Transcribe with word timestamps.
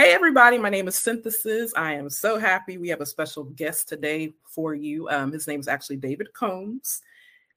Hey, 0.00 0.14
everybody, 0.14 0.56
my 0.56 0.70
name 0.70 0.88
is 0.88 0.96
Cynthysis. 0.96 1.72
I 1.76 1.92
am 1.92 2.08
so 2.08 2.38
happy 2.38 2.78
we 2.78 2.88
have 2.88 3.02
a 3.02 3.06
special 3.06 3.44
guest 3.44 3.86
today 3.86 4.32
for 4.46 4.74
you. 4.74 5.06
Um, 5.10 5.30
his 5.30 5.46
name 5.46 5.60
is 5.60 5.68
actually 5.68 5.98
David 5.98 6.32
Combs, 6.32 7.02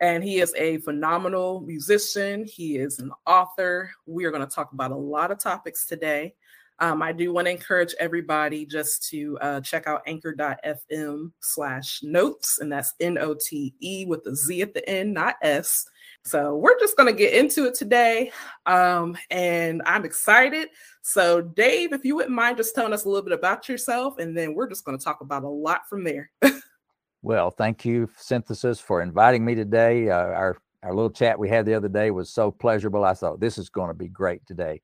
and 0.01 0.21
he 0.21 0.41
is 0.41 0.53
a 0.57 0.79
phenomenal 0.79 1.61
musician. 1.61 2.43
He 2.43 2.75
is 2.75 2.99
an 2.99 3.11
author. 3.25 3.91
We 4.07 4.25
are 4.25 4.31
going 4.31 4.45
to 4.45 4.53
talk 4.53 4.73
about 4.73 4.91
a 4.91 4.95
lot 4.95 5.31
of 5.31 5.39
topics 5.39 5.85
today. 5.85 6.35
Um, 6.79 7.01
I 7.01 7.13
do 7.13 7.31
want 7.31 7.47
to 7.47 7.51
encourage 7.51 7.95
everybody 7.97 8.65
just 8.65 9.07
to 9.11 9.37
uh, 9.39 9.61
check 9.61 9.87
out 9.87 10.01
anchor.fm 10.05 11.31
slash 11.39 12.01
notez, 12.03 12.59
and 12.59 12.69
that's 12.69 12.93
N 12.99 13.19
O 13.19 13.37
T 13.39 13.73
E 13.79 14.05
with 14.05 14.25
the 14.25 14.35
Z 14.35 14.61
at 14.61 14.73
the 14.73 14.89
end, 14.89 15.13
not 15.13 15.37
S. 15.41 15.85
So 16.25 16.55
we're 16.55 16.79
just 16.79 16.95
going 16.95 17.13
to 17.13 17.17
get 17.17 17.33
into 17.33 17.65
it 17.65 17.73
today. 17.73 18.31
Um, 18.65 19.17
and 19.29 19.81
I'm 19.85 20.05
excited. 20.05 20.69
So, 21.01 21.41
Dave, 21.41 21.91
if 21.91 22.05
you 22.05 22.15
wouldn't 22.15 22.33
mind 22.33 22.57
just 22.57 22.73
telling 22.73 22.93
us 22.93 23.03
a 23.03 23.09
little 23.09 23.23
bit 23.23 23.33
about 23.33 23.67
yourself, 23.67 24.19
and 24.19 24.35
then 24.35 24.53
we're 24.53 24.69
just 24.69 24.85
going 24.85 24.97
to 24.97 25.03
talk 25.03 25.19
about 25.19 25.43
a 25.43 25.49
lot 25.49 25.81
from 25.89 26.05
there. 26.05 26.31
well, 27.21 27.51
thank 27.51 27.83
you, 27.83 28.09
Cynthysis, 28.17 28.81
for 28.81 29.01
inviting 29.01 29.43
me 29.43 29.53
today. 29.53 30.09
Uh, 30.09 30.15
our 30.15 30.57
our 30.81 30.93
little 30.93 31.09
chat 31.09 31.39
we 31.39 31.47
had 31.47 31.65
the 31.65 31.73
other 31.73 31.87
day 31.87 32.11
was 32.11 32.29
so 32.29 32.51
pleasurable. 32.51 33.05
I 33.05 33.13
thought 33.13 33.39
this 33.39 33.57
is 33.57 33.69
going 33.69 33.89
to 33.89 33.93
be 33.93 34.09
great 34.09 34.45
today, 34.45 34.81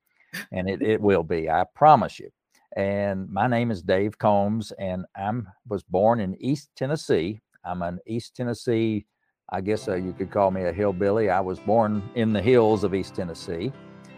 and 0.52 0.70
it, 0.70 0.82
it 0.82 1.02
will 1.02 1.24
be. 1.24 1.50
I 1.50 1.66
promise 1.74 2.20
you. 2.20 2.30
And 2.76 3.30
my 3.30 3.48
name 3.48 3.72
is 3.72 3.82
Dave 3.82 4.18
Combs, 4.18 4.72
and 4.80 5.06
I'm 5.16 5.48
was 5.68 5.84
born 5.84 6.20
in 6.20 6.36
East 6.42 6.70
Tennessee. 6.76 7.42
I'm 7.66 7.82
an 7.82 8.00
East 8.06 8.36
Tennessee 8.36 9.06
I 9.52 9.62
guess 9.62 9.88
uh, 9.88 9.96
you 9.96 10.14
could 10.14 10.30
call 10.30 10.52
me 10.52 10.64
a 10.64 10.72
hillbilly. 10.72 11.30
I 11.30 11.40
was 11.40 11.60
born 11.60 12.08
in 12.16 12.34
the 12.34 12.42
hills 12.42 12.84
of 12.84 12.94
East 12.94 13.16
Tennessee 13.16 13.72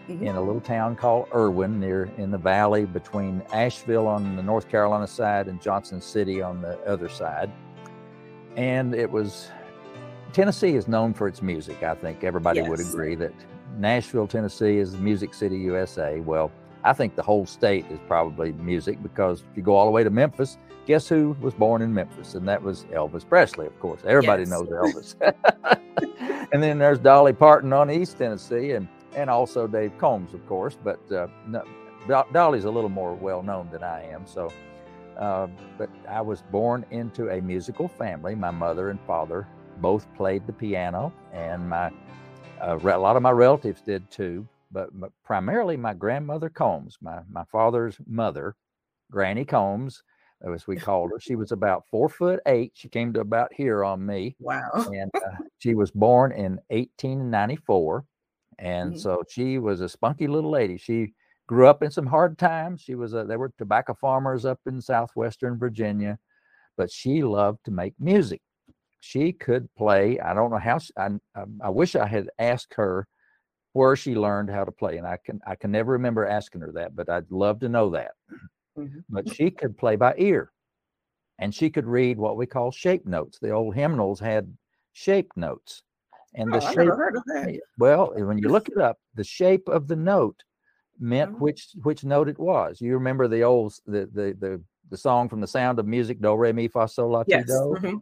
mm-hmm. 0.08 0.26
in 0.26 0.36
a 0.36 0.40
little 0.40 0.60
town 0.60 0.94
called 0.94 1.28
Erwin 1.34 1.80
near 1.80 2.10
in 2.18 2.30
the 2.30 2.38
valley 2.38 2.84
between 2.84 3.42
Asheville 3.52 4.06
on 4.06 4.36
the 4.36 4.42
North 4.42 4.68
Carolina 4.68 5.06
side 5.06 5.48
and 5.48 5.60
Johnson 5.60 6.00
City 6.00 6.42
on 6.42 6.60
the 6.60 6.78
other 6.80 7.08
side. 7.08 7.50
And 8.56 8.94
it 8.94 9.10
was 9.10 9.48
Tennessee 10.32 10.76
is 10.76 10.86
known 10.86 11.14
for 11.14 11.28
its 11.28 11.40
music. 11.40 11.82
I 11.82 11.94
think 11.94 12.24
everybody 12.24 12.60
yes. 12.60 12.68
would 12.68 12.80
agree 12.80 13.14
that 13.16 13.32
Nashville, 13.78 14.26
Tennessee 14.26 14.78
is 14.78 14.96
Music 14.96 15.32
City, 15.32 15.56
USA. 15.58 16.20
Well, 16.20 16.50
I 16.84 16.92
think 16.92 17.16
the 17.16 17.22
whole 17.22 17.46
state 17.46 17.86
is 17.90 17.98
probably 18.06 18.52
music 18.52 19.02
because 19.02 19.40
if 19.50 19.56
you 19.56 19.62
go 19.62 19.76
all 19.76 19.86
the 19.86 19.90
way 19.90 20.04
to 20.04 20.10
Memphis, 20.10 20.58
guess 20.86 21.08
who 21.08 21.36
was 21.40 21.54
born 21.54 21.82
in 21.82 21.92
Memphis? 21.92 22.34
And 22.34 22.46
that 22.48 22.62
was 22.62 22.84
Elvis 22.84 23.28
Presley, 23.28 23.66
of 23.66 23.78
course. 23.80 24.00
Everybody 24.04 24.42
yes. 24.42 24.50
knows 24.50 24.68
Elvis. 24.68 25.14
and 26.52 26.62
then 26.62 26.78
there's 26.78 26.98
Dolly 26.98 27.32
Parton 27.32 27.72
on 27.72 27.90
East 27.90 28.18
Tennessee, 28.18 28.72
and 28.72 28.88
and 29.14 29.28
also 29.28 29.66
Dave 29.66 29.96
Combs, 29.98 30.34
of 30.34 30.46
course. 30.46 30.76
But 30.82 31.00
uh, 31.12 31.28
no, 31.46 31.64
Dolly's 32.32 32.64
a 32.64 32.70
little 32.70 32.90
more 32.90 33.14
well 33.14 33.42
known 33.42 33.68
than 33.70 33.82
I 33.82 34.02
am. 34.04 34.26
So, 34.26 34.52
uh, 35.16 35.48
but 35.78 35.90
I 36.08 36.20
was 36.20 36.42
born 36.50 36.84
into 36.90 37.28
a 37.28 37.40
musical 37.40 37.88
family. 37.88 38.34
My 38.34 38.50
mother 38.50 38.90
and 38.90 39.00
father 39.06 39.46
both 39.78 40.06
played 40.14 40.46
the 40.46 40.52
piano, 40.52 41.12
and 41.32 41.68
my 41.68 41.90
uh, 42.60 42.78
a 42.82 42.98
lot 42.98 43.16
of 43.16 43.22
my 43.22 43.30
relatives 43.30 43.80
did 43.82 44.10
too. 44.10 44.46
But 44.70 44.90
primarily 45.22 45.76
my 45.76 45.92
grandmother 45.92 46.48
Combs, 46.48 46.96
my 47.02 47.20
my 47.30 47.44
father's 47.44 47.98
mother, 48.06 48.56
Granny 49.10 49.44
Combs 49.44 50.02
as 50.52 50.66
we 50.66 50.76
called 50.76 51.10
her. 51.12 51.20
She 51.20 51.36
was 51.36 51.52
about 51.52 51.86
four 51.90 52.08
foot 52.08 52.40
eight. 52.46 52.72
She 52.74 52.88
came 52.88 53.12
to 53.12 53.20
about 53.20 53.52
here 53.52 53.84
on 53.84 54.04
me. 54.04 54.36
Wow. 54.40 54.70
And 54.74 55.10
uh, 55.14 55.42
she 55.58 55.74
was 55.74 55.90
born 55.90 56.32
in 56.32 56.60
1894. 56.68 58.04
And 58.58 58.92
mm-hmm. 58.92 58.98
so 58.98 59.22
she 59.28 59.58
was 59.58 59.80
a 59.80 59.88
spunky 59.88 60.26
little 60.26 60.50
lady. 60.50 60.76
She 60.76 61.14
grew 61.46 61.66
up 61.68 61.82
in 61.82 61.90
some 61.90 62.06
hard 62.06 62.38
times. 62.38 62.80
She 62.80 62.94
was 62.94 63.14
a, 63.14 63.24
they 63.24 63.36
were 63.36 63.52
tobacco 63.58 63.94
farmers 63.94 64.44
up 64.44 64.60
in 64.66 64.80
southwestern 64.80 65.58
Virginia, 65.58 66.18
but 66.76 66.90
she 66.90 67.22
loved 67.22 67.64
to 67.64 67.70
make 67.70 67.94
music. 67.98 68.40
She 69.00 69.32
could 69.32 69.68
play. 69.74 70.20
I 70.20 70.32
don't 70.32 70.50
know 70.50 70.58
how. 70.58 70.78
She, 70.78 70.92
I, 70.96 71.10
I 71.60 71.70
wish 71.70 71.96
I 71.96 72.06
had 72.06 72.28
asked 72.38 72.74
her 72.74 73.08
where 73.72 73.96
she 73.96 74.14
learned 74.14 74.50
how 74.50 74.64
to 74.64 74.70
play, 74.70 74.96
and 74.96 75.06
I 75.06 75.18
can 75.24 75.40
I 75.44 75.56
can 75.56 75.72
never 75.72 75.92
remember 75.92 76.24
asking 76.24 76.60
her 76.60 76.72
that, 76.74 76.94
but 76.94 77.08
I'd 77.08 77.30
love 77.30 77.60
to 77.60 77.68
know 77.68 77.90
that. 77.90 78.12
Mm-hmm. 78.78 79.00
But 79.08 79.34
she 79.34 79.50
could 79.50 79.76
play 79.76 79.96
by 79.96 80.14
ear 80.16 80.50
and 81.38 81.54
she 81.54 81.70
could 81.70 81.86
read 81.86 82.18
what 82.18 82.36
we 82.36 82.46
call 82.46 82.70
shape 82.70 83.06
notes. 83.06 83.38
The 83.40 83.50
old 83.50 83.74
hymnals 83.74 84.20
had 84.20 84.56
shape 84.92 85.30
notes. 85.36 85.82
And 86.34 86.52
the 86.52 86.66
oh, 86.66 86.72
shape, 86.72 87.60
well, 87.78 88.12
when 88.14 88.38
you 88.38 88.48
look 88.48 88.68
it 88.68 88.78
up, 88.78 88.96
the 89.14 89.24
shape 89.24 89.68
of 89.68 89.86
the 89.86 89.96
note 89.96 90.42
meant 90.98 91.32
mm-hmm. 91.32 91.42
which 91.42 91.68
which 91.82 92.04
note 92.04 92.28
it 92.28 92.38
was. 92.38 92.80
You 92.80 92.94
remember 92.94 93.28
the 93.28 93.42
old 93.42 93.74
the 93.86 94.08
the 94.12 94.36
the, 94.38 94.62
the 94.88 94.96
song 94.96 95.28
from 95.28 95.40
the 95.40 95.46
Sound 95.46 95.78
of 95.78 95.86
Music, 95.86 96.22
Do 96.22 96.34
Re 96.34 96.52
Mi 96.52 96.68
Fa 96.68 96.88
Sol 96.88 97.10
La 97.10 97.24
Ti 97.24 97.32
yes. 97.32 97.46
Do. 97.46 97.76
Mm-hmm. 97.78 97.96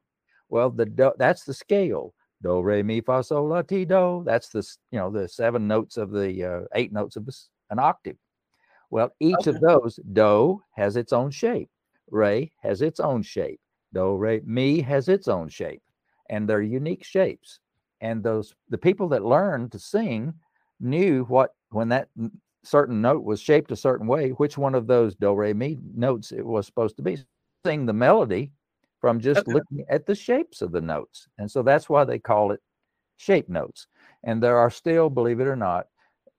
Well, 0.49 0.71
the 0.71 0.87
do, 0.87 1.13
that's 1.19 1.45
the 1.45 1.55
scale. 1.55 2.15
Do 2.43 2.61
Re 2.61 2.83
Mi 2.85 3.01
Fa 3.01 3.25
Sol 3.25 3.49
La 3.49 3.63
Ti 3.63 3.85
Do. 3.85 4.23
That's 4.25 4.51
the 4.51 4.65
you 4.93 4.99
know 4.99 5.11
the 5.11 5.29
seven 5.29 5.67
notes 5.67 5.97
of 5.97 6.13
the 6.13 6.45
uh, 6.45 6.61
eight 6.75 6.93
notes 6.93 7.17
of 7.17 7.29
an 7.71 7.81
octave. 7.81 8.17
Well, 8.91 9.15
each 9.21 9.47
okay. 9.47 9.51
of 9.51 9.61
those, 9.61 10.01
do 10.13 10.63
has 10.73 10.97
its 10.97 11.13
own 11.13 11.31
shape, 11.31 11.71
re 12.11 12.53
has 12.63 12.83
its 12.83 13.01
own 13.01 13.23
shape, 13.23 13.61
do, 13.95 14.17
re, 14.17 14.41
mi 14.45 14.81
has 14.81 15.09
its 15.09 15.29
own 15.29 15.49
shape, 15.49 15.83
and 16.29 16.49
they're 16.49 16.63
unique 16.63 17.05
shapes. 17.05 17.61
And 18.01 18.23
those 18.23 18.55
the 18.69 18.79
people 18.79 19.09
that 19.11 19.25
learned 19.25 19.73
to 19.73 19.79
sing 19.79 20.35
knew 20.81 21.25
what 21.25 21.55
when 21.71 21.89
that 21.91 22.09
certain 22.65 23.01
note 23.01 23.25
was 23.25 23.41
shaped 23.41 23.71
a 23.71 23.77
certain 23.77 24.07
way, 24.07 24.31
which 24.31 24.59
one 24.59 24.75
of 24.75 24.87
those 24.87 25.15
do, 25.15 25.33
re, 25.33 25.53
mi 25.53 25.79
notes 25.95 26.33
it 26.33 26.45
was 26.45 26.67
supposed 26.67 26.97
to 26.97 27.03
be. 27.03 27.19
Sing 27.65 27.87
the 27.87 27.93
melody 27.93 28.53
from 29.01 29.21
just 29.21 29.41
okay. 29.41 29.53
looking 29.53 29.85
at 29.89 30.07
the 30.07 30.15
shapes 30.15 30.63
of 30.63 30.73
the 30.73 30.81
notes. 30.81 31.29
And 31.39 31.51
so 31.51 31.63
that's 31.63 31.89
why 31.89 32.05
they 32.05 32.19
call 32.19 32.53
it 32.53 32.61
shape 33.19 33.49
notes. 33.49 33.87
And 34.25 34.43
there 34.43 34.57
are 34.57 34.71
still, 34.71 35.11
believe 35.11 35.41
it 35.41 35.47
or 35.47 35.57
not, 35.57 35.87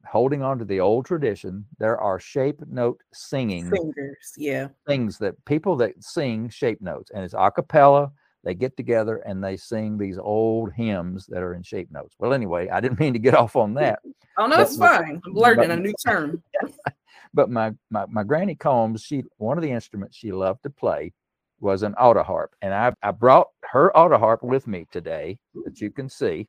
holding 0.05 0.41
on 0.41 0.59
to 0.59 0.65
the 0.65 0.79
old 0.79 1.05
tradition, 1.05 1.65
there 1.77 1.97
are 1.99 2.19
shape 2.19 2.61
note 2.67 3.01
singing 3.13 3.69
singers, 3.69 4.33
yeah, 4.37 4.67
things 4.87 5.17
that 5.19 5.43
people 5.45 5.75
that 5.77 6.03
sing 6.03 6.49
shape 6.49 6.81
notes, 6.81 7.11
and 7.13 7.23
it's 7.23 7.35
a 7.37 7.51
cappella. 7.51 8.11
They 8.43 8.55
get 8.55 8.75
together 8.75 9.17
and 9.17 9.43
they 9.43 9.55
sing 9.55 9.99
these 9.99 10.17
old 10.17 10.73
hymns 10.73 11.27
that 11.27 11.43
are 11.43 11.53
in 11.53 11.61
shape 11.61 11.91
notes. 11.91 12.15
Well, 12.17 12.33
anyway, 12.33 12.69
I 12.69 12.79
didn't 12.79 12.99
mean 12.99 13.13
to 13.13 13.19
get 13.19 13.35
off 13.35 13.55
on 13.55 13.75
that. 13.75 13.99
oh 14.37 14.47
no, 14.47 14.59
it's 14.59 14.77
fine. 14.77 15.21
I'm 15.23 15.33
learning 15.33 15.69
but, 15.69 15.77
a 15.77 15.81
new 15.81 15.93
term. 16.03 16.41
but 17.33 17.49
my, 17.49 17.73
my 17.89 18.05
my 18.07 18.23
granny 18.23 18.55
Combs, 18.55 19.03
she 19.03 19.23
one 19.37 19.57
of 19.57 19.63
the 19.63 19.71
instruments 19.71 20.17
she 20.17 20.31
loved 20.31 20.63
to 20.63 20.69
play 20.69 21.13
was 21.59 21.83
an 21.83 21.93
auto 21.93 22.23
harp, 22.23 22.55
and 22.61 22.73
I 22.73 22.93
I 23.03 23.11
brought 23.11 23.47
her 23.71 23.95
auto 23.95 24.17
harp 24.17 24.41
with 24.41 24.65
me 24.65 24.87
today 24.91 25.37
that 25.63 25.79
you 25.79 25.91
can 25.91 26.09
see. 26.09 26.47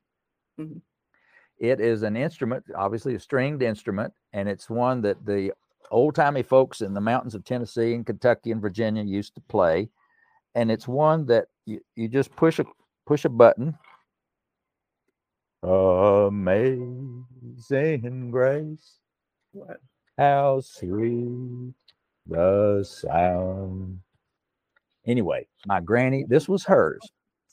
Mm-hmm. 0.59 0.79
It 1.63 1.79
is 1.79 2.03
an 2.03 2.17
instrument, 2.17 2.65
obviously 2.75 3.15
a 3.15 3.19
stringed 3.21 3.63
instrument, 3.63 4.13
and 4.33 4.49
it's 4.49 4.69
one 4.69 5.01
that 5.03 5.25
the 5.25 5.53
old 5.91 6.13
timey 6.13 6.43
folks 6.43 6.81
in 6.81 6.93
the 6.93 6.99
mountains 6.99 7.35
of 7.35 7.45
Tennessee 7.45 7.93
and 7.93 8.05
Kentucky 8.05 8.51
and 8.51 8.61
Virginia 8.61 9.01
used 9.01 9.33
to 9.35 9.41
play. 9.47 9.87
And 10.55 10.69
it's 10.69 10.89
one 10.89 11.25
that 11.27 11.45
you, 11.65 11.79
you 11.95 12.09
just 12.09 12.35
push 12.35 12.59
a 12.59 12.65
push 13.07 13.23
a 13.23 13.29
button. 13.29 13.77
Amazing 15.63 17.31
grace. 18.29 18.99
What? 19.53 19.77
How 20.17 20.59
sweet 20.59 21.75
the 22.27 22.83
sound. 22.83 23.99
Anyway, 25.07 25.47
my 25.65 25.79
granny, 25.79 26.25
this 26.27 26.49
was 26.49 26.65
hers. 26.65 26.99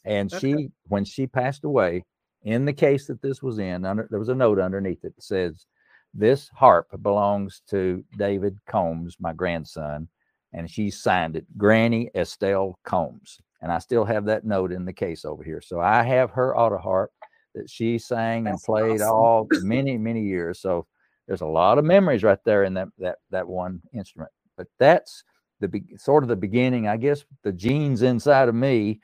And 0.04 0.34
okay. 0.34 0.56
she, 0.56 0.70
when 0.88 1.04
she 1.04 1.28
passed 1.28 1.62
away, 1.62 2.04
in 2.42 2.64
the 2.64 2.72
case 2.72 3.06
that 3.06 3.22
this 3.22 3.42
was 3.42 3.58
in, 3.58 3.84
under, 3.84 4.06
there 4.10 4.18
was 4.18 4.28
a 4.28 4.34
note 4.34 4.58
underneath 4.58 5.04
it 5.04 5.14
that 5.14 5.22
says, 5.22 5.66
This 6.14 6.48
harp 6.54 6.88
belongs 7.02 7.62
to 7.70 8.04
David 8.16 8.58
Combs, 8.66 9.16
my 9.20 9.32
grandson. 9.32 10.08
And 10.52 10.68
she 10.68 10.90
signed 10.90 11.36
it, 11.36 11.46
Granny 11.56 12.10
Estelle 12.14 12.78
Combs. 12.84 13.40
And 13.62 13.70
I 13.70 13.78
still 13.78 14.04
have 14.04 14.24
that 14.24 14.44
note 14.44 14.72
in 14.72 14.84
the 14.84 14.92
case 14.92 15.24
over 15.24 15.44
here. 15.44 15.60
So 15.60 15.80
I 15.80 16.02
have 16.02 16.30
her 16.30 16.56
auto 16.56 16.78
harp 16.78 17.12
that 17.54 17.68
she 17.68 17.98
sang 17.98 18.46
and 18.46 18.60
played 18.62 19.00
awesome. 19.00 19.14
all 19.14 19.48
many, 19.62 19.98
many 19.98 20.22
years. 20.22 20.60
So 20.60 20.86
there's 21.28 21.42
a 21.42 21.46
lot 21.46 21.78
of 21.78 21.84
memories 21.84 22.24
right 22.24 22.38
there 22.44 22.64
in 22.64 22.74
that 22.74 22.88
that 22.98 23.18
that 23.30 23.46
one 23.46 23.82
instrument. 23.92 24.30
But 24.56 24.66
that's 24.78 25.22
the 25.60 25.68
be- 25.68 25.96
sort 25.96 26.24
of 26.24 26.28
the 26.28 26.36
beginning, 26.36 26.88
I 26.88 26.96
guess. 26.96 27.24
The 27.42 27.52
genes 27.52 28.02
inside 28.02 28.48
of 28.48 28.54
me 28.54 29.00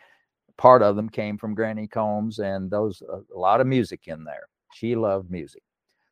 part 0.58 0.82
of 0.82 0.96
them 0.96 1.08
came 1.08 1.38
from 1.38 1.54
Granny 1.54 1.86
Combs, 1.86 2.38
and 2.38 2.70
those 2.70 3.02
a 3.02 3.38
lot 3.38 3.60
of 3.60 3.66
music 3.66 4.02
in 4.06 4.24
there. 4.24 4.48
She 4.74 4.94
loved 4.94 5.30
music, 5.30 5.62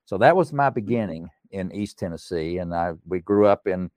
so 0.05 0.19
that 0.19 0.37
was 0.37 0.53
my 0.53 0.71
beginning 0.71 1.29
in 1.51 1.73
East 1.73 1.99
Tennessee, 1.99 2.59
and 2.59 2.75
I 2.75 2.95
we 3.07 3.21
grew 3.21 3.47
up 3.47 3.67
in 3.67 3.91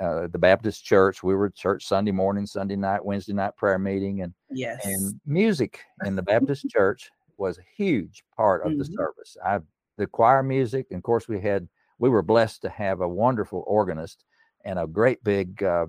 uh, 0.00 0.26
the 0.28 0.38
Baptist 0.38 0.84
church. 0.84 1.22
We 1.22 1.34
were 1.34 1.50
church 1.50 1.86
Sunday 1.86 2.12
morning, 2.12 2.46
Sunday 2.46 2.76
night, 2.76 3.04
Wednesday 3.04 3.32
night 3.32 3.56
prayer 3.56 3.78
meeting, 3.78 4.22
and 4.22 4.34
yes, 4.50 4.84
and 4.84 5.20
music 5.26 5.80
in 6.04 6.16
the 6.16 6.22
Baptist 6.22 6.68
church 6.68 7.10
was 7.36 7.58
a 7.58 7.64
huge 7.76 8.24
part 8.36 8.64
of 8.64 8.72
mm-hmm. 8.72 8.78
the 8.78 8.84
service. 8.86 9.36
I 9.44 9.60
the 9.96 10.06
choir 10.06 10.42
music, 10.42 10.86
and 10.90 10.98
of 10.98 11.04
course 11.04 11.28
we 11.28 11.40
had 11.40 11.68
we 11.98 12.08
were 12.08 12.22
blessed 12.22 12.62
to 12.62 12.68
have 12.68 13.00
a 13.00 13.08
wonderful 13.08 13.64
organist 13.66 14.24
and 14.64 14.78
a 14.78 14.86
great 14.86 15.22
big 15.22 15.62
uh, 15.62 15.86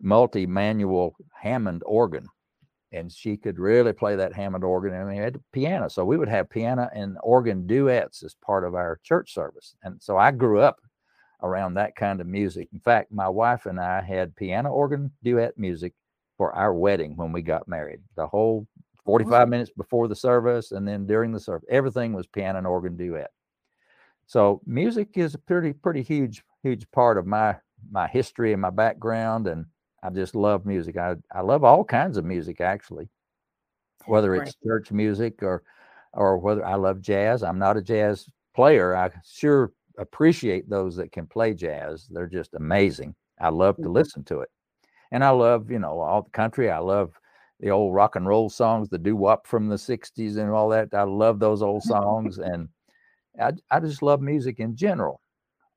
multi-manual 0.00 1.16
Hammond 1.34 1.82
organ. 1.86 2.28
And 2.92 3.10
she 3.10 3.36
could 3.36 3.58
really 3.58 3.92
play 3.92 4.16
that 4.16 4.32
Hammond 4.32 4.64
organ. 4.64 4.94
And 4.94 5.08
we 5.08 5.16
had 5.16 5.40
piano. 5.52 5.88
So 5.88 6.04
we 6.04 6.16
would 6.16 6.28
have 6.28 6.48
piano 6.48 6.88
and 6.94 7.18
organ 7.22 7.66
duets 7.66 8.22
as 8.22 8.34
part 8.34 8.64
of 8.64 8.74
our 8.74 9.00
church 9.02 9.34
service. 9.34 9.74
And 9.82 10.00
so 10.00 10.16
I 10.16 10.30
grew 10.30 10.60
up 10.60 10.80
around 11.42 11.74
that 11.74 11.96
kind 11.96 12.20
of 12.20 12.26
music. 12.26 12.68
In 12.72 12.80
fact, 12.80 13.12
my 13.12 13.28
wife 13.28 13.66
and 13.66 13.80
I 13.80 14.00
had 14.00 14.36
piano 14.36 14.70
organ 14.70 15.10
duet 15.22 15.58
music 15.58 15.94
for 16.36 16.52
our 16.54 16.72
wedding 16.72 17.16
when 17.16 17.32
we 17.32 17.42
got 17.42 17.68
married. 17.68 18.00
The 18.14 18.26
whole 18.26 18.66
45 19.04 19.48
minutes 19.48 19.70
before 19.76 20.08
the 20.08 20.16
service 20.16 20.72
and 20.72 20.86
then 20.86 21.06
during 21.06 21.32
the 21.32 21.40
service, 21.40 21.66
everything 21.70 22.12
was 22.12 22.26
piano 22.26 22.58
and 22.58 22.66
organ 22.66 22.96
duet. 22.96 23.30
So 24.26 24.60
music 24.66 25.10
is 25.14 25.34
a 25.34 25.38
pretty 25.38 25.72
pretty 25.72 26.02
huge 26.02 26.42
huge 26.62 26.90
part 26.90 27.16
of 27.16 27.26
my 27.26 27.56
my 27.90 28.08
history 28.08 28.52
and 28.52 28.60
my 28.60 28.70
background 28.70 29.46
and 29.46 29.66
I 30.02 30.10
just 30.10 30.34
love 30.34 30.66
music. 30.66 30.96
I 30.96 31.16
I 31.32 31.40
love 31.40 31.64
all 31.64 31.84
kinds 31.84 32.16
of 32.16 32.24
music 32.24 32.60
actually. 32.60 33.08
Whether 34.06 34.34
it's 34.36 34.54
right. 34.64 34.68
church 34.68 34.92
music 34.92 35.42
or 35.42 35.62
or 36.12 36.38
whether 36.38 36.64
I 36.64 36.74
love 36.74 37.00
jazz. 37.00 37.42
I'm 37.42 37.58
not 37.58 37.76
a 37.76 37.82
jazz 37.82 38.28
player. 38.54 38.96
I 38.96 39.10
sure 39.24 39.72
appreciate 39.98 40.68
those 40.68 40.96
that 40.96 41.12
can 41.12 41.26
play 41.26 41.54
jazz. 41.54 42.06
They're 42.10 42.26
just 42.26 42.54
amazing. 42.54 43.14
I 43.40 43.50
love 43.50 43.76
to 43.76 43.82
mm-hmm. 43.82 43.92
listen 43.92 44.24
to 44.24 44.40
it. 44.40 44.50
And 45.12 45.22
I 45.22 45.30
love, 45.30 45.70
you 45.70 45.78
know, 45.78 46.00
all 46.00 46.22
the 46.22 46.30
country. 46.30 46.70
I 46.70 46.78
love 46.78 47.12
the 47.60 47.70
old 47.70 47.94
rock 47.94 48.16
and 48.16 48.26
roll 48.26 48.50
songs, 48.50 48.88
the 48.88 48.98
doo 48.98 49.16
wop 49.16 49.46
from 49.46 49.68
the 49.68 49.76
60s 49.76 50.36
and 50.36 50.50
all 50.50 50.68
that. 50.70 50.92
I 50.92 51.02
love 51.02 51.38
those 51.38 51.62
old 51.62 51.82
songs. 51.84 52.38
and 52.38 52.68
I, 53.40 53.52
I 53.70 53.80
just 53.80 54.02
love 54.02 54.20
music 54.20 54.58
in 54.58 54.76
general. 54.76 55.20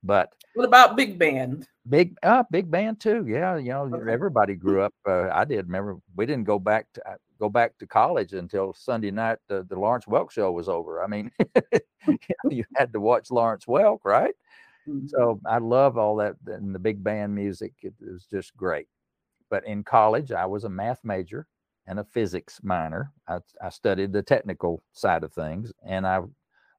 But 0.03 0.29
what 0.59 0.67
about 0.67 0.97
big 0.97 1.17
band? 1.17 1.65
Big, 1.87 2.17
uh, 2.21 2.43
big 2.51 2.69
band 2.69 2.99
too. 2.99 3.25
Yeah, 3.25 3.55
you 3.55 3.69
know, 3.69 3.89
okay. 3.93 4.11
everybody 4.11 4.55
grew 4.55 4.81
up. 4.81 4.93
Uh, 5.07 5.29
I 5.29 5.45
did. 5.45 5.67
Remember, 5.67 5.95
we 6.17 6.25
didn't 6.25 6.43
go 6.43 6.59
back 6.59 6.87
to 6.95 7.11
uh, 7.11 7.15
go 7.39 7.47
back 7.47 7.77
to 7.77 7.87
college 7.87 8.33
until 8.33 8.73
Sunday 8.73 9.09
night. 9.09 9.37
Uh, 9.49 9.61
the 9.69 9.79
Lawrence 9.79 10.03
Welk 10.03 10.31
show 10.31 10.51
was 10.51 10.67
over. 10.67 11.01
I 11.01 11.07
mean, 11.07 11.31
you, 11.39 12.17
know, 12.43 12.51
you, 12.51 12.65
had 12.75 12.91
to 12.91 12.99
watch 12.99 13.31
Lawrence 13.31 13.67
Welk, 13.67 13.99
right? 14.03 14.33
Mm-hmm. 14.85 15.07
So 15.07 15.39
I 15.45 15.59
love 15.59 15.97
all 15.97 16.17
that 16.17 16.35
and 16.47 16.75
the 16.75 16.79
big 16.79 17.01
band 17.01 17.33
music. 17.33 17.71
It, 17.81 17.93
it 18.01 18.11
was 18.11 18.25
just 18.29 18.53
great. 18.57 18.87
But 19.49 19.65
in 19.65 19.85
college, 19.85 20.33
I 20.33 20.45
was 20.45 20.65
a 20.65 20.69
math 20.69 20.99
major 21.05 21.47
and 21.87 22.01
a 22.01 22.03
physics 22.03 22.59
minor. 22.63 23.13
I, 23.29 23.37
I 23.63 23.69
studied 23.69 24.11
the 24.11 24.23
technical 24.23 24.83
side 24.91 25.23
of 25.23 25.31
things, 25.31 25.71
and 25.85 26.05
I 26.05 26.19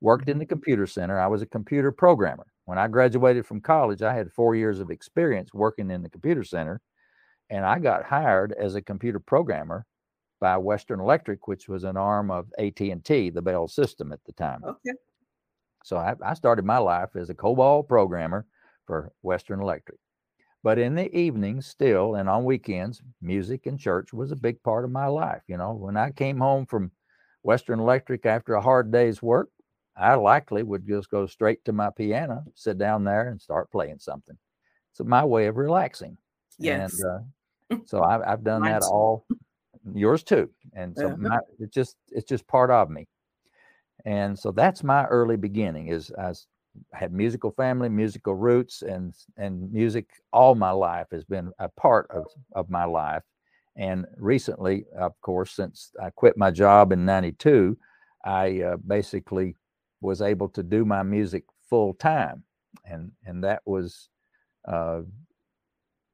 worked 0.02 0.28
in 0.28 0.38
the 0.38 0.44
computer 0.44 0.86
center. 0.86 1.18
I 1.18 1.28
was 1.28 1.40
a 1.40 1.46
computer 1.46 1.90
programmer. 1.90 2.46
When 2.70 2.78
I 2.78 2.86
graduated 2.86 3.46
from 3.46 3.60
college, 3.60 4.00
I 4.00 4.14
had 4.14 4.30
four 4.30 4.54
years 4.54 4.78
of 4.78 4.92
experience 4.92 5.52
working 5.52 5.90
in 5.90 6.04
the 6.04 6.08
computer 6.08 6.44
center, 6.44 6.80
and 7.50 7.64
I 7.64 7.80
got 7.80 8.04
hired 8.04 8.52
as 8.52 8.76
a 8.76 8.80
computer 8.80 9.18
programmer 9.18 9.86
by 10.38 10.56
Western 10.56 11.00
Electric, 11.00 11.48
which 11.48 11.68
was 11.68 11.82
an 11.82 11.96
arm 11.96 12.30
of 12.30 12.46
AT&T, 12.60 13.30
the 13.30 13.42
Bell 13.42 13.66
system 13.66 14.12
at 14.12 14.22
the 14.24 14.32
time. 14.34 14.62
Okay. 14.62 14.92
So 15.82 15.96
I, 15.96 16.14
I 16.24 16.34
started 16.34 16.64
my 16.64 16.78
life 16.78 17.16
as 17.16 17.28
a 17.28 17.34
COBOL 17.34 17.88
programmer 17.88 18.46
for 18.86 19.10
Western 19.22 19.60
Electric. 19.60 19.98
But 20.62 20.78
in 20.78 20.94
the 20.94 21.12
evenings, 21.12 21.66
still, 21.66 22.14
and 22.14 22.28
on 22.28 22.44
weekends, 22.44 23.02
music 23.20 23.66
and 23.66 23.80
church 23.80 24.12
was 24.12 24.30
a 24.30 24.36
big 24.36 24.62
part 24.62 24.84
of 24.84 24.92
my 24.92 25.06
life. 25.06 25.42
You 25.48 25.56
know, 25.56 25.72
when 25.72 25.96
I 25.96 26.12
came 26.12 26.38
home 26.38 26.66
from 26.66 26.92
Western 27.42 27.80
Electric 27.80 28.26
after 28.26 28.54
a 28.54 28.62
hard 28.62 28.92
day's 28.92 29.20
work, 29.20 29.48
I 29.96 30.14
likely 30.14 30.62
would 30.62 30.86
just 30.86 31.10
go 31.10 31.26
straight 31.26 31.64
to 31.64 31.72
my 31.72 31.90
piano, 31.90 32.44
sit 32.54 32.78
down 32.78 33.04
there, 33.04 33.28
and 33.28 33.40
start 33.40 33.70
playing 33.70 33.98
something. 33.98 34.36
It's 34.92 35.00
my 35.00 35.24
way 35.24 35.46
of 35.46 35.56
relaxing. 35.56 36.16
Yes. 36.58 37.00
And 37.00 37.04
uh, 37.70 37.76
so 37.86 38.02
I've, 38.02 38.22
I've 38.22 38.44
done 38.44 38.62
that 38.62 38.82
all. 38.82 39.26
Yours 39.94 40.22
too. 40.22 40.50
And 40.74 40.94
so 40.96 41.16
my, 41.16 41.38
it's 41.58 41.74
just 41.74 41.96
it's 42.10 42.28
just 42.28 42.46
part 42.46 42.70
of 42.70 42.90
me. 42.90 43.06
And 44.04 44.38
so 44.38 44.50
that's 44.52 44.82
my 44.82 45.06
early 45.06 45.36
beginning. 45.36 45.88
Is 45.88 46.12
I 46.18 46.32
had 46.92 47.12
musical 47.12 47.50
family, 47.50 47.88
musical 47.88 48.34
roots, 48.34 48.82
and 48.82 49.14
and 49.36 49.72
music 49.72 50.06
all 50.32 50.54
my 50.54 50.70
life 50.70 51.06
has 51.12 51.24
been 51.24 51.52
a 51.58 51.68
part 51.68 52.10
of 52.10 52.26
of 52.52 52.68
my 52.70 52.84
life. 52.84 53.22
And 53.76 54.06
recently, 54.16 54.84
of 54.98 55.18
course, 55.22 55.52
since 55.52 55.92
I 56.02 56.10
quit 56.10 56.36
my 56.36 56.50
job 56.50 56.92
in 56.92 57.04
'92, 57.04 57.78
I 58.24 58.60
uh, 58.62 58.76
basically 58.76 59.56
was 60.00 60.22
able 60.22 60.48
to 60.50 60.62
do 60.62 60.84
my 60.84 61.02
music 61.02 61.44
full 61.68 61.94
time, 61.94 62.44
and 62.84 63.12
and 63.24 63.44
that 63.44 63.62
was 63.64 64.08
uh, 64.66 65.02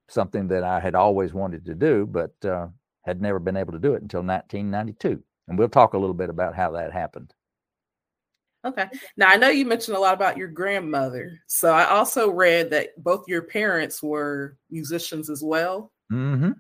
something 0.08 0.48
that 0.48 0.64
I 0.64 0.80
had 0.80 0.94
always 0.94 1.32
wanted 1.32 1.64
to 1.66 1.74
do, 1.74 2.06
but 2.06 2.32
uh, 2.44 2.68
had 3.04 3.20
never 3.20 3.38
been 3.38 3.56
able 3.56 3.72
to 3.72 3.78
do 3.78 3.94
it 3.94 4.02
until 4.02 4.22
1992. 4.22 5.22
And 5.48 5.58
we'll 5.58 5.68
talk 5.68 5.94
a 5.94 5.98
little 5.98 6.14
bit 6.14 6.30
about 6.30 6.54
how 6.54 6.72
that 6.72 6.92
happened. 6.92 7.32
Okay. 8.64 8.86
Now 9.16 9.28
I 9.28 9.36
know 9.36 9.48
you 9.48 9.64
mentioned 9.64 9.96
a 9.96 10.00
lot 10.00 10.14
about 10.14 10.36
your 10.36 10.48
grandmother. 10.48 11.40
So 11.46 11.72
I 11.72 11.88
also 11.88 12.30
read 12.30 12.70
that 12.70 13.00
both 13.02 13.28
your 13.28 13.42
parents 13.42 14.02
were 14.02 14.56
musicians 14.70 15.30
as 15.30 15.42
well. 15.42 15.92
Mm-hmm. 16.12 16.52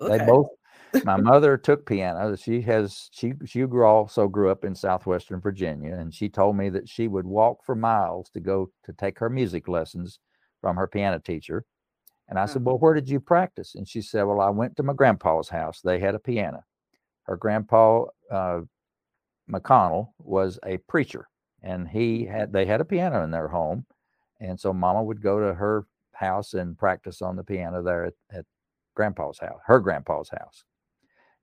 Okay. 0.00 0.18
They 0.18 0.24
both 0.26 0.48
my 1.04 1.16
mother 1.16 1.56
took 1.56 1.86
piano. 1.86 2.36
She 2.36 2.60
has 2.62 3.08
she 3.12 3.34
she 3.46 3.62
grew 3.62 3.86
also 3.86 4.28
grew 4.28 4.50
up 4.50 4.64
in 4.64 4.74
southwestern 4.74 5.40
Virginia, 5.40 5.94
and 5.94 6.12
she 6.12 6.28
told 6.28 6.56
me 6.56 6.68
that 6.70 6.88
she 6.88 7.08
would 7.08 7.26
walk 7.26 7.64
for 7.64 7.74
miles 7.74 8.30
to 8.30 8.40
go 8.40 8.70
to 8.84 8.92
take 8.92 9.18
her 9.18 9.30
music 9.30 9.68
lessons 9.68 10.20
from 10.60 10.76
her 10.76 10.86
piano 10.86 11.18
teacher. 11.18 11.64
And 12.28 12.38
I 12.38 12.46
said, 12.46 12.64
"Well, 12.64 12.78
where 12.78 12.94
did 12.94 13.08
you 13.08 13.20
practice?" 13.20 13.74
And 13.74 13.88
she 13.88 14.02
said, 14.02 14.22
"Well, 14.24 14.40
I 14.40 14.50
went 14.50 14.76
to 14.76 14.82
my 14.82 14.92
grandpa's 14.92 15.48
house. 15.48 15.80
They 15.80 15.98
had 15.98 16.14
a 16.14 16.18
piano. 16.18 16.62
Her 17.24 17.36
grandpa 17.36 18.04
uh, 18.30 18.60
McConnell 19.50 20.08
was 20.18 20.58
a 20.64 20.78
preacher, 20.78 21.28
and 21.62 21.88
he 21.88 22.26
had 22.26 22.52
they 22.52 22.66
had 22.66 22.80
a 22.80 22.84
piano 22.84 23.24
in 23.24 23.30
their 23.30 23.48
home, 23.48 23.86
and 24.40 24.58
so 24.58 24.72
Mama 24.72 25.02
would 25.02 25.22
go 25.22 25.40
to 25.40 25.54
her 25.54 25.86
house 26.12 26.54
and 26.54 26.76
practice 26.76 27.22
on 27.22 27.36
the 27.36 27.44
piano 27.44 27.82
there 27.82 28.06
at, 28.06 28.14
at 28.32 28.44
grandpa's 28.94 29.38
house, 29.38 29.60
her 29.66 29.80
grandpa's 29.80 30.30
house. 30.30 30.64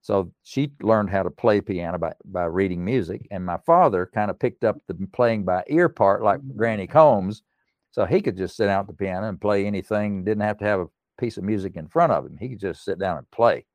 So 0.06 0.31
she 0.44 0.72
learned 0.84 1.10
how 1.10 1.24
to 1.24 1.31
play 1.31 1.62
piano 1.62 1.98
by, 1.98 2.13
by 2.25 2.44
reading 2.44 2.86
music. 2.86 3.28
And 3.31 3.44
my 3.44 3.57
father 3.66 4.07
kind 4.13 4.30
of 4.30 4.38
picked 4.38 4.63
up 4.63 4.78
the 4.88 4.94
playing 5.13 5.46
by 5.46 5.63
ear 5.66 5.90
part 5.90 6.22
like 6.22 6.42
Granny 6.56 6.86
Combs. 6.86 7.42
So 7.90 8.06
he 8.06 8.22
could 8.22 8.38
just 8.38 8.56
sit 8.56 8.69
at 8.69 8.86
the 8.86 8.94
piano 8.94 9.28
and 9.28 9.42
play 9.42 9.66
anything, 9.66 10.24
didn't 10.24 10.44
have 10.44 10.60
to 10.60 10.66
have 10.66 10.80
a 10.81 10.90
piece 11.19 11.38
of 11.38 11.44
music 11.44 11.75
in 11.75 11.88
front 11.88 12.12
of 12.12 12.24
him. 12.24 12.38
He 12.38 12.50
could 12.50 12.60
just 12.60 12.86
sit 12.86 13.00
down 13.00 13.18
and 13.18 13.31
play. 13.31 13.66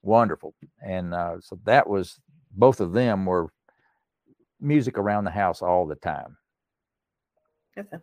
Wonderful. 0.00 0.54
And 0.82 1.12
uh, 1.12 1.36
so 1.40 1.58
that 1.64 1.86
was, 1.86 2.18
both 2.52 2.80
of 2.80 2.94
them 2.94 3.26
were 3.26 3.52
music 4.62 4.96
around 4.96 5.24
the 5.24 5.30
house 5.30 5.60
all 5.60 5.86
the 5.86 5.96
time. 5.96 6.38
Okay. 7.78 7.98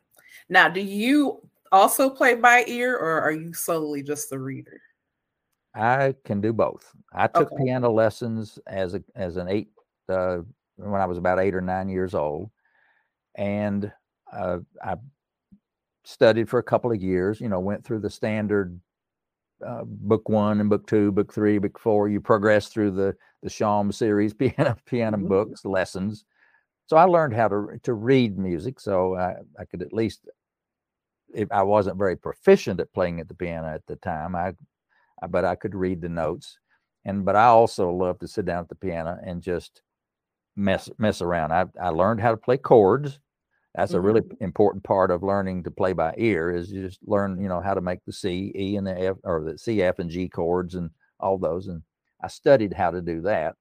Now, 0.47 0.69
do 0.69 0.79
you 0.79 1.41
also 1.71 2.07
play 2.07 2.35
by 2.35 2.65
ear 2.67 2.95
or 2.95 3.19
are 3.19 3.31
you 3.31 3.51
solely 3.51 4.03
just 4.03 4.29
the 4.29 4.37
reader? 4.37 4.79
I 5.73 6.15
can 6.25 6.41
do 6.41 6.53
both. 6.53 6.91
I 7.13 7.27
took 7.27 7.51
okay. 7.51 7.63
piano 7.63 7.91
lessons 7.91 8.59
as 8.67 8.93
a 8.93 9.03
as 9.15 9.37
an 9.37 9.47
eight 9.47 9.69
uh, 10.09 10.39
when 10.75 11.01
I 11.01 11.05
was 11.05 11.17
about 11.17 11.39
eight 11.39 11.55
or 11.55 11.61
nine 11.61 11.89
years 11.89 12.13
old, 12.13 12.49
and 13.35 13.91
uh, 14.31 14.59
I 14.83 14.95
studied 16.03 16.49
for 16.49 16.59
a 16.59 16.63
couple 16.63 16.91
of 16.91 17.01
years. 17.01 17.39
You 17.39 17.49
know, 17.49 17.59
went 17.59 17.85
through 17.85 17.99
the 17.99 18.09
standard 18.09 18.79
uh, 19.65 19.83
book 19.85 20.27
one 20.27 20.59
and 20.59 20.69
book 20.69 20.87
two, 20.87 21.11
book 21.11 21.33
three, 21.33 21.57
book 21.57 21.79
four. 21.79 22.09
You 22.09 22.19
progress 22.19 22.67
through 22.67 22.91
the 22.91 23.15
the 23.41 23.49
Schaum 23.49 23.93
series 23.93 24.33
piano 24.35 24.75
piano 24.85 25.17
mm-hmm. 25.17 25.27
books 25.27 25.63
lessons. 25.65 26.25
So 26.87 26.97
I 26.97 27.03
learned 27.03 27.33
how 27.33 27.47
to 27.47 27.79
to 27.83 27.93
read 27.93 28.37
music, 28.37 28.79
so 28.79 29.15
I, 29.15 29.35
I 29.57 29.65
could 29.65 29.81
at 29.81 29.93
least 29.93 30.27
if 31.33 31.49
I 31.49 31.63
wasn't 31.63 31.97
very 31.97 32.17
proficient 32.17 32.81
at 32.81 32.93
playing 32.93 33.21
at 33.21 33.29
the 33.29 33.33
piano 33.33 33.67
at 33.67 33.85
the 33.87 33.95
time, 33.97 34.35
I 34.35 34.53
but 35.29 35.45
I 35.45 35.55
could 35.55 35.75
read 35.75 36.01
the 36.01 36.09
notes. 36.09 36.57
And 37.05 37.25
but 37.25 37.35
I 37.35 37.45
also 37.45 37.91
love 37.91 38.19
to 38.19 38.27
sit 38.27 38.45
down 38.45 38.59
at 38.59 38.69
the 38.69 38.75
piano 38.75 39.17
and 39.25 39.41
just 39.41 39.81
mess 40.55 40.89
mess 40.97 41.21
around. 41.21 41.51
I 41.51 41.65
I 41.81 41.89
learned 41.89 42.21
how 42.21 42.31
to 42.31 42.37
play 42.37 42.57
chords. 42.57 43.19
That's 43.75 43.91
mm-hmm. 43.91 43.97
a 43.97 44.01
really 44.01 44.21
important 44.41 44.83
part 44.83 45.11
of 45.11 45.23
learning 45.23 45.63
to 45.63 45.71
play 45.71 45.93
by 45.93 46.13
ear 46.17 46.51
is 46.51 46.71
you 46.71 46.85
just 46.85 46.99
learn, 47.05 47.41
you 47.41 47.47
know, 47.47 47.61
how 47.61 47.73
to 47.73 47.81
make 47.81 47.99
the 48.05 48.13
C, 48.13 48.51
E, 48.55 48.75
and 48.75 48.85
the 48.85 48.99
F 48.99 49.17
or 49.23 49.43
the 49.43 49.57
C, 49.57 49.81
F, 49.81 49.99
and 49.99 50.09
G 50.09 50.27
chords 50.27 50.75
and 50.75 50.89
all 51.19 51.37
those. 51.37 51.67
And 51.67 51.81
I 52.21 52.27
studied 52.27 52.73
how 52.73 52.91
to 52.91 53.01
do 53.01 53.21
that. 53.21 53.55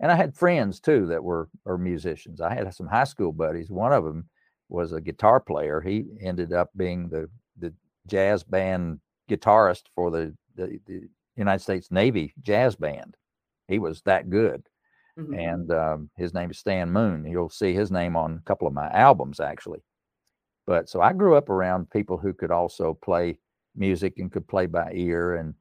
And 0.00 0.12
I 0.12 0.14
had 0.14 0.36
friends 0.36 0.80
too 0.80 1.06
that 1.06 1.22
were 1.24 1.48
were 1.64 1.78
musicians. 1.78 2.40
I 2.40 2.54
had 2.54 2.72
some 2.72 2.86
high 2.86 3.04
school 3.04 3.32
buddies. 3.32 3.70
One 3.70 3.92
of 3.92 4.04
them 4.04 4.28
was 4.68 4.92
a 4.92 5.00
guitar 5.00 5.40
player. 5.40 5.80
He 5.80 6.04
ended 6.22 6.52
up 6.52 6.70
being 6.76 7.08
the 7.08 7.28
the 7.58 7.74
jazz 8.06 8.44
band 8.44 9.00
guitarist 9.28 9.82
for 9.94 10.10
the 10.10 10.34
the, 10.58 10.80
the 10.86 11.08
United 11.36 11.62
States 11.62 11.90
Navy 11.90 12.34
jazz 12.42 12.76
band. 12.76 13.16
He 13.68 13.78
was 13.78 14.02
that 14.02 14.30
good. 14.30 14.66
Mm-hmm. 15.18 15.34
And 15.34 15.72
um, 15.72 16.10
his 16.16 16.34
name 16.34 16.50
is 16.50 16.58
Stan 16.58 16.90
Moon. 16.90 17.24
You'll 17.24 17.50
see 17.50 17.72
his 17.72 17.90
name 17.90 18.16
on 18.16 18.34
a 18.34 18.46
couple 18.46 18.68
of 18.68 18.74
my 18.74 18.88
albums, 18.90 19.40
actually. 19.40 19.82
But 20.66 20.88
so 20.88 21.00
I 21.00 21.12
grew 21.12 21.34
up 21.34 21.48
around 21.48 21.90
people 21.90 22.18
who 22.18 22.32
could 22.32 22.50
also 22.50 22.94
play 22.94 23.38
music 23.74 24.18
and 24.18 24.30
could 24.30 24.46
play 24.46 24.66
by 24.66 24.90
ear 24.92 25.36
and 25.36 25.54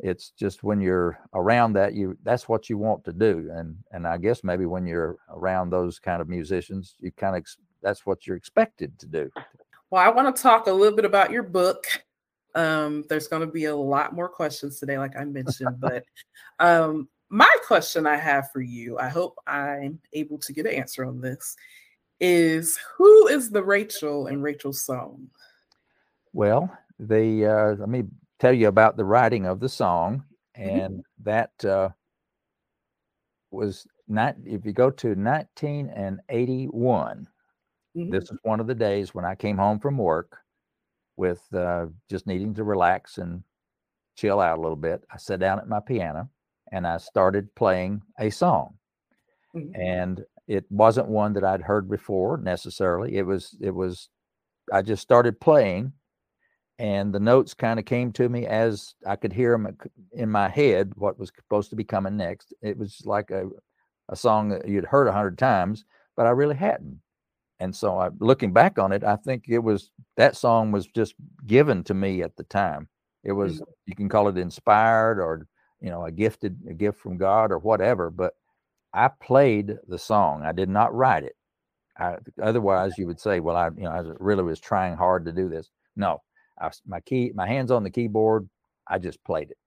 it's 0.00 0.30
just 0.30 0.62
when 0.62 0.80
you're 0.80 1.18
around 1.34 1.72
that 1.72 1.92
you 1.92 2.16
that's 2.22 2.48
what 2.48 2.70
you 2.70 2.78
want 2.78 3.04
to 3.04 3.12
do 3.12 3.50
and 3.52 3.76
and 3.92 4.06
i 4.06 4.16
guess 4.16 4.44
maybe 4.44 4.64
when 4.64 4.86
you're 4.86 5.16
around 5.30 5.70
those 5.70 5.98
kind 5.98 6.22
of 6.22 6.28
musicians 6.28 6.94
you 7.00 7.10
kind 7.12 7.36
of 7.36 7.44
that's 7.82 8.06
what 8.06 8.26
you're 8.26 8.36
expected 8.36 8.96
to 8.98 9.06
do 9.06 9.30
well 9.90 10.02
i 10.02 10.08
want 10.08 10.34
to 10.34 10.42
talk 10.42 10.66
a 10.66 10.72
little 10.72 10.94
bit 10.94 11.04
about 11.04 11.30
your 11.30 11.42
book 11.42 11.84
um 12.54 13.04
there's 13.08 13.28
going 13.28 13.40
to 13.40 13.52
be 13.52 13.66
a 13.66 13.76
lot 13.76 14.14
more 14.14 14.28
questions 14.28 14.78
today 14.78 14.98
like 14.98 15.16
i 15.16 15.24
mentioned 15.24 15.80
but 15.80 16.04
um 16.60 17.08
my 17.28 17.52
question 17.66 18.06
i 18.06 18.16
have 18.16 18.50
for 18.50 18.60
you 18.60 18.98
i 18.98 19.08
hope 19.08 19.36
i'm 19.46 19.98
able 20.12 20.38
to 20.38 20.52
get 20.52 20.66
an 20.66 20.72
answer 20.72 21.04
on 21.04 21.20
this 21.20 21.56
is 22.20 22.78
who 22.96 23.28
is 23.28 23.50
the 23.50 23.62
rachel 23.62 24.26
in 24.26 24.40
rachel's 24.40 24.82
song 24.82 25.28
well 26.32 26.70
the 26.98 27.46
uh 27.46 27.76
let 27.78 27.88
me 27.88 28.02
tell 28.38 28.52
you 28.52 28.68
about 28.68 28.96
the 28.96 29.04
writing 29.04 29.46
of 29.46 29.58
the 29.60 29.68
song, 29.68 30.24
mm-hmm. 30.56 30.68
and 30.68 30.94
mm-hmm. 30.94 31.24
that 31.24 31.50
uh, 31.64 31.88
was 33.50 33.86
not. 34.06 34.36
If 34.44 34.64
you 34.64 34.72
go 34.72 34.90
to 34.90 35.08
1981, 35.08 37.28
mm-hmm. 37.96 38.10
this 38.10 38.24
is 38.24 38.38
one 38.42 38.60
of 38.60 38.66
the 38.66 38.74
days 38.74 39.14
when 39.14 39.24
I 39.24 39.34
came 39.34 39.56
home 39.58 39.80
from 39.80 39.96
work 39.98 40.38
with 41.18 41.42
uh, 41.52 41.86
just 42.08 42.26
needing 42.26 42.54
to 42.54 42.64
relax 42.64 43.18
and 43.18 43.42
chill 44.16 44.40
out 44.40 44.58
a 44.58 44.60
little 44.60 44.76
bit. 44.76 45.04
I 45.12 45.18
sat 45.18 45.40
down 45.40 45.58
at 45.58 45.68
my 45.68 45.80
piano 45.80 46.30
and 46.72 46.86
I 46.86 46.98
started 46.98 47.54
playing 47.54 48.02
a 48.18 48.30
song, 48.30 48.74
mm-hmm. 49.54 49.78
and 49.80 50.24
it 50.46 50.64
wasn't 50.70 51.08
one 51.08 51.34
that 51.34 51.44
I'd 51.44 51.62
heard 51.62 51.90
before 51.90 52.38
necessarily. 52.38 53.16
It 53.16 53.26
was 53.26 53.56
it 53.60 53.74
was 53.74 54.08
I 54.72 54.82
just 54.82 55.02
started 55.02 55.40
playing 55.40 55.92
and 56.78 57.12
the 57.12 57.20
notes 57.20 57.54
kind 57.54 57.78
of 57.78 57.84
came 57.84 58.12
to 58.12 58.28
me 58.28 58.46
as 58.46 58.94
I 59.06 59.16
could 59.16 59.32
hear 59.32 59.52
them 59.52 59.76
in 60.12 60.30
my 60.30 60.48
head 60.48 60.92
what 60.94 61.18
was 61.18 61.32
supposed 61.34 61.70
to 61.70 61.76
be 61.76 61.84
coming 61.84 62.16
next. 62.16 62.52
It 62.62 62.78
was 62.78 63.02
like 63.04 63.30
a, 63.30 63.48
a 64.08 64.16
song 64.16 64.50
that 64.50 64.68
you'd 64.68 64.84
heard 64.84 65.08
a 65.08 65.12
hundred 65.12 65.38
times, 65.38 65.84
but 66.16 66.26
I 66.26 66.30
really 66.30 66.54
hadn't. 66.54 67.00
And 67.60 67.74
so 67.74 67.98
I, 67.98 68.10
looking 68.20 68.52
back 68.52 68.78
on 68.78 68.92
it, 68.92 69.02
I 69.02 69.16
think 69.16 69.44
it 69.48 69.58
was 69.58 69.90
that 70.16 70.36
song 70.36 70.70
was 70.70 70.86
just 70.86 71.14
given 71.46 71.82
to 71.84 71.94
me 71.94 72.22
at 72.22 72.36
the 72.36 72.44
time. 72.44 72.88
It 73.24 73.32
was 73.32 73.54
mm-hmm. 73.54 73.70
you 73.86 73.96
can 73.96 74.08
call 74.08 74.28
it 74.28 74.38
inspired 74.38 75.20
or 75.20 75.46
you 75.80 75.90
know 75.90 76.04
a 76.04 76.12
gifted 76.12 76.58
a 76.68 76.74
gift 76.74 77.00
from 77.00 77.16
God 77.16 77.50
or 77.50 77.58
whatever, 77.58 78.10
but 78.10 78.34
I 78.92 79.08
played 79.08 79.76
the 79.88 79.98
song. 79.98 80.42
I 80.44 80.52
did 80.52 80.68
not 80.68 80.94
write 80.94 81.24
it. 81.24 81.36
I, 81.98 82.16
otherwise, 82.40 82.96
you 82.96 83.06
would 83.08 83.20
say, 83.20 83.40
well, 83.40 83.56
I 83.56 83.68
you 83.76 83.82
know 83.82 83.90
I 83.90 84.02
really 84.20 84.44
was 84.44 84.60
trying 84.60 84.96
hard 84.96 85.24
to 85.24 85.32
do 85.32 85.48
this. 85.48 85.68
No, 85.96 86.22
I, 86.60 86.70
my 86.86 87.00
key, 87.00 87.32
my 87.34 87.46
hands 87.46 87.70
on 87.70 87.82
the 87.82 87.90
keyboard. 87.90 88.48
I 88.86 88.98
just 88.98 89.22
played 89.24 89.50
it, 89.50 89.58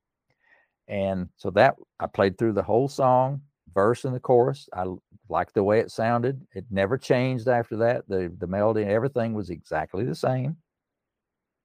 and 0.88 1.30
so 1.36 1.52
that 1.52 1.76
I 2.00 2.08
played 2.08 2.38
through 2.38 2.54
the 2.54 2.64
whole 2.64 2.88
song, 2.88 3.42
verse 3.74 4.06
and 4.06 4.16
the 4.16 4.20
chorus. 4.20 4.70
I 4.74 4.86
liked 5.30 5.54
the 5.54 5.64
way 5.64 5.80
it 5.80 5.92
sounded. 5.92 6.46
It 6.54 6.66
never 6.70 6.98
changed 6.98 7.48
after 7.48 7.78
that. 7.78 8.08
The 8.08 8.34
the 8.38 8.48
melody 8.48 8.84
and 8.84 8.92
everything 8.92 9.34
was 9.34 9.50
exactly 9.50 10.06
the 10.06 10.16
same, 10.16 10.58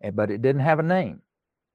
and 0.00 0.16
but 0.16 0.30
it 0.30 0.42
didn't 0.42 0.62
have 0.62 0.78
a 0.78 0.84
name. 0.84 1.22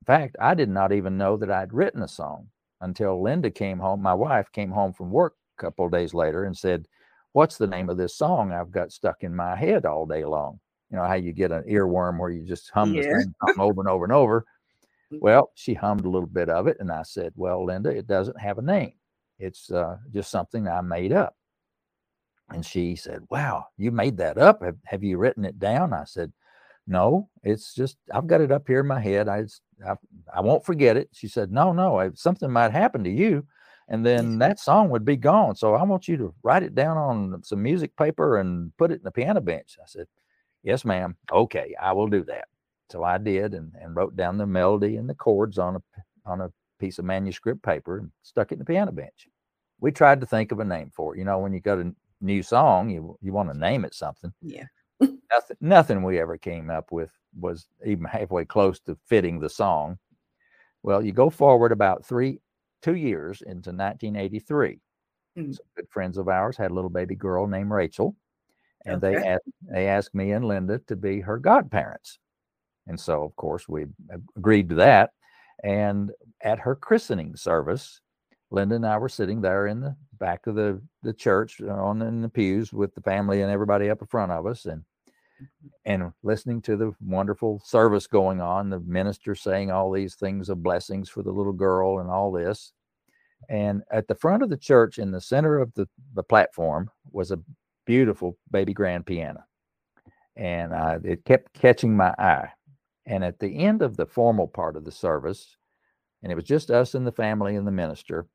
In 0.02 0.06
fact, 0.06 0.36
I 0.40 0.54
did 0.54 0.70
not 0.70 0.92
even 0.92 1.18
know 1.18 1.38
that 1.38 1.52
I'd 1.52 1.74
written 1.74 2.02
a 2.02 2.08
song 2.08 2.48
until 2.82 3.22
Linda 3.22 3.52
came 3.52 3.80
home. 3.80 4.02
My 4.02 4.16
wife 4.16 4.52
came 4.52 4.72
home 4.72 4.94
from 4.94 5.12
work 5.12 5.36
a 5.58 5.62
couple 5.62 5.86
of 5.86 5.92
days 5.92 6.14
later 6.14 6.46
and 6.46 6.58
said, 6.58 6.88
"What's 7.34 7.58
the 7.58 7.68
name 7.68 7.90
of 7.90 7.98
this 7.98 8.16
song 8.16 8.52
I've 8.52 8.72
got 8.72 8.92
stuck 8.92 9.24
in 9.24 9.36
my 9.36 9.56
head 9.56 9.86
all 9.86 10.06
day 10.06 10.26
long?" 10.26 10.60
you 10.92 10.98
know 10.98 11.06
how 11.06 11.14
you 11.14 11.32
get 11.32 11.52
an 11.52 11.64
earworm 11.64 12.20
where 12.20 12.30
you 12.30 12.44
just 12.44 12.70
hum 12.72 12.94
yeah. 12.94 13.04
the 13.04 13.22
same 13.22 13.36
song 13.46 13.56
over 13.60 13.82
and 13.82 13.90
over 13.90 14.06
and 14.06 14.14
over. 14.14 14.46
Well, 15.20 15.52
she 15.56 15.74
hummed 15.74 16.06
a 16.06 16.10
little 16.10 16.26
bit 16.26 16.48
of 16.48 16.68
it, 16.68 16.78
and 16.80 16.90
I 16.90 17.04
said, 17.04 17.34
"Well, 17.36 17.66
Linda, 17.66 17.90
it 17.90 18.08
doesn't 18.08 18.40
have 18.40 18.60
a 18.60 18.62
name. 18.62 18.94
It's 19.42 19.72
uh, 19.72 19.98
just 20.14 20.32
something 20.32 20.68
I 20.68 20.82
made 20.82 21.14
up." 21.14 21.36
And 22.50 22.66
she 22.66 22.96
said, 22.96 23.24
"Wow, 23.30 23.66
you 23.78 23.92
made 23.92 24.18
that 24.18 24.38
up? 24.38 24.64
Have, 24.64 24.78
have 24.86 25.04
you 25.04 25.18
written 25.18 25.46
it 25.46 25.60
down?" 25.60 25.94
I 25.94 26.06
said, 26.06 26.32
"No, 26.88 27.30
it's 27.44 27.74
just 27.74 27.98
I've 28.14 28.28
got 28.28 28.42
it 28.42 28.52
up 28.52 28.68
here 28.68 28.82
in 28.82 28.88
my 28.88 29.00
head. 29.02 29.28
I 29.30 29.46
I, 29.88 29.96
I 30.34 30.42
won't 30.42 30.66
forget 30.66 30.98
it." 30.98 31.10
She 31.14 31.28
said, 31.28 31.52
"No, 31.52 31.74
no, 31.74 32.12
something 32.16 32.52
might 32.52 32.72
happen 32.72 33.04
to 33.04 33.12
you." 33.12 33.46
and 33.92 34.06
then 34.06 34.40
that 34.40 34.60
song 34.60 34.90
would 34.90 35.06
be 35.06 35.18
gone. 35.18 35.56
So 35.56 35.76
I 35.76 35.84
want 35.84 36.08
you 36.08 36.18
to 36.18 36.34
write 36.44 36.64
it 36.64 36.74
down 36.74 36.98
on 36.98 37.44
some 37.44 37.62
music 37.62 37.96
paper 37.96 38.40
and 38.40 38.76
put 38.78 38.92
it 38.92 39.00
in 39.00 39.04
the 39.04 39.12
piano 39.12 39.42
bench. 39.42 39.78
I 39.80 39.86
said, 39.86 40.08
Yes, 40.64 40.86
ma'am. 40.86 41.16
Okay, 41.32 41.76
I 41.82 41.92
will 41.92 42.08
do 42.08 42.24
that. 42.26 42.46
So 42.92 43.04
I 43.04 43.18
did 43.18 43.54
and, 43.54 43.74
and 43.82 43.96
wrote 43.96 44.16
down 44.16 44.38
the 44.38 44.46
melody 44.46 44.98
and 44.98 45.10
the 45.10 45.16
chords 45.16 45.58
on 45.58 45.76
a 45.78 45.82
on 46.26 46.42
a 46.42 46.52
piece 46.80 47.00
of 47.00 47.06
manuscript 47.06 47.64
paper 47.64 47.98
and 47.98 48.12
stuck 48.22 48.52
it 48.52 48.56
in 48.56 48.60
the 48.60 48.66
piano 48.66 48.92
bench. 48.92 49.28
We 49.82 49.92
tried 49.92 50.22
to 50.22 50.28
think 50.28 50.52
of 50.52 50.60
a 50.60 50.66
name 50.66 50.92
for 50.96 51.14
it. 51.14 51.20
You 51.20 51.26
know, 51.26 51.40
when 51.40 51.54
you 51.54 51.60
got 51.60 51.80
a 51.80 51.94
new 52.22 52.42
song, 52.42 52.90
you 52.90 53.18
you 53.22 53.34
want 53.34 53.52
to 53.52 53.58
name 53.58 53.84
it 53.84 53.94
something. 53.94 54.32
Yeah. 54.42 54.66
nothing 55.02 55.58
nothing 55.60 56.04
we 56.04 56.20
ever 56.20 56.38
came 56.38 56.70
up 56.70 56.92
with 56.92 57.12
was 57.38 57.68
even 57.86 58.06
halfway 58.06 58.46
close 58.46 58.80
to 58.82 58.98
fitting 59.08 59.40
the 59.40 59.50
song. 59.50 59.98
Well, 60.84 61.04
you 61.04 61.12
go 61.12 61.30
forward 61.30 61.72
about 61.72 62.06
three 62.06 62.40
two 62.82 62.96
years 62.96 63.42
into 63.42 63.72
1983. 63.72 64.80
Mm-hmm. 65.38 65.52
Some 65.52 65.66
good 65.76 65.88
friends 65.90 66.18
of 66.18 66.30
ours 66.30 66.56
had 66.56 66.72
a 66.72 66.74
little 66.74 66.90
baby 66.90 67.16
girl 67.16 67.48
named 67.48 67.72
Rachel 67.72 68.16
and 68.86 69.04
okay. 69.04 69.16
they 69.16 69.28
asked, 69.28 69.50
they 69.62 69.88
asked 69.88 70.16
me 70.16 70.32
and 70.32 70.46
Linda 70.46 70.80
to 70.88 70.96
be 70.96 71.22
her 71.22 71.38
godparents. 71.38 72.20
And 72.88 73.00
so, 73.00 73.24
of 73.24 73.36
course, 73.36 73.70
we 73.70 73.86
agreed 74.36 74.70
to 74.70 74.76
that. 74.76 75.12
And 75.64 76.12
at 76.42 76.60
her 76.60 76.76
christening 76.76 77.36
service, 77.36 78.02
Linda 78.52 78.76
and 78.76 78.86
I 78.86 78.98
were 78.98 79.10
sitting 79.10 79.42
there 79.42 79.68
in 79.68 79.80
the 79.80 79.96
back 80.20 80.46
of 80.46 80.56
the, 80.56 80.82
the 81.04 81.14
church 81.14 81.62
uh, 81.62 81.70
on 81.70 82.02
in 82.02 82.22
the 82.22 82.30
pews 82.30 82.72
with 82.72 82.94
the 82.94 83.02
family 83.02 83.42
and 83.42 83.52
everybody 83.52 83.90
up 83.90 84.02
in 84.02 84.08
front 84.08 84.32
of 84.32 84.46
us 84.46 84.66
and 84.66 84.82
mm-hmm. 85.42 85.68
and 85.86 86.12
listening 86.22 86.62
to 86.64 86.76
the 86.76 86.94
wonderful 87.02 87.62
service 87.66 88.08
going 88.08 88.42
on, 88.42 88.70
the 88.70 88.82
minister 88.82 89.34
saying 89.36 89.72
all 89.72 89.90
these 89.90 90.16
things 90.16 90.50
of 90.50 90.62
blessings 90.62 91.10
for 91.10 91.24
the 91.24 91.32
little 91.32 91.54
girl 91.54 92.00
and 92.00 92.10
all 92.10 92.32
this. 92.32 92.74
And 93.50 93.84
at 93.90 94.08
the 94.08 94.16
front 94.16 94.44
of 94.44 94.50
the 94.50 94.58
church, 94.58 95.00
in 95.00 95.12
the 95.12 95.22
center 95.22 95.58
of 95.58 95.74
the, 95.74 95.88
the 96.14 96.24
platform, 96.24 96.92
was 97.12 97.32
a 97.32 97.40
beautiful 97.86 98.38
baby 98.52 98.74
grand 98.74 99.06
piano. 99.06 99.44
And 100.36 100.74
uh, 100.74 101.00
it 101.04 101.26
kept 101.26 101.54
catching 101.54 101.96
my 101.96 102.14
eye. 102.20 102.50
And 103.06 103.24
at 103.24 103.40
the 103.40 103.64
end 103.66 103.82
of 103.82 103.98
the 103.98 104.06
formal 104.06 104.48
part 104.48 104.76
of 104.76 104.86
the 104.86 104.92
service, 104.92 105.58
and 106.22 106.32
it 106.32 106.36
was 106.36 106.44
just 106.44 106.70
us 106.70 106.94
and 106.94 107.06
the 107.08 107.12
family 107.12 107.56
and 107.56 107.66
the 107.66 107.72
minister, 107.72 108.28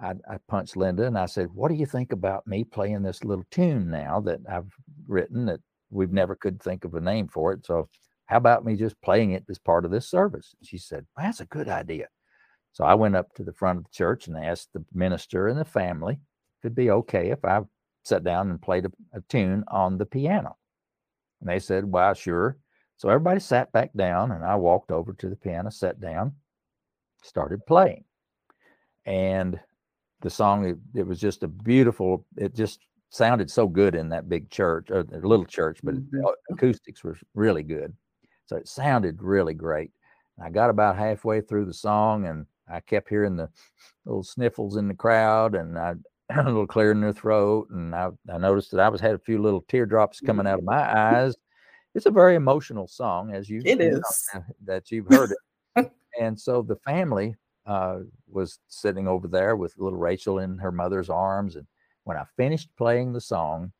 I, 0.00 0.10
I 0.30 0.38
punched 0.48 0.76
Linda 0.76 1.06
and 1.06 1.18
I 1.18 1.26
said, 1.26 1.48
What 1.52 1.68
do 1.68 1.74
you 1.74 1.86
think 1.86 2.12
about 2.12 2.46
me 2.46 2.64
playing 2.64 3.02
this 3.02 3.24
little 3.24 3.44
tune 3.50 3.90
now 3.90 4.20
that 4.20 4.40
I've 4.50 4.72
written 5.06 5.46
that 5.46 5.60
we've 5.90 6.12
never 6.12 6.34
could 6.34 6.62
think 6.62 6.84
of 6.84 6.94
a 6.94 7.00
name 7.00 7.28
for 7.28 7.52
it? 7.52 7.66
So, 7.66 7.88
how 8.26 8.36
about 8.36 8.64
me 8.64 8.76
just 8.76 9.00
playing 9.00 9.32
it 9.32 9.44
as 9.48 9.58
part 9.58 9.84
of 9.84 9.90
this 9.90 10.08
service? 10.08 10.54
She 10.62 10.78
said, 10.78 11.06
well, 11.16 11.26
That's 11.26 11.40
a 11.40 11.46
good 11.46 11.68
idea. 11.68 12.08
So 12.72 12.84
I 12.84 12.94
went 12.94 13.16
up 13.16 13.32
to 13.34 13.42
the 13.42 13.52
front 13.52 13.78
of 13.78 13.84
the 13.84 13.90
church 13.90 14.28
and 14.28 14.36
asked 14.36 14.68
the 14.72 14.84
minister 14.92 15.48
and 15.48 15.58
the 15.58 15.64
family 15.64 16.14
if 16.14 16.64
it'd 16.64 16.76
be 16.76 16.90
okay 16.90 17.30
if 17.30 17.44
I 17.44 17.62
sat 18.04 18.24
down 18.24 18.50
and 18.50 18.60
played 18.60 18.86
a, 18.86 18.90
a 19.12 19.20
tune 19.28 19.64
on 19.68 19.98
the 19.98 20.06
piano. 20.06 20.56
And 21.40 21.48
they 21.48 21.58
said, 21.58 21.84
Well, 21.84 22.14
sure. 22.14 22.56
So 22.96 23.08
everybody 23.08 23.38
sat 23.38 23.70
back 23.70 23.90
down, 23.96 24.32
and 24.32 24.44
I 24.44 24.56
walked 24.56 24.90
over 24.90 25.12
to 25.12 25.28
the 25.28 25.36
piano, 25.36 25.70
sat 25.70 26.00
down, 26.00 26.34
started 27.22 27.64
playing. 27.64 28.04
And 29.06 29.60
the 30.20 30.30
song, 30.30 30.66
it, 30.66 30.76
it 30.94 31.06
was 31.06 31.20
just 31.20 31.42
a 31.42 31.48
beautiful, 31.48 32.24
it 32.36 32.54
just 32.54 32.80
sounded 33.10 33.50
so 33.50 33.66
good 33.66 33.94
in 33.94 34.08
that 34.10 34.28
big 34.28 34.50
church, 34.50 34.90
or 34.90 35.00
a 35.00 35.26
little 35.26 35.46
church, 35.46 35.80
but 35.82 35.94
mm-hmm. 35.94 36.52
acoustics 36.52 37.04
was 37.04 37.18
really 37.34 37.62
good. 37.62 37.94
So 38.46 38.56
it 38.56 38.68
sounded 38.68 39.22
really 39.22 39.54
great. 39.54 39.90
I 40.42 40.50
got 40.50 40.70
about 40.70 40.96
halfway 40.96 41.40
through 41.40 41.66
the 41.66 41.74
song 41.74 42.26
and 42.26 42.46
I 42.70 42.80
kept 42.80 43.08
hearing 43.08 43.36
the 43.36 43.48
little 44.04 44.22
sniffles 44.22 44.76
in 44.76 44.88
the 44.88 44.94
crowd 44.94 45.54
and 45.54 45.78
I 45.78 45.94
a 46.36 46.44
little 46.44 46.66
clear 46.66 46.90
in 46.90 47.00
their 47.00 47.12
throat, 47.12 47.70
and 47.70 47.94
I, 47.94 48.10
I 48.30 48.36
noticed 48.36 48.70
that 48.72 48.80
I 48.80 48.88
was 48.88 49.00
had 49.00 49.14
a 49.14 49.18
few 49.18 49.40
little 49.40 49.62
teardrops 49.62 50.20
coming 50.20 50.46
out 50.46 50.58
of 50.58 50.64
my 50.64 50.98
eyes. 50.98 51.34
It's 51.94 52.04
a 52.04 52.10
very 52.10 52.34
emotional 52.34 52.86
song, 52.86 53.32
as 53.32 53.48
you 53.48 53.62
it 53.64 53.80
is 53.80 54.28
that 54.64 54.90
you've 54.90 55.08
heard 55.08 55.30
it. 55.74 55.90
and 56.20 56.38
so 56.38 56.60
the 56.60 56.76
family 56.84 57.34
uh, 57.68 58.00
was 58.28 58.58
sitting 58.66 59.06
over 59.06 59.28
there 59.28 59.54
with 59.54 59.78
little 59.78 59.98
Rachel 59.98 60.40
in 60.40 60.58
her 60.58 60.72
mother's 60.72 61.10
arms, 61.10 61.54
and 61.54 61.66
when 62.04 62.16
I 62.16 62.24
finished 62.36 62.70
playing 62.76 63.12
the 63.12 63.20
song, 63.20 63.72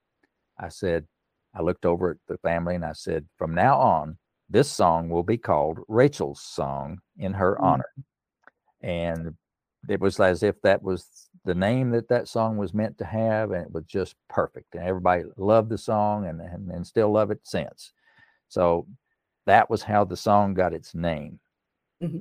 I 0.58 0.68
said, 0.68 1.06
I 1.54 1.62
looked 1.62 1.86
over 1.86 2.10
at 2.10 2.18
the 2.28 2.36
family 2.38 2.74
and 2.74 2.84
I 2.84 2.92
said, 2.92 3.26
from 3.38 3.54
now 3.54 3.78
on, 3.78 4.18
this 4.50 4.70
song 4.70 5.08
will 5.08 5.22
be 5.22 5.38
called 5.38 5.78
Rachel's 5.88 6.42
song 6.42 6.98
in 7.16 7.32
her 7.32 7.54
mm-hmm. 7.54 7.64
honor. 7.64 7.90
And 8.82 9.34
it 9.88 10.00
was 10.00 10.20
as 10.20 10.42
if 10.42 10.60
that 10.62 10.82
was 10.82 11.28
the 11.44 11.54
name 11.54 11.90
that 11.90 12.08
that 12.08 12.28
song 12.28 12.58
was 12.58 12.74
meant 12.74 12.98
to 12.98 13.04
have, 13.04 13.52
and 13.52 13.62
it 13.62 13.72
was 13.72 13.84
just 13.84 14.14
perfect. 14.28 14.74
And 14.74 14.84
everybody 14.84 15.24
loved 15.36 15.70
the 15.70 15.78
song 15.78 16.26
and, 16.26 16.40
and, 16.40 16.70
and 16.70 16.86
still 16.86 17.10
love 17.10 17.30
it 17.30 17.40
since. 17.44 17.92
So 18.48 18.86
that 19.46 19.70
was 19.70 19.82
how 19.82 20.04
the 20.04 20.16
song 20.16 20.52
got 20.54 20.74
its 20.74 20.94
name. 20.94 21.40
Mm-hmm. 22.02 22.20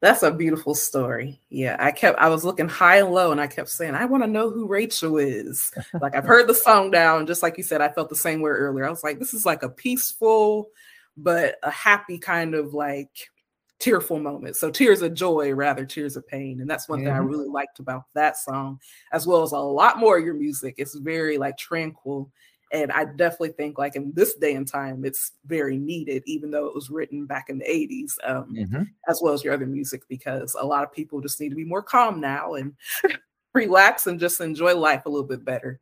That's 0.00 0.22
a 0.22 0.30
beautiful 0.30 0.74
story. 0.74 1.40
Yeah, 1.48 1.76
I 1.78 1.90
kept 1.90 2.18
I 2.18 2.28
was 2.28 2.44
looking 2.44 2.68
high 2.68 2.98
and 2.98 3.10
low 3.10 3.32
and 3.32 3.40
I 3.40 3.46
kept 3.46 3.70
saying, 3.70 3.94
I 3.94 4.04
want 4.04 4.22
to 4.22 4.28
know 4.28 4.50
who 4.50 4.66
Rachel 4.66 5.16
is. 5.16 5.72
like 6.00 6.14
I've 6.14 6.24
heard 6.24 6.48
the 6.48 6.54
song 6.54 6.90
down, 6.90 7.26
just 7.26 7.42
like 7.42 7.56
you 7.56 7.64
said, 7.64 7.80
I 7.80 7.88
felt 7.88 8.10
the 8.10 8.16
same 8.16 8.40
way 8.42 8.50
earlier. 8.50 8.86
I 8.86 8.90
was 8.90 9.02
like, 9.02 9.18
this 9.18 9.32
is 9.32 9.46
like 9.46 9.62
a 9.62 9.70
peaceful 9.70 10.68
but 11.16 11.56
a 11.62 11.70
happy 11.70 12.18
kind 12.18 12.54
of 12.54 12.74
like 12.74 13.30
tearful 13.78 14.18
moment. 14.18 14.56
So 14.56 14.70
tears 14.70 15.02
of 15.02 15.14
joy 15.14 15.52
rather 15.52 15.84
tears 15.84 16.16
of 16.16 16.26
pain. 16.26 16.60
And 16.60 16.68
that's 16.68 16.88
one 16.88 17.00
thing 17.00 17.08
I 17.08 17.18
really 17.18 17.48
liked 17.48 17.78
about 17.78 18.04
that 18.14 18.36
song, 18.36 18.80
as 19.12 19.26
well 19.26 19.42
as 19.42 19.52
a 19.52 19.58
lot 19.58 19.98
more 19.98 20.18
of 20.18 20.24
your 20.24 20.34
music. 20.34 20.74
It's 20.78 20.94
very 20.94 21.38
like 21.38 21.56
tranquil 21.58 22.30
and 22.72 22.90
I 22.90 23.04
definitely 23.04 23.50
think, 23.50 23.78
like 23.78 23.96
in 23.96 24.12
this 24.14 24.34
day 24.34 24.54
and 24.54 24.66
time, 24.66 25.04
it's 25.04 25.32
very 25.46 25.78
needed, 25.78 26.22
even 26.26 26.50
though 26.50 26.66
it 26.66 26.74
was 26.74 26.90
written 26.90 27.26
back 27.26 27.48
in 27.48 27.58
the 27.58 27.64
80s, 27.64 28.12
um, 28.28 28.54
mm-hmm. 28.54 28.82
as 29.08 29.20
well 29.22 29.32
as 29.32 29.44
your 29.44 29.54
other 29.54 29.66
music, 29.66 30.02
because 30.08 30.56
a 30.58 30.66
lot 30.66 30.82
of 30.82 30.92
people 30.92 31.20
just 31.20 31.40
need 31.40 31.50
to 31.50 31.54
be 31.54 31.64
more 31.64 31.82
calm 31.82 32.20
now 32.20 32.54
and 32.54 32.74
relax 33.54 34.06
and 34.06 34.18
just 34.18 34.40
enjoy 34.40 34.74
life 34.76 35.06
a 35.06 35.08
little 35.08 35.26
bit 35.26 35.44
better. 35.44 35.80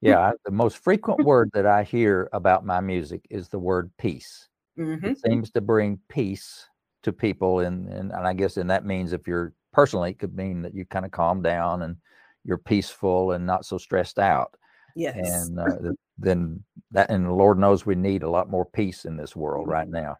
Yeah, 0.00 0.32
the 0.44 0.50
most 0.50 0.78
frequent 0.78 1.24
word 1.24 1.50
that 1.54 1.64
I 1.64 1.84
hear 1.84 2.28
about 2.32 2.66
my 2.66 2.80
music 2.80 3.24
is 3.30 3.48
the 3.48 3.58
word 3.58 3.90
peace. 3.98 4.48
Mm-hmm. 4.78 5.06
It 5.06 5.18
seems 5.24 5.50
to 5.52 5.60
bring 5.60 6.00
peace 6.08 6.68
to 7.04 7.12
people, 7.12 7.60
and, 7.60 7.88
and 7.88 8.10
and 8.10 8.26
I 8.26 8.32
guess 8.32 8.56
and 8.56 8.68
that 8.70 8.84
means 8.84 9.12
if 9.12 9.28
you're 9.28 9.54
personally, 9.72 10.10
it 10.10 10.18
could 10.18 10.36
mean 10.36 10.62
that 10.62 10.74
you 10.74 10.84
kind 10.84 11.04
of 11.04 11.12
calm 11.12 11.40
down 11.40 11.82
and 11.82 11.96
you're 12.44 12.58
peaceful 12.58 13.32
and 13.32 13.46
not 13.46 13.64
so 13.64 13.78
stressed 13.78 14.18
out. 14.18 14.56
Yes. 14.94 15.48
And 15.48 15.58
uh, 15.58 15.92
then 16.18 16.62
that, 16.90 17.10
and 17.10 17.26
the 17.26 17.32
Lord 17.32 17.58
knows 17.58 17.86
we 17.86 17.94
need 17.94 18.22
a 18.22 18.30
lot 18.30 18.50
more 18.50 18.64
peace 18.64 19.04
in 19.04 19.16
this 19.16 19.34
world 19.34 19.68
right 19.68 19.86
mm-hmm. 19.86 20.04
now. 20.04 20.16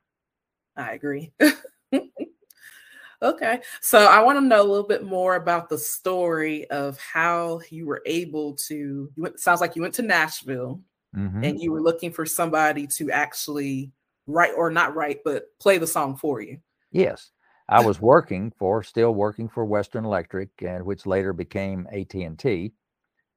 I 0.76 0.92
agree. 0.92 1.32
okay. 3.22 3.60
So 3.80 4.06
I 4.06 4.22
want 4.22 4.38
to 4.38 4.44
know 4.44 4.62
a 4.62 4.68
little 4.68 4.86
bit 4.86 5.04
more 5.04 5.36
about 5.36 5.68
the 5.68 5.78
story 5.78 6.68
of 6.70 6.98
how 6.98 7.60
you 7.70 7.86
were 7.86 8.02
able 8.06 8.54
to, 8.68 8.74
you 9.14 9.22
went, 9.22 9.38
sounds 9.38 9.60
like 9.60 9.76
you 9.76 9.82
went 9.82 9.94
to 9.94 10.02
Nashville 10.02 10.80
mm-hmm. 11.14 11.44
and 11.44 11.60
you 11.60 11.72
were 11.72 11.82
looking 11.82 12.10
for 12.10 12.24
somebody 12.24 12.86
to 12.86 13.10
actually 13.10 13.92
write 14.26 14.52
or 14.56 14.70
not 14.70 14.94
write, 14.94 15.20
but 15.24 15.46
play 15.60 15.78
the 15.78 15.86
song 15.86 16.16
for 16.16 16.40
you. 16.40 16.58
Yes. 16.90 17.30
I 17.68 17.84
was 17.84 18.00
working 18.00 18.52
for, 18.58 18.82
still 18.82 19.14
working 19.14 19.48
for 19.48 19.64
Western 19.64 20.04
Electric, 20.04 20.50
and 20.60 20.84
which 20.84 21.06
later 21.06 21.32
became 21.32 21.86
AT&T 21.92 22.72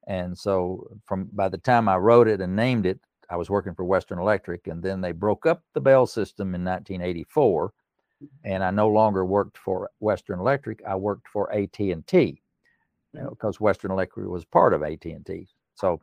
and 0.08 0.38
so 0.38 0.88
from 1.06 1.30
by 1.34 1.50
the 1.50 1.58
time 1.58 1.90
I 1.90 1.98
wrote 1.98 2.28
it 2.28 2.42
and 2.42 2.56
named 2.56 2.86
it, 2.86 3.00
I 3.30 3.36
was 3.38 3.50
working 3.50 3.74
for 3.74 3.86
Western 3.86 4.20
Electric, 4.20 4.68
and 4.68 4.82
then 4.82 5.02
they 5.02 5.12
broke 5.12 5.46
up 5.46 5.64
the 5.74 5.82
Bell 5.82 6.06
system 6.06 6.54
in 6.56 6.64
1984, 6.64 7.68
mm-hmm. 7.68 8.26
and 8.44 8.64
I 8.64 8.72
no 8.72 8.88
longer 8.88 9.26
worked 9.26 9.58
for 9.58 9.90
Western 10.00 10.40
Electric. 10.40 10.82
I 10.88 10.96
worked 10.96 11.28
for 11.28 11.52
AT 11.54 11.80
and 11.80 12.06
T, 12.06 12.42
because 13.14 13.60
Western 13.60 13.92
Electric 13.92 14.28
was 14.28 14.46
part 14.46 14.74
of 14.74 14.84
AT 14.84 15.06
and 15.06 15.26
T. 15.26 15.48
So 15.76 16.02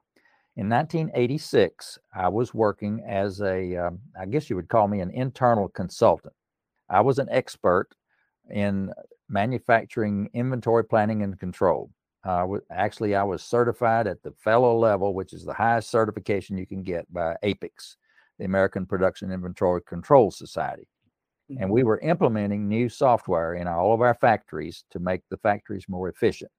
in 0.56 0.68
1986, 0.68 1.99
I 2.14 2.28
was 2.28 2.52
working 2.52 3.02
as 3.06 3.40
a, 3.40 3.76
um, 3.76 4.00
I 4.21 4.26
guess 4.26 4.50
you 4.50 4.56
would 4.56 4.68
call 4.68 4.88
me 4.88 5.00
an 5.00 5.11
internal 5.11 5.68
consultant. 5.68 6.35
I 6.90 7.00
was 7.00 7.18
an 7.18 7.28
expert 7.30 7.88
in 8.50 8.92
manufacturing 9.28 10.28
inventory 10.35 10.85
planning 10.85 11.23
and 11.23 11.38
control. 11.38 11.90
Uh, 12.24 12.46
actually, 12.70 13.14
I 13.14 13.24
was 13.24 13.42
certified 13.42 14.06
at 14.06 14.22
the 14.22 14.32
fellow 14.32 14.78
level, 14.78 15.14
which 15.14 15.32
is 15.32 15.44
the 15.44 15.54
highest 15.54 15.90
certification 15.90 16.56
you 16.56 16.66
can 16.66 16.82
get 16.82 17.12
by 17.12 17.36
APICS, 17.42 17.96
the 18.38 18.44
American 18.44 18.86
Production 18.86 19.32
Inventory 19.32 19.82
Control 19.82 20.30
Society. 20.30 20.86
Mm-hmm. 21.50 21.62
And 21.62 21.72
we 21.72 21.82
were 21.82 21.98
implementing 21.98 22.68
new 22.68 22.88
software 22.88 23.54
in 23.54 23.66
all 23.66 23.92
of 23.92 24.00
our 24.00 24.14
factories 24.14 24.84
to 24.90 25.00
make 25.00 25.22
the 25.30 25.36
factories 25.38 25.86
more 25.88 26.08
efficient. 26.08 26.50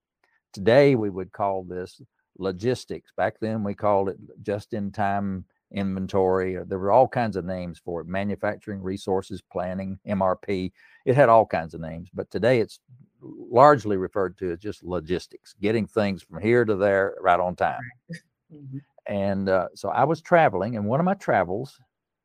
Today, 0.52 0.96
we 0.96 1.10
would 1.10 1.32
call 1.32 1.64
this 1.64 2.02
logistics. 2.38 3.12
Back 3.16 3.36
then, 3.40 3.64
we 3.64 3.74
called 3.74 4.10
it 4.10 4.18
just 4.42 4.74
in 4.74 4.92
time 4.92 5.46
inventory. 5.72 6.58
There 6.66 6.80
were 6.80 6.92
all 6.92 7.08
kinds 7.08 7.36
of 7.36 7.46
names 7.46 7.82
for 7.84 8.02
it 8.02 8.08
manufacturing 8.08 8.82
resources 8.82 9.42
planning, 9.52 10.00
MRP. 10.08 10.72
It 11.06 11.16
had 11.16 11.30
all 11.30 11.46
kinds 11.46 11.74
of 11.74 11.82
names, 11.82 12.10
but 12.14 12.30
today 12.30 12.60
it's 12.60 12.80
largely 13.24 13.98
referred 13.98 14.38
to 14.40 14.52
as 14.52 14.60
just 14.60 14.84
logistics, 14.84 15.54
getting 15.62 15.88
things 15.88 16.22
from 16.22 16.42
here 16.42 16.66
to 16.66 16.76
there 16.76 17.16
right 17.22 17.40
on 17.40 17.56
time. 17.56 17.82
Mm-hmm. 18.54 18.78
And 19.08 19.50
uh, 19.50 19.70
so 19.74 19.90
I 19.90 20.04
was 20.04 20.22
traveling, 20.22 20.76
and 20.76 20.86
one 20.86 21.00
of 21.00 21.06
my 21.06 21.16
travels, 21.16 21.80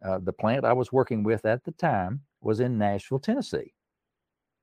uh, 0.04 0.18
the 0.18 0.32
plant 0.32 0.64
I 0.64 0.74
was 0.74 0.92
working 0.92 1.22
with 1.22 1.46
at 1.46 1.64
the 1.64 1.72
time 1.72 2.20
was 2.40 2.60
in 2.60 2.78
Nashville, 2.78 3.18
Tennessee. 3.18 3.72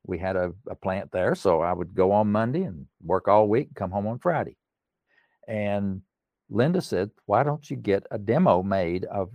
We 0.06 0.20
had 0.20 0.36
a, 0.36 0.54
a 0.70 0.76
plant 0.76 1.12
there, 1.12 1.36
so 1.36 1.62
I 1.62 1.74
would 1.74 1.96
go 1.96 2.12
on 2.12 2.32
Monday 2.32 2.64
and 2.64 2.86
work 3.04 3.28
all 3.28 3.50
week, 3.50 3.70
come 3.76 3.92
home 3.92 4.08
on 4.08 4.20
Friday. 4.20 4.58
And 5.48 6.02
Linda 6.50 6.82
said, 6.82 7.10
Why 7.26 7.44
don't 7.44 7.70
you 7.70 7.76
get 7.76 8.06
a 8.12 8.18
demo 8.18 8.62
made 8.64 9.06
of 9.06 9.32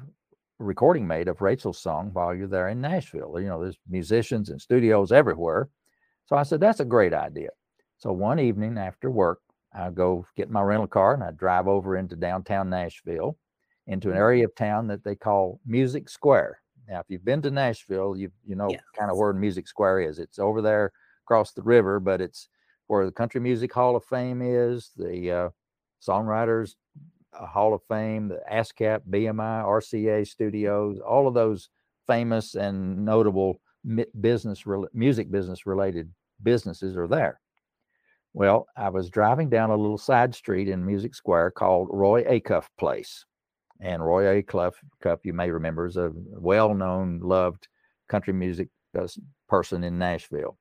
recording 0.58 1.06
made 1.06 1.28
of 1.28 1.40
Rachel's 1.40 1.78
song 1.78 2.10
while 2.12 2.34
you're 2.34 2.46
there 2.46 2.68
in 2.68 2.80
Nashville? 2.80 3.40
You 3.40 3.48
know, 3.48 3.60
there's 3.60 3.78
musicians 3.88 4.50
and 4.50 4.60
studios 4.60 5.12
everywhere. 5.12 5.68
So 6.30 6.36
I 6.36 6.44
said, 6.44 6.60
that's 6.60 6.78
a 6.78 6.84
great 6.84 7.12
idea. 7.12 7.48
So 7.98 8.12
one 8.12 8.38
evening 8.38 8.78
after 8.78 9.10
work, 9.10 9.40
I 9.74 9.90
go 9.90 10.24
get 10.36 10.48
my 10.48 10.62
rental 10.62 10.86
car 10.86 11.12
and 11.12 11.24
I 11.24 11.32
drive 11.32 11.66
over 11.66 11.96
into 11.96 12.14
downtown 12.14 12.70
Nashville 12.70 13.36
into 13.88 14.08
an 14.08 14.12
mm-hmm. 14.12 14.20
area 14.20 14.44
of 14.44 14.54
town 14.54 14.86
that 14.86 15.02
they 15.02 15.16
call 15.16 15.60
Music 15.66 16.08
Square. 16.08 16.60
Now, 16.88 17.00
if 17.00 17.06
you've 17.08 17.24
been 17.24 17.42
to 17.42 17.50
Nashville, 17.50 18.16
you 18.16 18.30
you 18.44 18.54
know 18.54 18.68
yes. 18.70 18.80
kind 18.96 19.10
of 19.10 19.16
where 19.16 19.32
Music 19.32 19.66
Square 19.66 20.02
is. 20.02 20.18
It's 20.18 20.38
over 20.38 20.62
there 20.62 20.92
across 21.24 21.52
the 21.52 21.62
river, 21.62 21.98
but 21.98 22.20
it's 22.20 22.48
where 22.86 23.04
the 23.04 23.12
Country 23.12 23.40
Music 23.40 23.72
Hall 23.72 23.96
of 23.96 24.04
Fame 24.04 24.40
is, 24.42 24.90
the 24.96 25.30
uh, 25.30 25.48
Songwriters 26.06 26.74
uh, 27.38 27.46
Hall 27.46 27.74
of 27.74 27.82
Fame, 27.88 28.28
the 28.28 28.40
ASCAP, 28.50 29.00
BMI, 29.08 29.64
RCA 29.64 30.26
studios, 30.26 30.98
all 31.00 31.28
of 31.28 31.34
those 31.34 31.68
famous 32.06 32.54
and 32.54 33.04
notable 33.04 33.60
business 34.20 34.64
music 34.92 35.30
business 35.30 35.64
related 35.66 36.12
businesses 36.42 36.96
are 36.96 37.08
there. 37.08 37.40
Well, 38.32 38.68
I 38.76 38.90
was 38.90 39.10
driving 39.10 39.50
down 39.50 39.70
a 39.70 39.76
little 39.76 39.98
side 39.98 40.34
street 40.34 40.68
in 40.68 40.86
Music 40.86 41.14
Square 41.14 41.52
called 41.52 41.88
Roy 41.90 42.22
Acuff 42.24 42.66
Place. 42.78 43.24
And 43.80 44.04
Roy 44.04 44.42
Acuff, 44.42 44.74
you 45.24 45.32
may 45.32 45.50
remember, 45.50 45.86
is 45.86 45.96
a 45.96 46.12
well 46.14 46.74
known, 46.74 47.20
loved 47.20 47.66
country 48.08 48.32
music 48.32 48.68
uh, 48.98 49.08
person 49.48 49.82
in 49.82 49.98
Nashville. 49.98 50.58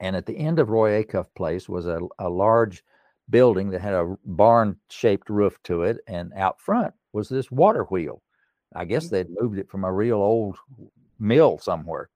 And 0.00 0.16
at 0.16 0.26
the 0.26 0.36
end 0.36 0.58
of 0.58 0.70
Roy 0.70 1.02
Acuff 1.02 1.26
Place 1.36 1.68
was 1.68 1.86
a, 1.86 2.00
a 2.18 2.28
large 2.28 2.82
building 3.30 3.70
that 3.70 3.80
had 3.80 3.94
a 3.94 4.16
barn 4.24 4.76
shaped 4.90 5.28
roof 5.28 5.58
to 5.64 5.82
it. 5.82 5.98
And 6.06 6.32
out 6.34 6.60
front 6.60 6.94
was 7.12 7.28
this 7.28 7.50
water 7.50 7.84
wheel. 7.84 8.22
I 8.74 8.84
guess 8.84 9.08
they'd 9.08 9.28
moved 9.40 9.58
it 9.58 9.70
from 9.70 9.84
a 9.84 9.92
real 9.92 10.16
old 10.16 10.56
mill 11.18 11.58
somewhere. 11.58 12.10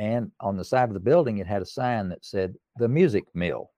And 0.00 0.32
on 0.40 0.56
the 0.56 0.64
side 0.64 0.88
of 0.88 0.94
the 0.94 0.98
building, 0.98 1.38
it 1.38 1.46
had 1.46 1.60
a 1.60 1.66
sign 1.66 2.08
that 2.08 2.24
said 2.24 2.54
the 2.76 2.88
music 2.88 3.24
mill. 3.34 3.70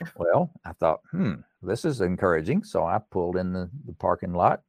Well, 0.16 0.50
I 0.64 0.72
thought, 0.72 1.00
hmm, 1.12 1.34
this 1.62 1.84
is 1.84 2.00
encouraging. 2.00 2.64
So 2.64 2.84
I 2.84 2.98
pulled 3.12 3.36
in 3.36 3.52
the, 3.52 3.70
the 3.86 3.92
parking 3.92 4.32
lot, 4.32 4.62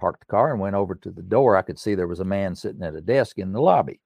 parked 0.00 0.20
the 0.20 0.26
car, 0.26 0.50
and 0.50 0.60
went 0.60 0.74
over 0.74 0.96
to 0.96 1.10
the 1.12 1.22
door. 1.22 1.56
I 1.56 1.62
could 1.62 1.78
see 1.78 1.94
there 1.94 2.08
was 2.08 2.18
a 2.18 2.24
man 2.24 2.56
sitting 2.56 2.82
at 2.82 2.96
a 2.96 3.00
desk 3.00 3.38
in 3.38 3.52
the 3.52 3.60
lobby. 3.60 4.00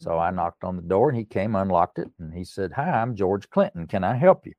So 0.00 0.18
I 0.18 0.26
mm-hmm. 0.28 0.36
knocked 0.36 0.64
on 0.64 0.74
the 0.74 0.82
door 0.82 1.10
and 1.10 1.16
he 1.16 1.24
came, 1.24 1.54
unlocked 1.54 2.00
it, 2.00 2.10
and 2.18 2.34
he 2.34 2.42
said, 2.42 2.72
Hi, 2.72 3.00
I'm 3.00 3.14
George 3.14 3.48
Clinton. 3.48 3.86
Can 3.86 4.02
I 4.02 4.16
help 4.16 4.44
you? 4.44 4.54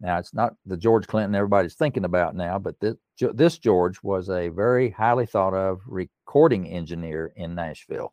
Now, 0.00 0.18
it's 0.18 0.34
not 0.34 0.54
the 0.66 0.76
George 0.76 1.08
Clinton 1.08 1.34
everybody's 1.34 1.74
thinking 1.74 2.04
about 2.04 2.36
now, 2.36 2.58
but 2.60 2.78
this, 2.78 2.94
this 3.18 3.58
George 3.58 4.00
was 4.04 4.28
a 4.28 4.50
very 4.50 4.90
highly 4.90 5.26
thought 5.26 5.54
of 5.54 5.80
recording 5.86 6.68
engineer 6.68 7.32
in 7.34 7.56
Nashville. 7.56 8.12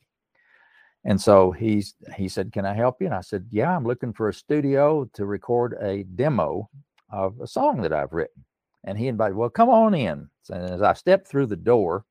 And 1.04 1.20
so 1.20 1.52
he's 1.52 1.96
he 2.16 2.28
said, 2.30 2.52
"Can 2.52 2.66
I 2.66 2.74
help 2.74 3.02
you?" 3.02 3.08
And 3.08 3.16
I 3.16 3.22
said, 3.22 3.48
"Yeah, 3.50 3.76
I'm 3.76 3.86
looking 3.86 4.14
for 4.14 4.30
a 4.30 4.34
studio 4.34 5.06
to 5.14 5.26
record 5.26 5.78
a 5.82 6.04
demo 6.04 6.70
of 7.10 7.40
a 7.42 7.48
song 7.48 7.82
that 7.82 7.94
I've 7.94 8.14
written." 8.14 8.44
And 8.84 8.98
he 8.98 9.08
invited, 9.08 9.36
"Well, 9.36 9.50
come 9.50 9.70
on 9.70 9.94
in." 9.96 10.30
And 10.50 10.70
as 10.70 10.82
I 10.82 10.94
stepped 10.94 11.28
through 11.28 11.48
the 11.48 11.56
door, 11.56 12.06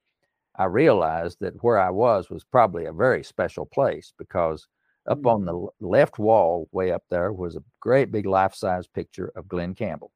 I 0.57 0.65
realized 0.65 1.39
that 1.41 1.63
where 1.63 1.79
I 1.79 1.91
was 1.91 2.31
was 2.31 2.45
probably 2.45 2.87
a 2.87 2.93
very 2.93 3.23
special 3.23 3.65
place 3.65 4.13
because 4.19 4.67
up 5.07 5.25
on 5.27 5.45
the 5.45 5.67
left 5.81 6.19
wall, 6.19 6.69
way 6.73 6.93
up 6.93 7.03
there, 7.11 7.33
was 7.33 7.57
a 7.57 7.65
great 7.81 8.13
big 8.13 8.27
life-size 8.27 8.87
picture 8.87 9.33
of 9.35 9.49
Glen 9.49 9.75
Campbell. 9.75 10.13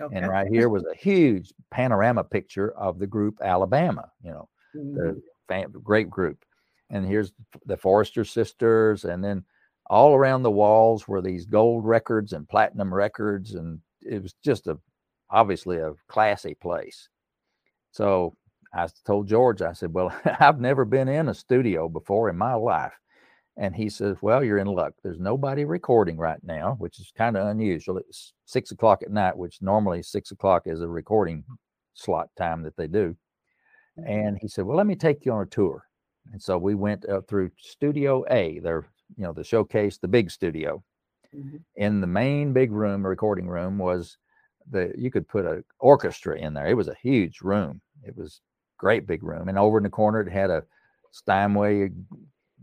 Okay. 0.00 0.16
And 0.16 0.28
right 0.28 0.46
here 0.48 0.68
was 0.68 0.84
a 0.84 0.96
huge 0.96 1.52
panorama 1.70 2.24
picture 2.24 2.72
of 2.72 2.98
the 2.98 3.06
group 3.06 3.38
Alabama, 3.42 4.10
you 4.22 4.30
know, 4.30 4.48
mm-hmm. 4.74 4.94
the 4.94 5.22
fam- 5.48 5.72
great 5.82 6.10
group 6.10 6.44
and 6.90 7.06
here's 7.06 7.32
the 7.66 7.76
Forester 7.76 8.24
sisters, 8.24 9.04
and 9.04 9.22
then 9.22 9.44
all 9.86 10.14
around 10.14 10.42
the 10.42 10.50
walls 10.50 11.08
were 11.08 11.22
these 11.22 11.46
gold 11.46 11.84
records 11.84 12.32
and 12.32 12.48
platinum 12.48 12.92
records, 12.92 13.54
and 13.54 13.80
it 14.02 14.22
was 14.22 14.34
just 14.44 14.66
a 14.66 14.78
obviously 15.30 15.78
a 15.78 15.92
classy 16.08 16.54
place. 16.54 17.08
So 17.92 18.36
I 18.74 18.88
told 19.06 19.28
George, 19.28 19.62
I 19.62 19.72
said, 19.72 19.92
"Well, 19.92 20.14
I've 20.40 20.60
never 20.60 20.84
been 20.84 21.08
in 21.08 21.28
a 21.28 21.34
studio 21.34 21.88
before 21.88 22.28
in 22.28 22.36
my 22.36 22.54
life." 22.54 22.92
And 23.58 23.74
he 23.74 23.90
says, 23.90 24.16
Well, 24.22 24.44
you're 24.44 24.58
in 24.58 24.68
luck. 24.68 24.92
There's 25.02 25.18
nobody 25.18 25.64
recording 25.64 26.16
right 26.16 26.38
now, 26.44 26.76
which 26.78 27.00
is 27.00 27.12
kind 27.16 27.36
of 27.36 27.48
unusual. 27.48 27.98
It's 27.98 28.32
six 28.44 28.70
o'clock 28.70 29.02
at 29.02 29.10
night, 29.10 29.36
which 29.36 29.60
normally 29.60 30.00
six 30.02 30.30
o'clock 30.30 30.62
is 30.66 30.80
a 30.80 30.88
recording 30.88 31.44
slot 31.94 32.28
time 32.38 32.62
that 32.62 32.76
they 32.76 32.86
do. 32.86 33.16
Mm-hmm. 33.98 34.10
And 34.10 34.38
he 34.40 34.46
said, 34.46 34.64
Well, 34.64 34.76
let 34.76 34.86
me 34.86 34.94
take 34.94 35.26
you 35.26 35.32
on 35.32 35.42
a 35.42 35.46
tour. 35.46 35.87
And 36.32 36.42
so 36.42 36.58
we 36.58 36.74
went 36.74 37.08
up 37.08 37.26
through 37.26 37.50
Studio 37.58 38.24
A, 38.30 38.58
their, 38.60 38.86
you 39.16 39.24
know, 39.24 39.32
the 39.32 39.44
showcase, 39.44 39.98
the 39.98 40.08
big 40.08 40.30
studio. 40.30 40.82
Mm-hmm. 41.34 41.56
In 41.76 42.00
the 42.00 42.06
main 42.06 42.52
big 42.52 42.72
room, 42.72 43.06
recording 43.06 43.48
room, 43.48 43.78
was 43.78 44.16
the 44.70 44.92
you 44.96 45.10
could 45.10 45.28
put 45.28 45.46
an 45.46 45.64
orchestra 45.78 46.38
in 46.38 46.54
there. 46.54 46.66
It 46.66 46.76
was 46.76 46.88
a 46.88 46.96
huge 47.00 47.40
room. 47.40 47.80
It 48.02 48.16
was 48.16 48.40
great 48.78 49.06
big 49.06 49.22
room. 49.22 49.48
And 49.48 49.58
over 49.58 49.78
in 49.78 49.84
the 49.84 49.90
corner, 49.90 50.20
it 50.20 50.30
had 50.30 50.50
a 50.50 50.64
Steinway 51.10 51.90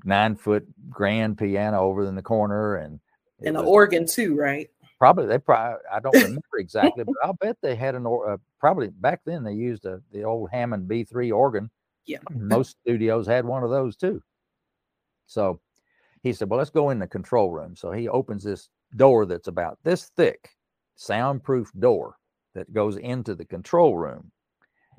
nine 0.03 0.35
foot 0.35 0.65
grand 0.89 1.37
piano 1.37 1.79
over 1.79 2.05
in 2.05 2.15
the 2.15 2.21
corner 2.21 2.75
and 2.75 2.99
and 3.39 3.57
an 3.57 3.65
organ 3.65 4.05
too, 4.05 4.35
right? 4.35 4.69
Probably 4.97 5.25
they 5.25 5.37
probably 5.37 5.79
I 5.91 5.99
don't 5.99 6.15
remember 6.23 6.57
exactly, 6.57 7.03
but 7.03 7.15
I'll 7.23 7.33
bet 7.33 7.57
they 7.61 7.75
had 7.75 7.95
an 7.95 8.05
or 8.05 8.33
uh, 8.33 8.37
probably 8.59 8.89
back 8.89 9.21
then 9.25 9.43
they 9.43 9.53
used 9.53 9.85
a 9.85 10.01
the 10.11 10.23
old 10.23 10.49
Hammond 10.51 10.89
B3 10.89 11.35
organ. 11.35 11.69
Yeah, 12.05 12.19
most 12.31 12.77
studios 12.81 13.27
had 13.27 13.45
one 13.45 13.63
of 13.63 13.69
those 13.69 13.95
too. 13.95 14.21
So 15.27 15.59
he 16.23 16.33
said, 16.33 16.49
"Well, 16.49 16.57
let's 16.59 16.69
go 16.69 16.89
in 16.89 16.99
the 16.99 17.07
control 17.07 17.51
room." 17.51 17.75
So 17.75 17.91
he 17.91 18.07
opens 18.09 18.43
this 18.43 18.69
door 18.95 19.25
that's 19.25 19.47
about 19.47 19.79
this 19.83 20.09
thick, 20.15 20.49
soundproof 20.95 21.71
door 21.79 22.17
that 22.53 22.73
goes 22.73 22.97
into 22.97 23.35
the 23.35 23.45
control 23.45 23.97
room. 23.97 24.31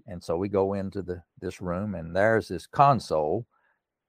And 0.07 0.23
so 0.23 0.37
we 0.37 0.49
go 0.49 0.75
into 0.75 1.03
the 1.03 1.23
this 1.41 1.61
room, 1.61 1.95
and 1.95 2.15
there's 2.15 2.49
this 2.49 2.67
console 2.67 3.47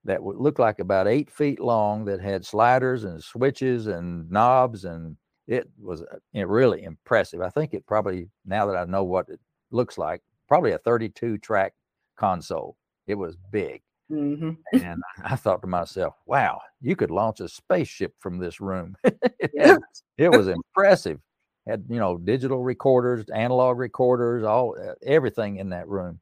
that 0.05 0.23
would 0.23 0.37
look 0.37 0.59
like 0.59 0.79
about 0.79 1.07
eight 1.07 1.29
feet 1.29 1.59
long 1.59 2.05
that 2.05 2.21
had 2.21 2.45
sliders 2.45 3.03
and 3.03 3.23
switches 3.23 3.87
and 3.87 4.29
knobs 4.31 4.85
and 4.85 5.17
it 5.47 5.69
was 5.79 6.03
uh, 6.03 6.47
really 6.47 6.83
impressive 6.83 7.41
i 7.41 7.49
think 7.49 7.73
it 7.73 7.85
probably 7.85 8.29
now 8.45 8.65
that 8.65 8.75
i 8.77 8.85
know 8.85 9.03
what 9.03 9.27
it 9.29 9.39
looks 9.71 9.97
like 9.97 10.21
probably 10.47 10.71
a 10.71 10.77
32 10.79 11.37
track 11.39 11.73
console 12.17 12.77
it 13.07 13.15
was 13.15 13.35
big 13.51 13.81
mm-hmm. 14.11 14.51
and 14.73 15.01
i 15.23 15.35
thought 15.35 15.61
to 15.61 15.67
myself 15.67 16.15
wow 16.25 16.59
you 16.81 16.95
could 16.95 17.11
launch 17.11 17.39
a 17.39 17.47
spaceship 17.47 18.13
from 18.19 18.37
this 18.37 18.61
room 18.61 18.95
it, 19.03 19.81
it 20.17 20.29
was 20.29 20.47
impressive 20.47 21.19
had 21.67 21.83
you 21.89 21.99
know 21.99 22.17
digital 22.17 22.63
recorders 22.63 23.25
analog 23.33 23.77
recorders 23.77 24.43
all 24.43 24.75
uh, 24.81 24.93
everything 25.05 25.57
in 25.57 25.69
that 25.69 25.87
room 25.87 26.19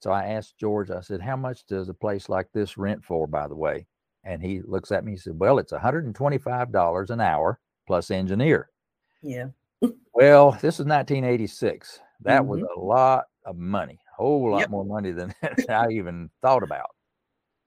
so 0.00 0.10
I 0.10 0.26
asked 0.26 0.58
George, 0.58 0.90
I 0.90 1.00
said, 1.00 1.20
How 1.20 1.36
much 1.36 1.66
does 1.66 1.88
a 1.88 1.94
place 1.94 2.28
like 2.28 2.48
this 2.52 2.76
rent 2.76 3.04
for, 3.04 3.26
by 3.26 3.48
the 3.48 3.56
way? 3.56 3.86
And 4.24 4.42
he 4.42 4.60
looks 4.62 4.92
at 4.92 5.04
me, 5.04 5.12
he 5.12 5.18
said, 5.18 5.38
Well, 5.38 5.58
it's 5.58 5.72
$125 5.72 7.10
an 7.10 7.20
hour 7.20 7.60
plus 7.86 8.10
engineer. 8.10 8.70
Yeah. 9.22 9.46
well, 10.14 10.52
this 10.52 10.78
is 10.78 10.86
1986. 10.86 12.00
That 12.20 12.42
mm-hmm. 12.42 12.48
was 12.48 12.62
a 12.62 12.80
lot 12.80 13.24
of 13.44 13.56
money, 13.56 13.98
whole 14.16 14.50
lot 14.50 14.60
yep. 14.60 14.70
more 14.70 14.84
money 14.84 15.10
than 15.12 15.34
I 15.68 15.88
even 15.90 16.30
thought 16.42 16.62
about. 16.62 16.90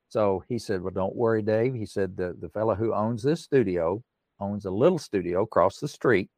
So 0.10 0.44
he 0.48 0.58
said, 0.58 0.82
Well, 0.82 0.94
don't 0.94 1.16
worry, 1.16 1.42
Dave. 1.42 1.76
He 1.76 1.86
said, 1.86 2.18
The, 2.18 2.36
the 2.40 2.50
fellow 2.50 2.76
who 2.76 2.94
owns 2.94 3.24
this 3.24 3.42
studio 3.42 4.04
owns 4.40 4.66
a 4.66 4.72
little 4.72 4.98
studio 4.98 5.44
across 5.44 5.80
the 5.80 5.88
street 5.88 6.30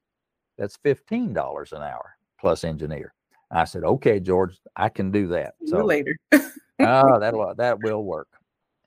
that's 0.58 0.78
$15 0.78 1.72
an 1.72 1.82
hour 1.82 2.16
plus 2.40 2.64
engineer. 2.64 3.14
I 3.52 3.66
said, 3.66 3.84
okay, 3.84 4.20
George, 4.20 4.58
I 4.76 4.90
can 4.90 5.12
do 5.12 5.28
that. 5.28 5.56
So 5.66 5.84
later. 5.84 6.18
oh, 6.32 7.20
that'll 7.20 7.54
that 7.56 7.80
will 7.84 8.04
work. 8.04 8.28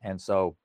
And 0.03 0.21
so 0.21 0.57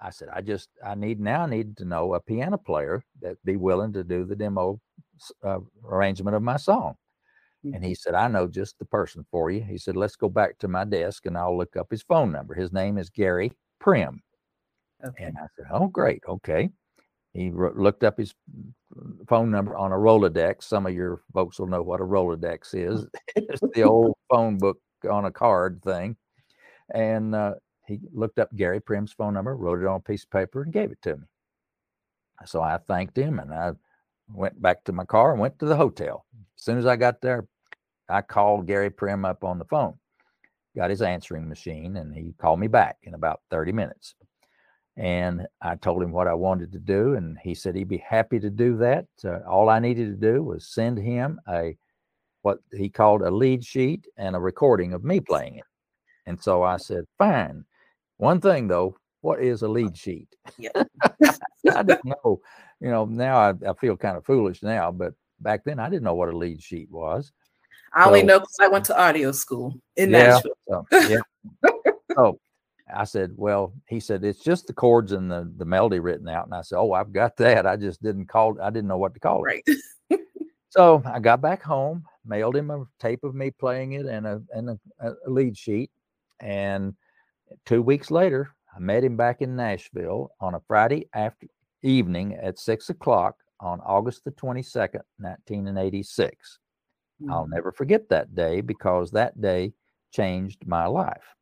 I 0.00 0.10
said, 0.10 0.28
I 0.32 0.40
just 0.40 0.70
I 0.84 0.94
need 0.94 1.20
now 1.20 1.42
I 1.42 1.46
need 1.46 1.76
to 1.78 1.84
know 1.84 2.14
a 2.14 2.20
piano 2.20 2.56
player 2.56 3.04
that 3.20 3.36
be 3.44 3.56
willing 3.56 3.92
to 3.92 4.04
do 4.04 4.24
the 4.24 4.36
demo 4.36 4.80
uh, 5.44 5.58
arrangement 5.84 6.34
of 6.34 6.42
my 6.42 6.56
song. 6.56 6.94
And 7.64 7.74
mm-hmm. 7.74 7.84
he 7.84 7.94
said, 7.94 8.14
I 8.14 8.28
know 8.28 8.48
just 8.48 8.78
the 8.78 8.84
person 8.84 9.24
for 9.30 9.50
you. 9.50 9.62
He 9.62 9.78
said, 9.78 9.96
let's 9.96 10.16
go 10.16 10.28
back 10.28 10.58
to 10.58 10.68
my 10.68 10.84
desk 10.84 11.26
and 11.26 11.38
I'll 11.38 11.56
look 11.56 11.76
up 11.76 11.90
his 11.90 12.02
phone 12.02 12.32
number. 12.32 12.54
His 12.54 12.72
name 12.72 12.98
is 12.98 13.08
Gary 13.08 13.52
Prim. 13.78 14.20
Okay. 15.04 15.24
And 15.24 15.36
I 15.38 15.46
said, 15.56 15.66
oh, 15.72 15.86
great. 15.86 16.22
Okay. 16.28 16.70
He 17.32 17.50
looked 17.50 18.04
up 18.04 18.18
his 18.18 18.34
phone 19.28 19.50
number 19.50 19.76
on 19.76 19.92
a 19.92 19.96
Rolodex. 19.96 20.64
Some 20.64 20.86
of 20.86 20.94
your 20.94 21.22
folks 21.32 21.58
will 21.58 21.66
know 21.66 21.82
what 21.82 22.00
a 22.00 22.04
Rolodex 22.04 22.74
is. 22.74 23.06
it's 23.36 23.60
the 23.74 23.84
old 23.84 24.16
phone 24.30 24.58
book 24.58 24.78
on 25.08 25.24
a 25.24 25.30
card 25.30 25.80
thing. 25.82 26.16
And 26.92 27.34
uh, 27.34 27.54
he 27.86 28.00
looked 28.12 28.38
up 28.38 28.54
Gary 28.54 28.80
Prim's 28.80 29.12
phone 29.12 29.34
number, 29.34 29.56
wrote 29.56 29.80
it 29.80 29.86
on 29.86 29.96
a 29.96 30.00
piece 30.00 30.24
of 30.24 30.30
paper, 30.30 30.62
and 30.62 30.72
gave 30.72 30.90
it 30.90 31.00
to 31.02 31.16
me. 31.16 31.24
So 32.44 32.60
I 32.60 32.78
thanked 32.78 33.16
him 33.16 33.38
and 33.38 33.52
I 33.52 33.72
went 34.28 34.60
back 34.60 34.84
to 34.84 34.92
my 34.92 35.04
car 35.04 35.32
and 35.32 35.40
went 35.40 35.58
to 35.60 35.66
the 35.66 35.76
hotel. 35.76 36.26
As 36.58 36.64
soon 36.64 36.78
as 36.78 36.86
I 36.86 36.96
got 36.96 37.20
there, 37.20 37.46
I 38.12 38.20
called 38.20 38.66
Gary 38.66 38.90
Prim 38.90 39.24
up 39.24 39.42
on 39.42 39.58
the 39.58 39.64
phone, 39.64 39.94
got 40.76 40.90
his 40.90 41.00
answering 41.00 41.48
machine, 41.48 41.96
and 41.96 42.14
he 42.14 42.34
called 42.38 42.60
me 42.60 42.68
back 42.68 42.98
in 43.04 43.14
about 43.14 43.40
30 43.50 43.72
minutes. 43.72 44.14
And 44.98 45.46
I 45.62 45.76
told 45.76 46.02
him 46.02 46.12
what 46.12 46.28
I 46.28 46.34
wanted 46.34 46.72
to 46.72 46.78
do, 46.78 47.14
and 47.14 47.38
he 47.42 47.54
said 47.54 47.74
he'd 47.74 47.88
be 47.88 48.04
happy 48.06 48.38
to 48.40 48.50
do 48.50 48.76
that. 48.76 49.06
Uh, 49.24 49.38
all 49.48 49.70
I 49.70 49.78
needed 49.78 50.08
to 50.08 50.32
do 50.32 50.42
was 50.42 50.68
send 50.68 50.98
him 50.98 51.40
a 51.48 51.76
what 52.42 52.58
he 52.72 52.90
called 52.90 53.22
a 53.22 53.30
lead 53.30 53.64
sheet 53.64 54.06
and 54.18 54.36
a 54.36 54.40
recording 54.40 54.92
of 54.92 55.04
me 55.04 55.20
playing 55.20 55.56
it. 55.56 55.64
And 56.26 56.40
so 56.42 56.62
I 56.62 56.76
said, 56.76 57.04
"Fine." 57.16 57.64
One 58.18 58.40
thing 58.40 58.68
though, 58.68 58.96
what 59.22 59.40
is 59.40 59.62
a 59.62 59.68
lead 59.68 59.96
sheet? 59.96 60.28
Yeah. 60.58 60.82
I 61.72 61.82
didn't 61.82 62.04
know. 62.04 62.42
You 62.80 62.90
know, 62.90 63.06
now 63.06 63.38
I, 63.38 63.54
I 63.70 63.72
feel 63.80 63.96
kind 63.96 64.18
of 64.18 64.26
foolish 64.26 64.62
now, 64.62 64.90
but 64.90 65.14
back 65.40 65.64
then 65.64 65.78
I 65.78 65.88
didn't 65.88 66.04
know 66.04 66.14
what 66.14 66.28
a 66.28 66.36
lead 66.36 66.62
sheet 66.62 66.90
was. 66.90 67.32
I 67.94 68.06
only 68.06 68.22
know 68.22 68.40
because 68.40 68.56
I 68.60 68.68
went 68.68 68.84
to 68.86 68.98
audio 68.98 69.32
school 69.32 69.74
in 69.96 70.10
yeah, 70.10 70.40
Nashville. 70.40 70.52
So, 70.68 70.86
yeah. 71.08 71.70
so 72.14 72.38
I 72.94 73.04
said, 73.04 73.32
well, 73.36 73.72
he 73.88 74.00
said, 74.00 74.24
it's 74.24 74.42
just 74.42 74.66
the 74.66 74.72
chords 74.72 75.12
and 75.12 75.30
the, 75.30 75.50
the 75.56 75.64
melody 75.64 75.98
written 75.98 76.28
out. 76.28 76.46
And 76.46 76.54
I 76.54 76.62
said, 76.62 76.78
oh, 76.78 76.92
I've 76.92 77.12
got 77.12 77.36
that. 77.38 77.66
I 77.66 77.76
just 77.76 78.02
didn't 78.02 78.26
call, 78.26 78.60
I 78.60 78.70
didn't 78.70 78.88
know 78.88 78.98
what 78.98 79.14
to 79.14 79.20
call 79.20 79.44
it. 79.44 79.64
Right. 80.10 80.20
so 80.70 81.02
I 81.04 81.20
got 81.20 81.40
back 81.40 81.62
home, 81.62 82.04
mailed 82.24 82.56
him 82.56 82.70
a 82.70 82.84
tape 82.98 83.24
of 83.24 83.34
me 83.34 83.50
playing 83.50 83.92
it 83.92 84.06
and 84.06 84.26
a, 84.26 84.42
and 84.50 84.70
a, 84.70 84.78
a 85.02 85.30
lead 85.30 85.56
sheet. 85.56 85.90
And 86.40 86.94
two 87.66 87.82
weeks 87.82 88.10
later, 88.10 88.54
I 88.74 88.80
met 88.80 89.04
him 89.04 89.16
back 89.16 89.42
in 89.42 89.54
Nashville 89.56 90.30
on 90.40 90.54
a 90.54 90.62
Friday 90.66 91.08
after 91.14 91.46
evening 91.82 92.34
at 92.34 92.58
six 92.58 92.90
o'clock 92.90 93.36
on 93.60 93.80
August 93.80 94.24
the 94.24 94.32
22nd, 94.32 95.02
1986. 95.18 96.58
Mm-hmm. 97.22 97.32
I'll 97.32 97.48
never 97.48 97.72
forget 97.72 98.08
that 98.08 98.34
day 98.34 98.60
because 98.60 99.10
that 99.12 99.40
day 99.40 99.72
changed 100.12 100.66
my 100.66 100.86
life 100.86 101.34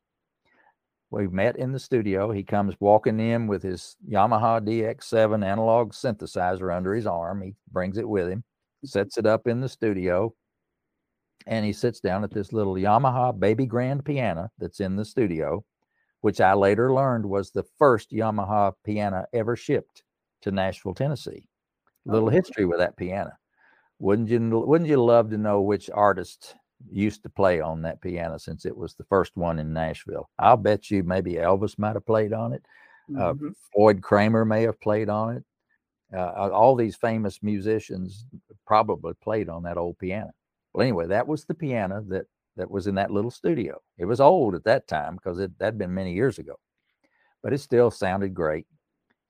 we 1.10 1.26
met 1.26 1.56
in 1.56 1.72
the 1.72 1.78
studio. 1.78 2.30
He 2.30 2.42
comes 2.42 2.74
walking 2.78 3.18
in 3.18 3.46
with 3.46 3.62
his 3.62 3.96
Yamaha 4.08 4.60
DX7 4.60 5.44
analog 5.44 5.92
synthesizer 5.92 6.74
under 6.74 6.94
his 6.94 7.06
arm. 7.06 7.42
He 7.42 7.54
brings 7.70 7.98
it 7.98 8.08
with 8.08 8.28
him, 8.28 8.44
sets 8.84 9.18
it 9.18 9.26
up 9.26 9.48
in 9.48 9.60
the 9.60 9.68
studio, 9.68 10.32
and 11.46 11.66
he 11.66 11.72
sits 11.72 12.00
down 12.00 12.22
at 12.22 12.32
this 12.32 12.52
little 12.52 12.74
Yamaha 12.74 13.38
baby 13.38 13.66
grand 13.66 14.04
piano 14.04 14.50
that's 14.58 14.80
in 14.80 14.94
the 14.96 15.04
studio, 15.04 15.64
which 16.20 16.40
I 16.40 16.54
later 16.54 16.92
learned 16.92 17.26
was 17.26 17.50
the 17.50 17.64
first 17.78 18.12
Yamaha 18.12 18.72
piano 18.84 19.26
ever 19.32 19.56
shipped 19.56 20.04
to 20.42 20.52
Nashville, 20.52 20.94
Tennessee. 20.94 21.44
Little 22.06 22.28
oh. 22.28 22.32
history 22.32 22.66
with 22.66 22.78
that 22.78 22.96
piano. 22.96 23.32
Wouldn't 24.00 24.28
you 24.28 24.40
wouldn't 24.40 24.88
you 24.88 25.02
love 25.02 25.30
to 25.30 25.38
know 25.38 25.60
which 25.60 25.90
artist 25.90 26.56
used 26.88 27.22
to 27.22 27.28
play 27.28 27.60
on 27.60 27.82
that 27.82 28.00
piano 28.00 28.38
since 28.38 28.64
it 28.64 28.76
was 28.76 28.94
the 28.94 29.04
first 29.04 29.36
one 29.36 29.58
in 29.58 29.72
Nashville. 29.72 30.30
I'll 30.38 30.56
bet 30.56 30.90
you 30.90 31.02
maybe 31.02 31.34
Elvis 31.34 31.78
might 31.78 31.96
have 31.96 32.06
played 32.06 32.32
on 32.32 32.52
it. 32.52 32.62
Uh, 33.10 33.34
mm-hmm. 33.34 33.48
Uh, 33.48 33.50
Floyd 33.74 34.02
Cramer 34.02 34.44
may 34.44 34.62
have 34.62 34.80
played 34.80 35.08
on 35.08 35.36
it. 35.36 35.44
Uh, 36.16 36.50
all 36.50 36.74
these 36.74 36.96
famous 36.96 37.38
musicians 37.42 38.26
probably 38.66 39.12
played 39.22 39.48
on 39.48 39.62
that 39.64 39.76
old 39.76 39.98
piano. 39.98 40.30
Well, 40.72 40.82
anyway, 40.82 41.06
that 41.08 41.26
was 41.28 41.44
the 41.44 41.54
piano 41.54 42.02
that 42.08 42.26
that 42.56 42.70
was 42.70 42.86
in 42.86 42.96
that 42.96 43.10
little 43.10 43.30
studio. 43.30 43.80
It 43.98 44.06
was 44.06 44.20
old 44.20 44.54
at 44.54 44.64
that 44.64 44.88
time 44.88 45.16
because 45.16 45.38
it 45.38 45.56
that 45.58 45.66
had 45.66 45.78
been 45.78 45.94
many 45.94 46.14
years 46.14 46.38
ago, 46.38 46.58
but 47.42 47.52
it 47.52 47.58
still 47.58 47.90
sounded 47.90 48.34
great. 48.34 48.66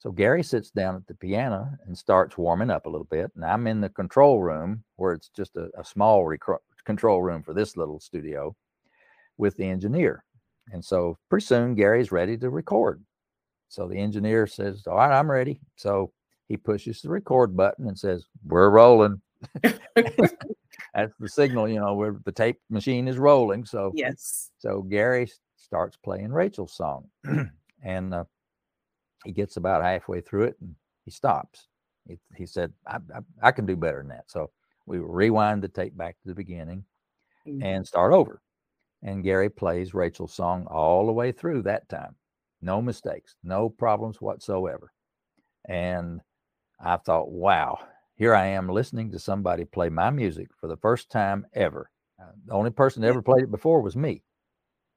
So 0.01 0.11
Gary 0.11 0.43
sits 0.43 0.71
down 0.71 0.97
at 0.97 1.07
the 1.07 1.15
piano 1.15 1.69
and 1.87 1.97
starts 1.97 2.39
warming 2.39 2.71
up 2.71 2.87
a 2.87 2.89
little 2.89 3.07
bit, 3.11 3.31
and 3.37 3.45
I'm 3.45 3.67
in 3.67 3.83
the 3.83 3.91
control 3.91 4.41
room 4.41 4.83
where 4.97 5.13
it's 5.13 5.29
just 5.29 5.57
a, 5.57 5.69
a 5.79 5.85
small 5.85 6.25
rec- 6.25 6.41
control 6.87 7.23
room 7.23 7.43
for 7.43 7.53
this 7.53 7.77
little 7.77 8.01
studio 8.01 8.57
with 9.37 9.59
the 9.59 9.69
engineer. 9.69 10.25
And 10.73 10.83
so 10.83 11.19
pretty 11.29 11.45
soon 11.45 11.75
Gary's 11.75 12.13
ready 12.13 12.39
to 12.39 12.49
record. 12.49 13.05
So 13.69 13.89
the 13.89 13.99
engineer 13.99 14.47
says, 14.47 14.87
All 14.87 14.97
right, 14.97 15.17
I'm 15.17 15.31
ready. 15.31 15.61
So 15.77 16.13
he 16.49 16.57
pushes 16.57 17.03
the 17.03 17.11
record 17.11 17.55
button 17.55 17.87
and 17.87 17.99
says, 17.99 18.25
We're 18.47 18.71
rolling. 18.71 19.21
That's 19.63 21.13
the 21.21 21.29
signal, 21.29 21.69
you 21.69 21.79
know, 21.79 21.93
where 21.95 22.17
the 22.25 22.33
tape 22.33 22.59
machine 22.71 23.07
is 23.07 23.19
rolling. 23.19 23.67
So 23.67 23.93
yes. 23.95 24.51
So 24.61 24.81
Gary 24.81 25.31
starts 25.57 25.99
playing 26.03 26.33
Rachel's 26.33 26.73
song. 26.73 27.11
and 27.85 28.15
uh, 28.15 28.25
he 29.25 29.33
gets 29.33 29.57
about 29.57 29.83
halfway 29.83 30.21
through 30.21 30.45
it 30.45 30.57
and 30.61 30.75
he 31.05 31.11
stops. 31.11 31.69
He, 32.07 32.19
he 32.37 32.47
said, 32.47 32.73
I, 32.87 32.97
I, 33.15 33.49
I, 33.49 33.53
can 33.53 33.67
do 33.67 33.77
better 33.77 33.99
than 33.99 34.09
that. 34.09 34.31
So 34.31 34.51
we 34.87 34.99
rewind 34.99 35.63
the 35.63 35.69
tape 35.69 35.97
back 35.97 36.17
to 36.23 36.29
the 36.29 36.35
beginning 36.35 36.85
mm-hmm. 37.47 37.63
and 37.63 37.87
start 37.87 38.13
over. 38.13 38.41
And 39.03 39.25
Gary 39.25 39.49
plays 39.49 39.95
Rachel's 39.95 40.35
song 40.35 40.67
all 40.67 41.07
the 41.07 41.13
way 41.13 41.33
through 41.33 41.63
that 41.63 41.89
time. 41.89 42.17
No 42.61 42.83
mistakes, 42.83 43.37
no 43.43 43.69
problems 43.71 44.21
whatsoever. 44.21 44.93
And 45.67 46.21
I 46.83 46.97
thought, 46.97 47.31
wow, 47.31 47.79
here 48.17 48.35
I 48.35 48.47
am 48.47 48.69
listening 48.69 49.11
to 49.13 49.19
somebody 49.19 49.65
play 49.65 49.89
my 49.89 50.11
music 50.11 50.49
for 50.59 50.67
the 50.69 50.77
first 50.77 51.11
time 51.11 51.47
ever. 51.55 51.91
Uh, 52.21 52.33
the 52.47 52.53
only 52.53 52.71
person 52.71 53.01
that 53.03 53.09
ever 53.09 53.23
played 53.23 53.45
it 53.45 53.51
before 53.51 53.81
was 53.81 53.97
me. 53.97 54.23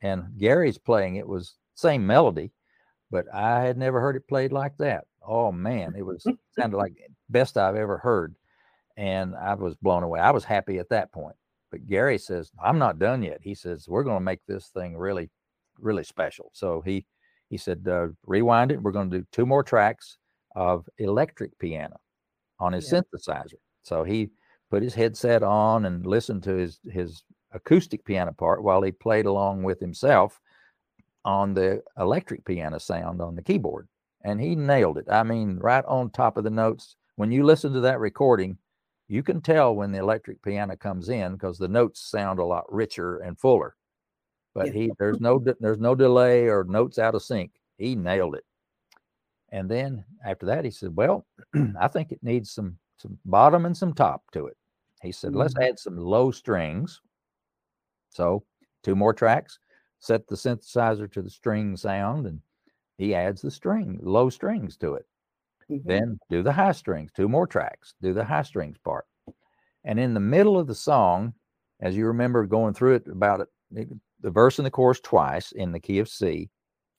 And 0.02 0.38
Gary's 0.38 0.78
playing 0.78 1.16
it 1.16 1.28
was 1.28 1.56
same 1.76 2.06
melody, 2.06 2.52
but 3.14 3.32
I 3.32 3.62
had 3.62 3.78
never 3.78 4.02
heard 4.02 4.16
it 4.16 4.28
played 4.28 4.52
like 4.52 4.76
that. 4.80 5.06
Oh 5.26 5.52
man, 5.52 5.94
it 5.96 6.02
was 6.02 6.26
sounded 6.60 6.76
like 6.76 6.96
best 7.30 7.58
I've 7.58 7.76
ever 7.76 8.00
heard. 8.00 8.36
And 8.98 9.36
I 9.36 9.54
was 9.54 9.76
blown 9.76 10.02
away. 10.02 10.20
I 10.20 10.32
was 10.32 10.44
happy 10.44 10.80
at 10.80 10.90
that 10.90 11.12
point. 11.12 11.36
But 11.72 11.88
Gary 11.88 12.18
says, 12.18 12.52
I'm 12.64 12.80
not 12.80 12.98
done 12.98 13.22
yet. 13.22 13.40
He 13.42 13.54
says, 13.54 13.88
we're 13.88 14.04
going 14.04 14.18
to 14.18 14.24
make 14.24 14.42
this 14.48 14.68
thing 14.68 14.98
really, 14.98 15.30
really 15.80 16.04
special. 16.04 16.50
So 16.54 16.82
he 16.82 17.06
he 17.50 17.58
said, 17.58 17.88
uh, 17.88 18.08
rewind 18.26 18.72
it. 18.72 18.82
We're 18.82 18.92
going 18.92 19.12
to 19.12 19.20
do 19.20 19.28
two 19.32 19.46
more 19.46 19.64
tracks 19.64 20.18
of 20.56 20.90
electric 20.98 21.58
piano 21.60 22.00
on 22.60 22.74
his 22.74 22.92
yeah. 22.92 23.02
synthesizer. 23.02 23.60
So 23.84 24.04
he 24.04 24.32
put 24.72 24.82
his 24.82 24.96
headset 24.96 25.44
on 25.44 25.86
and 25.86 26.06
listened 26.08 26.42
to 26.44 26.56
his 26.56 26.80
his 26.90 27.24
acoustic 27.52 28.04
piano 28.06 28.32
part 28.32 28.64
while 28.64 28.82
he 28.82 28.92
played 28.92 29.28
along 29.28 29.62
with 29.62 29.80
himself 29.80 30.42
on 31.26 31.54
the 31.54 31.82
electric 31.98 32.46
piano 32.46 32.80
sound 32.80 33.22
on 33.22 33.36
the 33.36 33.42
keyboard. 33.42 33.88
And 34.24 34.40
he 34.40 34.56
nailed 34.56 34.98
it. 34.98 35.06
I 35.10 35.24
mean, 35.24 35.58
right 35.60 35.84
on 35.86 36.10
top 36.10 36.38
of 36.38 36.44
the 36.44 36.50
notes. 36.50 36.96
When 37.16 37.32
you 37.32 37.44
listen 37.44 37.74
to 37.74 37.82
that 37.82 38.00
recording, 38.00 38.58
you 39.08 39.22
can 39.22 39.42
tell 39.42 39.76
when 39.76 39.92
the 39.92 40.00
electric 40.00 40.42
piano 40.42 40.76
comes 40.76 41.10
in 41.10 41.34
because 41.34 41.58
the 41.58 41.68
notes 41.68 42.02
sound 42.02 42.40
a 42.40 42.46
lot 42.46 42.72
richer 42.72 43.20
and 43.20 43.38
fuller. 43.38 43.76
But 44.56 44.68
yeah. 44.68 44.74
he 44.74 44.92
there's 45.00 45.20
no 45.20 45.44
there's 45.60 45.80
no 45.80 45.96
delay 45.96 46.48
or 46.48 46.64
notes 46.64 47.00
out 47.00 47.16
of 47.16 47.24
sync. 47.24 47.52
He 47.78 47.96
nailed 47.96 48.36
it. 48.36 48.46
And 49.52 49.70
then 49.70 50.04
after 50.26 50.46
that, 50.48 50.66
he 50.66 50.72
said, 50.72 50.96
"Well, 50.96 51.26
I 51.80 51.88
think 51.88 52.12
it 52.12 52.24
needs 52.24 52.52
some 52.52 52.78
some 52.98 53.18
bottom 53.26 53.66
and 53.66 53.76
some 53.76 53.94
top 53.94 54.24
to 54.32 54.48
it." 54.48 54.58
He 55.02 55.12
said. 55.12 55.36
"Let's 55.36 55.56
mm. 55.56 55.68
add 55.68 55.80
some 55.80 55.98
low 55.98 56.32
strings." 56.32 57.02
So 58.10 58.44
two 58.84 58.96
more 58.96 59.14
tracks. 59.14 59.60
Set 60.04 60.28
the 60.28 60.36
synthesizer 60.36 61.10
to 61.14 61.22
the 61.22 61.30
string 61.30 61.78
sound, 61.78 62.28
and 62.28 62.42
he 62.98 63.16
adds 63.16 63.42
the 63.42 63.50
string 63.50 63.98
low 64.02 64.30
strings 64.30 64.76
to 64.76 64.96
it. 64.96 65.06
Mm-hmm. 65.72 65.88
Then 65.88 66.20
do 66.30 66.44
the 66.44 66.52
high 66.52 66.74
strings, 66.74 67.14
two 67.16 67.30
more 67.30 67.48
tracks, 67.48 67.94
do 68.02 68.14
the 68.14 68.26
high 68.26 68.42
strings 68.42 68.78
part. 68.84 69.06
And 69.86 69.98
in 69.98 70.14
the 70.14 70.20
middle 70.20 70.60
of 70.60 70.68
the 70.68 70.76
song, 70.76 71.34
as 71.80 71.96
you 71.96 72.08
remember 72.08 72.46
going 72.46 72.74
through 72.74 72.96
it 72.96 73.08
about 73.08 73.48
it, 73.72 73.88
the 74.20 74.30
verse 74.30 74.60
and 74.60 74.66
the 74.66 74.72
chorus 74.72 75.00
twice 75.00 75.54
in 75.54 75.72
the 75.72 75.80
key 75.80 76.00
of 76.00 76.10
C. 76.10 76.50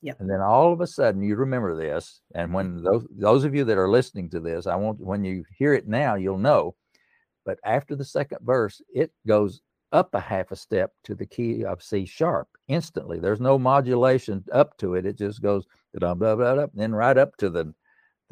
Yep. 0.01 0.21
And 0.21 0.31
then 0.31 0.41
all 0.41 0.73
of 0.73 0.81
a 0.81 0.87
sudden 0.87 1.23
you 1.23 1.37
remember 1.37 1.77
this. 1.77 2.23
And 2.35 2.55
when 2.55 2.83
those 2.83 3.07
those 3.11 3.45
of 3.45 3.55
you 3.55 3.65
that 3.65 3.77
are 3.77 3.91
listening 3.91 4.31
to 4.31 4.41
this, 4.41 4.67
I 4.67 4.77
want 4.77 4.99
when 4.99 5.25
you 5.25 5.45
hear 5.55 5.75
it 5.75 5.87
now, 5.87 6.15
you'll 6.15 6.39
know. 6.39 6.75
But 7.45 7.59
after 7.65 7.97
the 7.97 8.05
second 8.07 8.39
verse, 8.43 8.81
it 8.95 9.13
goes 9.27 9.61
up 9.95 10.15
a 10.15 10.21
half 10.21 10.51
a 10.51 10.57
step 10.57 10.93
to 11.05 11.15
the 11.15 11.25
key 11.25 11.65
of 11.65 11.83
C 11.83 12.05
sharp 12.05 12.49
instantly. 12.69 13.21
There's 13.21 13.41
no 13.41 13.59
modulation 13.59 14.45
up 14.53 14.77
to 14.79 14.95
it. 14.97 15.07
It 15.07 15.17
just 15.17 15.41
goes 15.41 15.67
da 15.99 16.13
da 16.15 16.35
da 16.35 16.67
then 16.75 16.93
right 16.93 17.17
up 17.17 17.37
to 17.39 17.49
the 17.49 17.73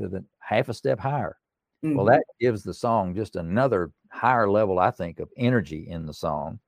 to 0.01 0.09
the 0.09 0.25
half 0.41 0.69
a 0.69 0.75
step 0.75 0.99
higher. 0.99 1.39
Mm-hmm. 1.85 1.97
Well, 1.97 2.07
that 2.07 2.25
gives 2.41 2.63
the 2.63 2.75
song 2.75 3.15
just 3.15 3.37
another 3.37 3.93
higher 4.11 4.51
level, 4.51 4.79
I 4.79 4.91
think, 4.91 5.21
of 5.21 5.31
energy 5.37 5.87
in 5.89 6.05
the 6.05 6.15
song 6.15 6.59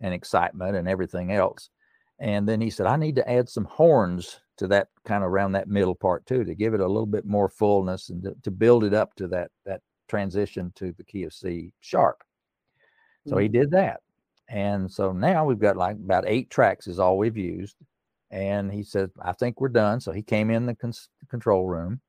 and 0.00 0.12
excitement 0.12 0.76
and 0.76 0.88
everything 0.88 1.32
else. 1.32 1.70
And 2.18 2.48
then 2.48 2.60
he 2.60 2.70
said, 2.70 2.86
I 2.86 2.96
need 2.96 3.16
to 3.16 3.30
add 3.30 3.48
some 3.48 3.64
horns 3.64 4.40
to 4.58 4.68
that 4.68 4.88
kind 5.04 5.24
of 5.24 5.30
around 5.30 5.52
that 5.52 5.68
middle 5.68 5.94
part 5.94 6.26
too, 6.26 6.44
to 6.44 6.54
give 6.54 6.74
it 6.74 6.80
a 6.80 6.86
little 6.86 7.06
bit 7.06 7.24
more 7.24 7.48
fullness 7.48 8.10
and 8.10 8.22
to, 8.22 8.34
to 8.42 8.50
build 8.50 8.84
it 8.84 8.94
up 8.94 9.14
to 9.16 9.28
that 9.28 9.50
that 9.64 9.80
transition 10.08 10.72
to 10.76 10.92
the 10.92 11.04
key 11.04 11.24
of 11.24 11.32
C 11.32 11.72
sharp. 11.80 12.22
So 13.26 13.32
mm-hmm. 13.32 13.42
he 13.42 13.48
did 13.48 13.70
that. 13.72 14.00
And 14.48 14.90
so 14.90 15.12
now 15.12 15.44
we've 15.44 15.58
got 15.58 15.76
like 15.76 15.96
about 15.96 16.24
eight 16.26 16.50
tracks 16.50 16.86
is 16.86 16.98
all 16.98 17.18
we've 17.18 17.36
used. 17.36 17.76
And 18.30 18.72
he 18.72 18.82
said, 18.82 19.10
I 19.22 19.32
think 19.32 19.60
we're 19.60 19.68
done. 19.68 20.00
So 20.00 20.12
he 20.12 20.22
came 20.22 20.50
in 20.50 20.66
the 20.66 20.74
con- 20.74 20.92
control 21.30 21.66
room 21.66 22.00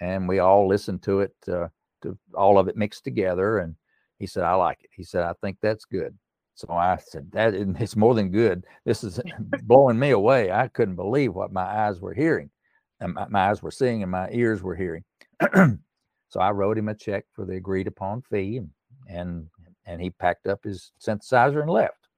and 0.00 0.28
we 0.28 0.38
all 0.38 0.66
listened 0.66 1.02
to 1.04 1.20
it, 1.20 1.34
uh, 1.48 1.68
to 2.02 2.18
all 2.34 2.58
of 2.58 2.68
it 2.68 2.76
mixed 2.76 3.04
together. 3.04 3.58
And 3.58 3.76
he 4.18 4.26
said, 4.26 4.44
I 4.44 4.54
like 4.54 4.78
it. 4.82 4.90
He 4.94 5.04
said, 5.04 5.24
I 5.24 5.34
think 5.42 5.58
that's 5.60 5.84
good. 5.84 6.16
So 6.54 6.68
I 6.70 6.96
said, 6.96 7.30
that 7.32 7.54
it's 7.54 7.96
more 7.96 8.14
than 8.14 8.30
good. 8.30 8.64
This 8.84 9.04
is 9.04 9.20
blowing 9.64 9.98
me 9.98 10.10
away. 10.10 10.50
I 10.50 10.68
couldn't 10.68 10.96
believe 10.96 11.34
what 11.34 11.52
my 11.52 11.64
eyes 11.64 12.00
were 12.00 12.14
hearing 12.14 12.50
and 13.00 13.14
my, 13.14 13.26
my 13.28 13.50
eyes 13.50 13.62
were 13.62 13.70
seeing 13.70 14.02
and 14.02 14.10
my 14.10 14.28
ears 14.30 14.62
were 14.62 14.76
hearing. 14.76 15.04
so 15.54 16.40
I 16.40 16.50
wrote 16.50 16.78
him 16.78 16.88
a 16.88 16.94
check 16.94 17.24
for 17.34 17.44
the 17.44 17.56
agreed 17.56 17.86
upon 17.86 18.22
fee 18.22 18.58
and, 18.58 18.70
and, 19.08 19.46
and 19.86 20.00
he 20.00 20.10
packed 20.10 20.46
up 20.46 20.64
his 20.64 20.92
synthesizer 21.00 21.60
and 21.60 21.70
left. 21.70 22.08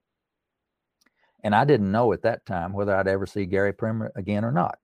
And 1.45 1.55
I 1.55 1.65
didn't 1.65 1.93
know 1.93 2.13
at 2.13 2.23
that 2.23 2.45
time 2.47 2.73
whether 2.73 2.95
I'd 2.95 3.09
ever 3.09 3.27
see 3.27 3.47
Gary 3.47 3.73
Prim 3.73 4.09
again 4.17 4.45
or 4.45 4.53
not. 4.53 4.79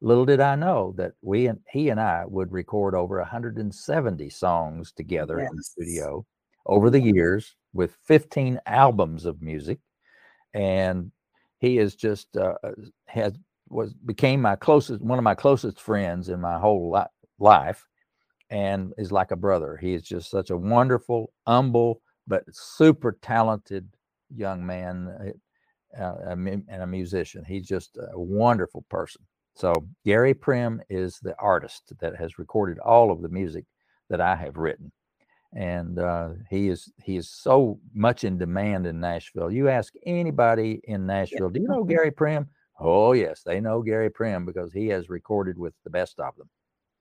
Little 0.00 0.24
did 0.24 0.40
I 0.40 0.54
know 0.54 0.92
that 0.96 1.12
we 1.22 1.46
and 1.46 1.60
he 1.70 1.88
and 1.88 2.00
I 2.00 2.24
would 2.26 2.52
record 2.52 2.94
over 2.94 3.18
170 3.18 4.28
songs 4.30 4.92
together 4.92 5.38
yes. 5.40 5.50
in 5.50 5.56
the 5.56 5.62
studio 5.62 6.26
over 6.66 6.90
the 6.90 7.00
years 7.00 7.54
with 7.72 7.96
15 8.04 8.60
albums 8.66 9.24
of 9.24 9.40
music. 9.40 9.78
And 10.52 11.10
he 11.58 11.78
is 11.78 11.94
just 11.94 12.36
uh, 12.36 12.54
uh 12.62 12.72
has 13.06 13.38
was 13.68 13.94
became 13.94 14.42
my 14.42 14.56
closest 14.56 15.00
one 15.00 15.18
of 15.18 15.24
my 15.24 15.34
closest 15.34 15.80
friends 15.80 16.28
in 16.28 16.40
my 16.40 16.58
whole 16.58 16.92
li- 16.92 17.30
life 17.38 17.86
and 18.50 18.92
is 18.98 19.10
like 19.10 19.30
a 19.30 19.36
brother. 19.36 19.76
He 19.76 19.94
is 19.94 20.02
just 20.02 20.30
such 20.30 20.50
a 20.50 20.56
wonderful, 20.56 21.32
humble, 21.46 22.02
but 22.26 22.44
super 22.52 23.18
talented 23.22 23.88
young 24.34 24.64
man 24.64 25.34
uh, 25.98 26.02
uh 26.02 26.30
and 26.30 26.64
a 26.68 26.86
musician. 26.86 27.44
He's 27.46 27.66
just 27.66 27.96
a 27.96 28.18
wonderful 28.18 28.84
person. 28.88 29.22
So 29.54 29.72
Gary 30.04 30.34
Prim 30.34 30.82
is 30.88 31.18
the 31.20 31.36
artist 31.38 31.92
that 32.00 32.16
has 32.16 32.38
recorded 32.38 32.78
all 32.80 33.12
of 33.12 33.22
the 33.22 33.28
music 33.28 33.64
that 34.10 34.20
I 34.20 34.34
have 34.34 34.56
written, 34.56 34.90
and 35.54 35.98
uh, 35.98 36.30
he 36.50 36.68
is 36.68 36.92
he 37.02 37.16
is 37.16 37.30
so 37.30 37.78
much 37.94 38.24
in 38.24 38.36
demand 38.36 38.86
in 38.86 38.98
Nashville. 38.98 39.50
You 39.50 39.68
ask 39.68 39.94
anybody 40.04 40.80
in 40.84 41.06
Nashville, 41.06 41.50
do 41.50 41.60
you 41.60 41.68
know 41.68 41.84
Gary 41.84 42.10
Prim? 42.10 42.48
Oh 42.80 43.12
yes, 43.12 43.42
they 43.44 43.60
know 43.60 43.82
Gary 43.82 44.10
Prim 44.10 44.44
because 44.44 44.72
he 44.72 44.88
has 44.88 45.08
recorded 45.08 45.56
with 45.56 45.74
the 45.84 45.90
best 45.90 46.18
of 46.18 46.36
them. 46.36 46.50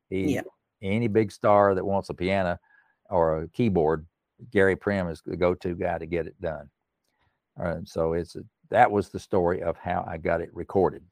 He, 0.09 0.36
yeah. 0.36 0.41
Any 0.81 1.07
big 1.07 1.31
star 1.31 1.73
that 1.75 1.86
wants 1.86 2.09
a 2.09 2.13
piano 2.13 2.59
or 3.09 3.43
a 3.43 3.47
keyboard, 3.47 4.05
Gary 4.52 4.76
Prim 4.76 5.08
is 5.08 5.22
the 5.26 5.38
go-to 5.38 5.76
guy 5.76 5.98
to 5.98 6.06
get 6.06 6.28
it 6.28 6.39
done. 6.41 6.69
All 7.60 7.65
right. 7.65 7.88
So 7.88 8.13
it's 8.13 8.36
a, 8.36 8.43
that 8.69 8.91
was 8.91 9.10
the 9.10 9.19
story 9.19 9.62
of 9.62 9.78
how 9.78 10.06
I 10.08 10.17
got 10.17 10.41
it 10.41 10.50
recorded. 10.54 11.04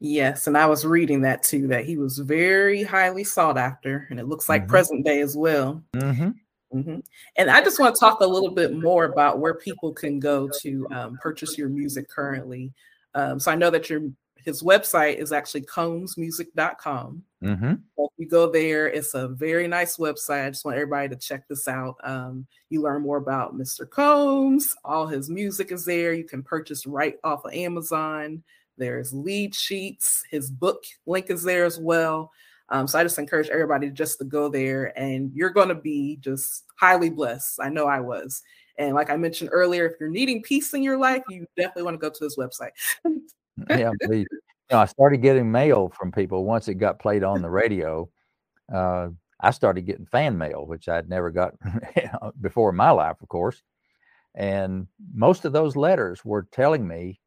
Yes, 0.00 0.46
and 0.46 0.56
I 0.56 0.66
was 0.66 0.84
reading 0.84 1.22
that 1.22 1.42
too, 1.42 1.66
that 1.68 1.84
he 1.84 1.96
was 1.96 2.18
very 2.18 2.82
highly 2.82 3.24
sought 3.24 3.58
after, 3.58 4.06
and 4.10 4.20
it 4.20 4.26
looks 4.26 4.48
like 4.48 4.62
mm-hmm. 4.62 4.70
present 4.70 5.04
day 5.04 5.20
as 5.20 5.36
well. 5.36 5.82
Mm-hmm. 5.94 6.30
Mm-hmm. 6.78 6.98
And 7.36 7.50
I 7.50 7.62
just 7.62 7.80
want 7.80 7.94
to 7.94 8.00
talk 8.00 8.20
a 8.20 8.26
little 8.26 8.50
bit 8.50 8.76
more 8.76 9.04
about 9.04 9.38
where 9.38 9.54
people 9.54 9.92
can 9.92 10.20
go 10.20 10.48
to 10.60 10.86
um, 10.92 11.18
purchase 11.20 11.56
your 11.56 11.68
music 11.68 12.08
currently. 12.08 12.72
Um, 13.14 13.40
so 13.40 13.50
I 13.50 13.54
know 13.54 13.70
that 13.70 13.88
your 13.88 14.02
his 14.48 14.62
website 14.62 15.16
is 15.16 15.30
actually 15.30 15.60
combsmusic.com. 15.60 17.22
Mm-hmm. 17.44 17.74
So 17.96 18.04
if 18.06 18.12
you 18.16 18.26
go 18.26 18.50
there, 18.50 18.88
it's 18.88 19.12
a 19.12 19.28
very 19.28 19.68
nice 19.68 19.98
website. 19.98 20.46
I 20.46 20.48
just 20.48 20.64
want 20.64 20.78
everybody 20.78 21.10
to 21.10 21.16
check 21.16 21.46
this 21.46 21.68
out. 21.68 21.96
Um, 22.02 22.46
you 22.70 22.80
learn 22.80 23.02
more 23.02 23.18
about 23.18 23.58
Mr. 23.58 23.88
Combs. 23.88 24.74
All 24.86 25.06
his 25.06 25.28
music 25.28 25.70
is 25.70 25.84
there. 25.84 26.14
You 26.14 26.24
can 26.24 26.42
purchase 26.42 26.86
right 26.86 27.16
off 27.24 27.44
of 27.44 27.52
Amazon. 27.52 28.42
There's 28.78 29.12
lead 29.12 29.54
sheets. 29.54 30.24
His 30.30 30.50
book 30.50 30.82
link 31.04 31.28
is 31.28 31.42
there 31.42 31.66
as 31.66 31.78
well. 31.78 32.32
Um, 32.70 32.86
so 32.86 32.98
I 32.98 33.02
just 33.02 33.18
encourage 33.18 33.50
everybody 33.50 33.90
just 33.90 34.18
to 34.20 34.24
go 34.24 34.48
there, 34.48 34.98
and 34.98 35.30
you're 35.34 35.50
going 35.50 35.68
to 35.68 35.74
be 35.74 36.16
just 36.22 36.64
highly 36.76 37.10
blessed. 37.10 37.60
I 37.60 37.68
know 37.68 37.86
I 37.86 38.00
was. 38.00 38.42
And 38.78 38.94
like 38.94 39.10
I 39.10 39.16
mentioned 39.16 39.50
earlier, 39.52 39.84
if 39.84 40.00
you're 40.00 40.08
needing 40.08 40.42
peace 40.42 40.72
in 40.72 40.82
your 40.82 40.96
life, 40.96 41.22
you 41.28 41.46
definitely 41.54 41.82
want 41.82 41.94
to 41.96 41.98
go 41.98 42.08
to 42.08 42.24
his 42.24 42.36
website. 42.36 42.70
yeah, 43.68 43.90
please. 44.02 44.26
You 44.70 44.76
know, 44.76 44.82
I 44.82 44.86
started 44.86 45.18
getting 45.18 45.50
mail 45.50 45.88
from 45.98 46.12
people 46.12 46.44
once 46.44 46.68
it 46.68 46.74
got 46.74 46.98
played 46.98 47.24
on 47.24 47.42
the 47.42 47.50
radio. 47.50 48.08
Uh, 48.72 49.08
I 49.40 49.50
started 49.52 49.82
getting 49.82 50.06
fan 50.06 50.36
mail, 50.36 50.66
which 50.66 50.88
I'd 50.88 51.08
never 51.08 51.30
got 51.30 51.54
before 52.40 52.70
in 52.70 52.76
my 52.76 52.90
life, 52.90 53.16
of 53.22 53.28
course. 53.28 53.62
And 54.34 54.86
most 55.14 55.44
of 55.44 55.52
those 55.52 55.76
letters 55.76 56.24
were 56.24 56.48
telling 56.52 56.86
me 56.86 57.20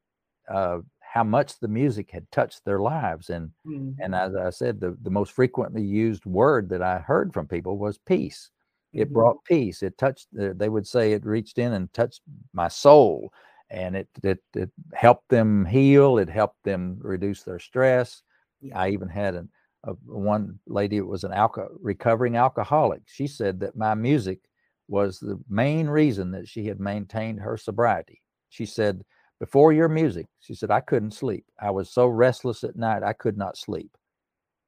uh, 0.49 0.79
how 0.99 1.23
much 1.23 1.59
the 1.59 1.67
music 1.67 2.11
had 2.11 2.29
touched 2.31 2.63
their 2.63 2.79
lives. 2.79 3.29
And 3.29 3.51
mm-hmm. 3.65 4.01
and 4.01 4.15
as 4.15 4.35
I 4.35 4.49
said, 4.49 4.79
the, 4.79 4.97
the 5.01 5.09
most 5.09 5.31
frequently 5.31 5.83
used 5.83 6.25
word 6.25 6.69
that 6.69 6.81
I 6.81 6.99
heard 6.99 7.33
from 7.33 7.47
people 7.47 7.77
was 7.77 7.97
peace. 7.97 8.49
It 8.93 9.05
mm-hmm. 9.05 9.13
brought 9.13 9.43
peace. 9.45 9.83
It 9.83 9.97
touched. 9.97 10.27
Uh, 10.39 10.49
they 10.55 10.69
would 10.69 10.87
say 10.87 11.13
it 11.13 11.25
reached 11.25 11.57
in 11.57 11.73
and 11.73 11.91
touched 11.93 12.21
my 12.53 12.67
soul, 12.67 13.33
and 13.71 13.95
it 13.95 14.09
it 14.23 14.43
it 14.53 14.69
helped 14.93 15.29
them 15.29 15.65
heal. 15.65 16.17
It 16.17 16.29
helped 16.29 16.63
them 16.63 16.97
reduce 17.01 17.43
their 17.43 17.59
stress. 17.59 18.21
Yeah. 18.59 18.77
I 18.77 18.89
even 18.89 19.07
had 19.07 19.35
an, 19.35 19.49
a 19.85 19.93
one 20.05 20.59
lady. 20.67 20.97
It 20.97 21.07
was 21.07 21.23
an 21.23 21.33
alcohol 21.33 21.69
recovering 21.81 22.35
alcoholic. 22.35 23.01
She 23.05 23.27
said 23.27 23.59
that 23.61 23.75
my 23.75 23.95
music 23.95 24.39
was 24.87 25.19
the 25.19 25.39
main 25.49 25.87
reason 25.87 26.31
that 26.31 26.47
she 26.47 26.65
had 26.65 26.79
maintained 26.79 27.39
her 27.39 27.57
sobriety. 27.57 28.21
She 28.49 28.65
said 28.65 29.03
before 29.39 29.73
your 29.73 29.89
music, 29.89 30.27
she 30.39 30.53
said, 30.53 30.69
I 30.69 30.81
couldn't 30.81 31.15
sleep. 31.15 31.45
I 31.59 31.71
was 31.71 31.89
so 31.89 32.05
restless 32.05 32.63
at 32.63 32.75
night, 32.75 33.01
I 33.01 33.13
could 33.13 33.37
not 33.37 33.57
sleep. 33.57 33.97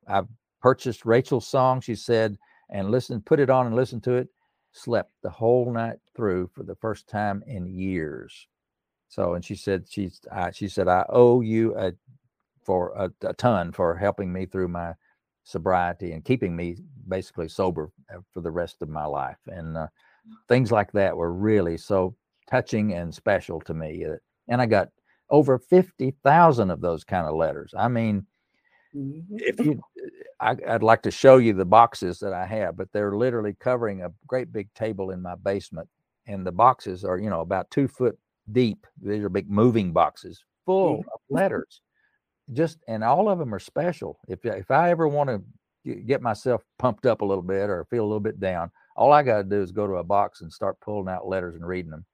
I 0.07 0.23
purchased 0.61 1.05
Rachel's 1.05 1.47
song, 1.47 1.79
she 1.79 1.93
said, 1.93 2.39
and 2.71 2.89
listened, 2.89 3.25
put 3.25 3.39
it 3.39 3.51
on 3.51 3.67
and 3.67 3.75
listened 3.75 4.03
to 4.05 4.13
it, 4.13 4.29
slept 4.71 5.11
the 5.21 5.29
whole 5.29 5.71
night 5.71 5.97
through 6.15 6.49
for 6.55 6.63
the 6.63 6.75
first 6.77 7.07
time 7.07 7.43
in 7.45 7.67
years. 7.67 8.47
So, 9.13 9.35
and 9.35 9.45
she 9.45 9.53
said, 9.53 9.85
she's, 9.87 10.21
I, 10.31 10.49
she 10.49 10.67
said, 10.67 10.87
I 10.87 11.05
owe 11.07 11.41
you 11.41 11.77
a, 11.77 11.93
for 12.63 12.93
a, 12.97 13.11
a 13.27 13.33
ton 13.33 13.71
for 13.71 13.95
helping 13.95 14.33
me 14.33 14.47
through 14.47 14.69
my 14.69 14.93
sobriety 15.43 16.13
and 16.13 16.25
keeping 16.25 16.55
me 16.55 16.77
basically 17.07 17.47
sober 17.47 17.91
uh, 18.11 18.21
for 18.31 18.41
the 18.41 18.49
rest 18.49 18.81
of 18.81 18.89
my 18.89 19.05
life. 19.05 19.37
And 19.45 19.77
uh, 19.77 19.87
things 20.47 20.71
like 20.71 20.91
that 20.93 21.15
were 21.15 21.31
really 21.31 21.77
so 21.77 22.15
touching 22.49 22.93
and 22.93 23.13
special 23.13 23.61
to 23.61 23.75
me. 23.75 24.03
Uh, 24.03 24.15
and 24.47 24.59
I 24.59 24.65
got 24.65 24.89
over 25.29 25.59
50,000 25.59 26.71
of 26.71 26.81
those 26.81 27.03
kind 27.03 27.27
of 27.27 27.35
letters. 27.35 27.71
I 27.77 27.89
mean, 27.89 28.25
if 28.95 29.57
mm-hmm. 29.57 29.71
you, 29.73 29.81
I, 30.39 30.53
would 30.53 30.81
like 30.81 31.03
to 31.03 31.11
show 31.11 31.37
you 31.37 31.53
the 31.53 31.65
boxes 31.65 32.17
that 32.19 32.33
I 32.33 32.47
have, 32.47 32.77
but 32.77 32.91
they're 32.91 33.15
literally 33.15 33.55
covering 33.59 34.01
a 34.01 34.11
great 34.25 34.51
big 34.51 34.73
table 34.73 35.11
in 35.11 35.21
my 35.21 35.35
basement. 35.35 35.87
And 36.25 36.47
the 36.47 36.51
boxes 36.51 37.05
are, 37.05 37.19
you 37.19 37.29
know, 37.29 37.41
about 37.41 37.69
two 37.69 37.87
foot 37.87 38.17
deep. 38.51 38.85
These 39.01 39.23
are 39.23 39.29
big 39.29 39.49
moving 39.49 39.91
boxes 39.91 40.43
full 40.65 40.99
mm-hmm. 40.99 41.09
of 41.13 41.19
letters. 41.29 41.81
Just, 42.51 42.79
and 42.87 43.03
all 43.03 43.29
of 43.29 43.39
them 43.39 43.53
are 43.53 43.59
special. 43.59 44.19
If, 44.27 44.45
if 44.45 44.69
I 44.69 44.91
ever 44.91 45.07
want 45.07 45.29
to 45.29 45.95
get 45.95 46.21
myself 46.21 46.63
pumped 46.77 47.05
up 47.05 47.21
a 47.21 47.25
little 47.25 47.43
bit 47.43 47.69
or 47.69 47.85
feel 47.85 48.03
a 48.03 48.07
little 48.07 48.19
bit 48.19 48.39
down, 48.39 48.71
all 48.95 49.11
I 49.11 49.23
got 49.23 49.37
to 49.37 49.43
do 49.43 49.61
is 49.61 49.71
go 49.71 49.87
to 49.87 49.95
a 49.95 50.03
box 50.03 50.41
and 50.41 50.51
start 50.51 50.79
pulling 50.81 51.07
out 51.07 51.27
letters 51.27 51.55
and 51.55 51.65
reading 51.65 51.91
them. 51.91 52.05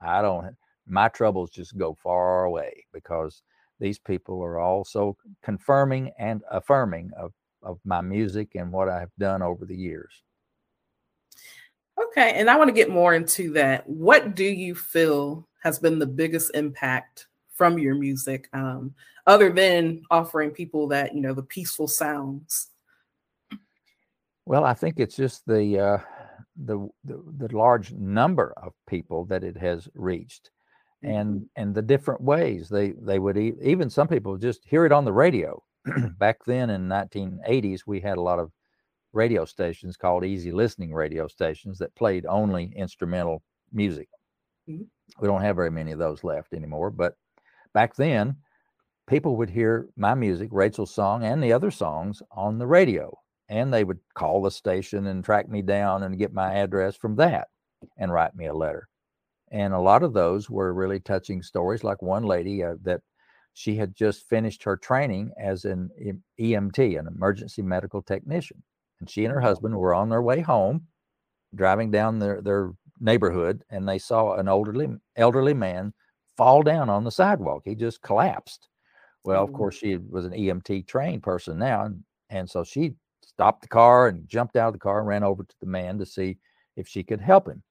I 0.00 0.22
don't, 0.22 0.54
my 0.86 1.08
troubles 1.08 1.50
just 1.50 1.76
go 1.76 1.96
far 2.02 2.44
away 2.44 2.84
because 2.92 3.42
these 3.78 3.98
people 3.98 4.42
are 4.42 4.58
also 4.58 5.16
confirming 5.42 6.12
and 6.18 6.42
affirming 6.50 7.10
of, 7.18 7.32
of 7.62 7.78
my 7.84 8.00
music 8.00 8.54
and 8.54 8.70
what 8.70 8.88
I've 8.88 9.14
done 9.18 9.42
over 9.42 9.64
the 9.64 9.76
years. 9.76 10.22
Okay. 12.02 12.32
And 12.34 12.48
I 12.48 12.56
want 12.56 12.68
to 12.68 12.74
get 12.74 12.90
more 12.90 13.14
into 13.14 13.52
that. 13.54 13.88
What 13.88 14.34
do 14.34 14.44
you 14.44 14.74
feel 14.74 15.48
has 15.60 15.78
been 15.78 15.98
the 15.98 16.06
biggest 16.06 16.54
impact 16.54 17.28
from 17.54 17.78
your 17.78 17.94
music, 17.94 18.48
um, 18.52 18.94
other 19.26 19.50
than 19.50 20.02
offering 20.10 20.50
people 20.50 20.88
that, 20.88 21.14
you 21.14 21.20
know, 21.20 21.34
the 21.34 21.42
peaceful 21.42 21.88
sounds? 21.88 22.68
Well, 24.46 24.64
I 24.64 24.74
think 24.74 24.98
it's 24.98 25.16
just 25.16 25.46
the, 25.46 25.78
uh, 25.78 25.98
the, 26.56 26.88
the, 27.04 27.22
the 27.38 27.56
large 27.56 27.92
number 27.92 28.54
of 28.56 28.72
people 28.88 29.26
that 29.26 29.44
it 29.44 29.56
has 29.56 29.88
reached 29.94 30.50
and 31.02 31.36
mm-hmm. 31.36 31.44
and 31.56 31.74
the 31.74 31.82
different 31.82 32.20
ways 32.20 32.68
they 32.68 32.92
they 33.00 33.18
would 33.18 33.36
e- 33.36 33.54
even 33.62 33.88
some 33.88 34.08
people 34.08 34.36
just 34.36 34.60
hear 34.64 34.84
it 34.84 34.92
on 34.92 35.04
the 35.04 35.12
radio 35.12 35.62
back 36.18 36.38
then 36.46 36.70
in 36.70 36.88
1980s 36.88 37.80
we 37.86 38.00
had 38.00 38.18
a 38.18 38.22
lot 38.22 38.38
of 38.38 38.50
radio 39.12 39.44
stations 39.44 39.96
called 39.96 40.24
easy 40.24 40.52
listening 40.52 40.92
radio 40.92 41.26
stations 41.26 41.78
that 41.78 41.94
played 41.94 42.26
only 42.26 42.72
instrumental 42.76 43.42
music 43.72 44.08
mm-hmm. 44.68 44.82
we 45.20 45.28
don't 45.28 45.42
have 45.42 45.56
very 45.56 45.70
many 45.70 45.92
of 45.92 45.98
those 45.98 46.24
left 46.24 46.52
anymore 46.52 46.90
but 46.90 47.14
back 47.74 47.94
then 47.96 48.36
people 49.06 49.36
would 49.36 49.50
hear 49.50 49.88
my 49.96 50.14
music 50.14 50.48
rachel's 50.52 50.94
song 50.94 51.24
and 51.24 51.42
the 51.42 51.52
other 51.52 51.70
songs 51.70 52.22
on 52.30 52.58
the 52.58 52.66
radio 52.66 53.16
and 53.48 53.72
they 53.72 53.82
would 53.82 53.98
call 54.14 54.42
the 54.42 54.50
station 54.50 55.06
and 55.06 55.24
track 55.24 55.48
me 55.48 55.60
down 55.60 56.04
and 56.04 56.18
get 56.18 56.32
my 56.32 56.54
address 56.54 56.96
from 56.96 57.16
that 57.16 57.48
and 57.98 58.12
write 58.12 58.34
me 58.34 58.46
a 58.46 58.54
letter 58.54 58.88
and 59.50 59.74
a 59.74 59.80
lot 59.80 60.02
of 60.02 60.12
those 60.12 60.48
were 60.48 60.72
really 60.72 61.00
touching 61.00 61.42
stories 61.42 61.82
like 61.82 62.00
one 62.02 62.24
lady 62.24 62.62
uh, 62.62 62.74
that 62.82 63.00
she 63.52 63.76
had 63.76 63.94
just 63.96 64.28
finished 64.28 64.62
her 64.62 64.76
training 64.76 65.32
as 65.38 65.64
an 65.64 65.90
emt 66.40 66.78
an 66.78 67.06
emergency 67.06 67.62
medical 67.62 68.02
technician 68.02 68.62
and 69.00 69.10
she 69.10 69.24
and 69.24 69.34
her 69.34 69.40
husband 69.40 69.74
were 69.76 69.94
on 69.94 70.08
their 70.08 70.22
way 70.22 70.40
home 70.40 70.86
driving 71.54 71.90
down 71.90 72.18
their, 72.18 72.40
their 72.40 72.70
neighborhood 73.00 73.64
and 73.70 73.88
they 73.88 73.98
saw 73.98 74.34
an 74.34 74.48
elderly 74.48 74.88
elderly 75.16 75.54
man 75.54 75.92
fall 76.36 76.62
down 76.62 76.88
on 76.88 77.04
the 77.04 77.10
sidewalk 77.10 77.62
he 77.64 77.74
just 77.74 78.02
collapsed 78.02 78.68
well 79.24 79.42
of 79.42 79.48
mm-hmm. 79.48 79.56
course 79.56 79.76
she 79.76 79.96
was 79.96 80.24
an 80.24 80.32
emt 80.32 80.86
trained 80.86 81.22
person 81.22 81.58
now 81.58 81.84
and, 81.84 82.02
and 82.28 82.48
so 82.48 82.62
she 82.62 82.94
stopped 83.22 83.62
the 83.62 83.68
car 83.68 84.08
and 84.08 84.28
jumped 84.28 84.56
out 84.56 84.68
of 84.68 84.72
the 84.74 84.78
car 84.78 85.00
and 85.00 85.08
ran 85.08 85.24
over 85.24 85.42
to 85.42 85.54
the 85.60 85.66
man 85.66 85.98
to 85.98 86.06
see 86.06 86.38
if 86.76 86.86
she 86.86 87.02
could 87.02 87.20
help 87.20 87.48
him 87.48 87.62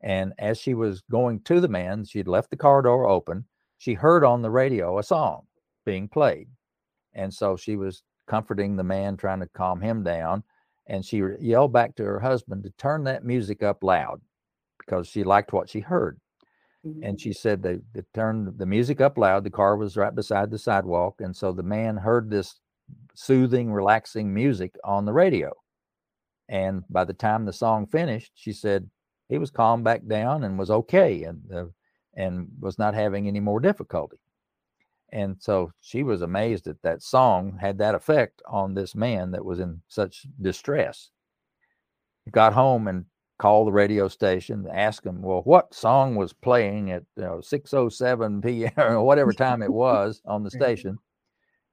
and 0.00 0.32
as 0.38 0.58
she 0.58 0.74
was 0.74 1.02
going 1.10 1.40
to 1.42 1.60
the 1.60 1.68
man, 1.68 2.04
she'd 2.04 2.28
left 2.28 2.50
the 2.50 2.56
car 2.56 2.82
door 2.82 3.06
open. 3.06 3.44
She 3.78 3.94
heard 3.94 4.24
on 4.24 4.42
the 4.42 4.50
radio 4.50 4.98
a 4.98 5.02
song 5.02 5.46
being 5.84 6.08
played. 6.08 6.48
And 7.12 7.32
so 7.32 7.56
she 7.56 7.76
was 7.76 8.02
comforting 8.26 8.76
the 8.76 8.84
man, 8.84 9.16
trying 9.16 9.40
to 9.40 9.48
calm 9.48 9.80
him 9.80 10.02
down. 10.02 10.42
And 10.86 11.04
she 11.04 11.22
yelled 11.40 11.72
back 11.72 11.94
to 11.96 12.04
her 12.04 12.20
husband 12.20 12.64
to 12.64 12.70
turn 12.70 13.04
that 13.04 13.24
music 13.24 13.62
up 13.62 13.82
loud 13.82 14.20
because 14.90 15.06
she 15.06 15.22
liked 15.22 15.52
what 15.52 15.68
she 15.68 15.80
heard. 15.80 16.18
Mm-hmm. 16.86 17.04
And 17.04 17.20
she 17.20 17.32
said 17.32 17.62
they, 17.62 17.78
they 17.94 18.02
turned 18.14 18.58
the 18.58 18.66
music 18.66 19.00
up 19.00 19.18
loud. 19.18 19.44
The 19.44 19.50
car 19.50 19.76
was 19.76 19.96
right 19.96 20.14
beside 20.14 20.50
the 20.50 20.58
sidewalk. 20.58 21.20
And 21.20 21.36
so 21.36 21.52
the 21.52 21.62
man 21.62 21.96
heard 21.96 22.28
this 22.28 22.58
soothing, 23.14 23.72
relaxing 23.72 24.32
music 24.34 24.74
on 24.82 25.04
the 25.04 25.12
radio. 25.12 25.52
And 26.48 26.82
by 26.90 27.04
the 27.04 27.12
time 27.12 27.44
the 27.44 27.52
song 27.52 27.86
finished, 27.86 28.32
she 28.34 28.52
said, 28.52 28.90
he 29.28 29.38
was 29.38 29.50
calmed 29.50 29.84
back 29.84 30.04
down 30.08 30.42
and 30.42 30.58
was 30.58 30.70
okay 30.70 31.22
and 31.22 31.40
uh, 31.54 31.66
and 32.14 32.48
was 32.58 32.76
not 32.76 32.94
having 32.94 33.28
any 33.28 33.38
more 33.38 33.60
difficulty. 33.60 34.16
And 35.12 35.36
so 35.38 35.70
she 35.80 36.02
was 36.02 36.22
amazed 36.22 36.64
that 36.64 36.82
that 36.82 37.02
song 37.02 37.56
had 37.60 37.78
that 37.78 37.94
effect 37.94 38.42
on 38.48 38.74
this 38.74 38.96
man 38.96 39.30
that 39.30 39.44
was 39.44 39.60
in 39.60 39.82
such 39.86 40.26
distress. 40.40 41.10
He 42.24 42.32
got 42.32 42.52
home 42.52 42.88
and 42.88 43.04
called 43.40 43.66
the 43.66 43.72
radio 43.72 44.06
station, 44.06 44.66
ask 44.72 45.04
him, 45.04 45.22
well, 45.22 45.40
what 45.42 45.74
song 45.74 46.14
was 46.14 46.32
playing 46.32 46.90
at 46.90 47.02
you 47.16 47.22
know, 47.22 47.36
6.07 47.38 48.44
p.m. 48.44 48.72
or 48.76 49.02
whatever 49.02 49.32
time 49.32 49.62
it 49.62 49.72
was 49.72 50.20
on 50.24 50.42
the 50.42 50.50
station. 50.50 50.98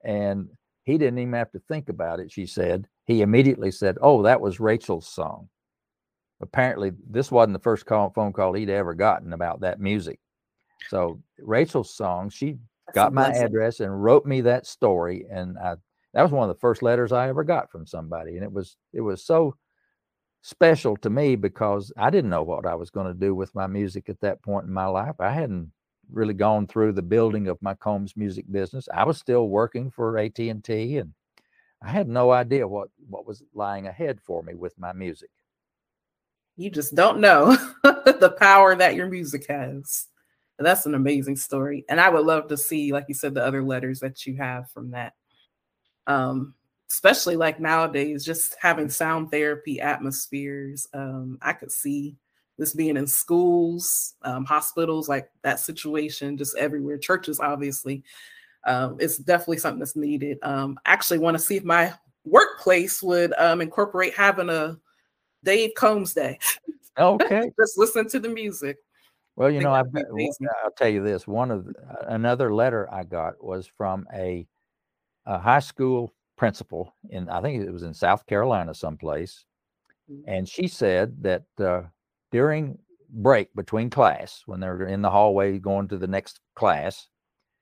And 0.04 0.50
he 0.84 0.98
didn't 0.98 1.20
even 1.20 1.34
have 1.34 1.52
to 1.52 1.62
think 1.68 1.90
about 1.90 2.20
it, 2.20 2.32
she 2.32 2.46
said. 2.46 2.88
He 3.06 3.22
immediately 3.22 3.72
said, 3.72 3.98
oh, 4.02 4.24
that 4.24 4.42
was 4.42 4.60
Rachel's 4.60 5.08
song 5.08 5.50
apparently 6.42 6.92
this 7.10 7.32
wasn't 7.32 7.54
the 7.54 7.64
first 7.64 7.86
call, 7.86 8.10
phone 8.10 8.34
call 8.34 8.54
he'd 8.54 8.70
ever 8.70 8.94
gotten 8.94 9.34
about 9.34 9.62
that 9.62 9.80
music. 9.80 10.20
So 10.90 11.22
Rachel's 11.40 11.96
song, 11.96 12.30
she 12.30 12.58
That's 12.88 12.96
got 12.96 13.14
my 13.14 13.30
address 13.30 13.80
and 13.80 14.04
wrote 14.04 14.26
me 14.26 14.42
that 14.42 14.66
story, 14.66 15.26
and 15.32 15.58
I 15.58 15.76
that 16.14 16.24
was 16.24 16.32
one 16.32 16.50
of 16.50 16.56
the 16.56 16.60
first 16.60 16.82
letters 16.82 17.12
I 17.12 17.30
ever 17.30 17.44
got 17.44 17.72
from 17.72 17.86
somebody, 17.86 18.36
and 18.36 18.44
it 18.44 18.52
was 18.52 18.78
it 18.94 19.02
was 19.02 19.26
so 19.26 19.56
special 20.48 20.96
to 20.98 21.10
me 21.10 21.36
because 21.36 21.92
I 21.98 22.10
didn't 22.10 22.30
know 22.30 22.44
what 22.44 22.66
I 22.66 22.76
was 22.76 22.90
going 22.90 23.08
to 23.08 23.14
do 23.14 23.36
with 23.36 23.54
my 23.54 23.68
music 23.68 24.10
at 24.10 24.22
that 24.22 24.42
point 24.42 24.68
in 24.68 24.74
my 24.74 24.86
life. 24.86 25.16
I 25.20 25.32
hadn't 25.32 25.72
really 26.12 26.34
gone 26.34 26.68
through 26.68 26.94
the 26.94 27.02
building 27.02 27.48
of 27.48 27.62
my 27.62 27.74
Combs 27.74 28.16
music 28.16 28.46
business. 28.52 28.88
I 28.94 29.04
was 29.04 29.18
still 29.18 29.50
working 29.50 29.92
for 29.92 30.18
AT&T 30.18 30.98
and 30.98 31.14
I 31.82 31.90
had 31.90 32.08
no 32.08 32.32
idea 32.32 32.68
what 32.68 32.90
what 33.10 33.28
was 33.28 33.44
lying 33.54 33.88
ahead 33.88 34.20
for 34.22 34.42
me 34.42 34.56
with 34.56 34.78
my 34.80 34.94
music 34.94 35.30
you 36.58 36.72
just 36.72 36.96
don't 36.96 37.20
know 37.20 37.56
the 37.84 38.36
power 38.38 38.76
that 38.76 38.96
your 38.96 39.08
music 39.08 39.46
has. 39.48 40.08
And 40.58 40.66
that's 40.66 40.88
an 40.88 40.96
amazing 40.96 41.36
story. 41.36 41.86
And 41.88 42.02
I 42.02 42.10
would 42.10 42.26
love 42.26 42.48
to 42.48 42.58
see, 42.58 42.92
like 42.92 43.06
you 43.08 43.14
said, 43.14 43.36
the 43.36 43.46
other 43.46 43.64
letters 43.64 44.00
that 44.00 44.26
you 44.26 44.36
have 44.38 44.70
from 44.72 44.92
that. 44.92 45.14
Um, 46.08 46.56
especially 46.90 47.36
like 47.36 47.60
nowadays, 47.60 48.26
just 48.26 48.56
having 48.60 48.90
sound 48.90 49.32
therapy 49.32 49.82
atmospheres. 49.82 50.88
Um, 50.94 51.38
I 51.42 51.54
could 51.54 51.72
see 51.72 52.16
this 52.58 52.74
being 52.74 52.98
in 52.98 53.08
schools, 53.08 54.16
um, 54.24 54.46
hospitals, 54.46 55.08
like 55.08 55.30
that 55.44 55.60
situation, 55.60 56.38
just 56.38 56.58
everywhere, 56.58 56.98
churches, 56.98 57.40
obviously. 57.40 58.04
Um, 58.66 58.98
it's 59.00 59.18
definitely 59.18 59.60
something 59.60 59.80
that's 59.80 59.96
needed. 59.96 60.40
Um, 60.42 60.80
I 60.86 60.92
actually 60.92 61.20
want 61.20 61.38
to 61.38 61.44
see 61.44 61.58
if 61.58 61.64
my 61.64 61.94
workplace 62.26 63.02
would 63.04 63.34
um, 63.38 63.62
incorporate 63.62 64.14
having 64.14 64.50
a 64.50 64.78
Dave 65.44 65.72
Combs 65.76 66.14
Day. 66.14 66.40
Okay. 66.98 67.52
Just 67.60 67.78
listen 67.78 68.10
to 68.10 68.20
the 68.20 68.30
music. 68.30 68.78
Well, 69.36 69.52
you 69.52 69.62
know, 69.62 69.72
I've, 69.72 69.86
I'll 70.64 70.72
tell 70.76 70.88
you 70.88 71.04
this. 71.04 71.28
One 71.28 71.52
of 71.52 71.66
the, 71.66 71.74
another 72.08 72.54
letter 72.54 72.92
I 72.92 73.04
got 73.04 73.44
was 73.44 73.68
from 73.68 74.08
a, 74.12 74.48
a 75.28 75.38
high 75.38 75.60
school 75.60 76.12
principal 76.38 76.96
in 77.10 77.30
I 77.30 77.42
think 77.42 77.62
it 77.62 77.72
was 77.72 77.84
in 77.84 77.94
South 77.94 78.26
Carolina 78.26 78.74
someplace, 78.74 79.46
mm-hmm. 80.10 80.30
and 80.30 80.48
she 80.48 80.68
said 80.68 81.24
that 81.24 81.44
uh, 81.60 81.84
during 82.32 82.78
break 83.10 83.54
between 83.56 83.90
class 83.90 84.44
when 84.46 84.60
they're 84.60 84.88
in 84.88 85.02
the 85.02 85.10
hallway 85.10 85.58
going 85.60 85.88
to 85.88 85.98
the 85.98 86.08
next 86.08 86.40
class, 86.56 87.08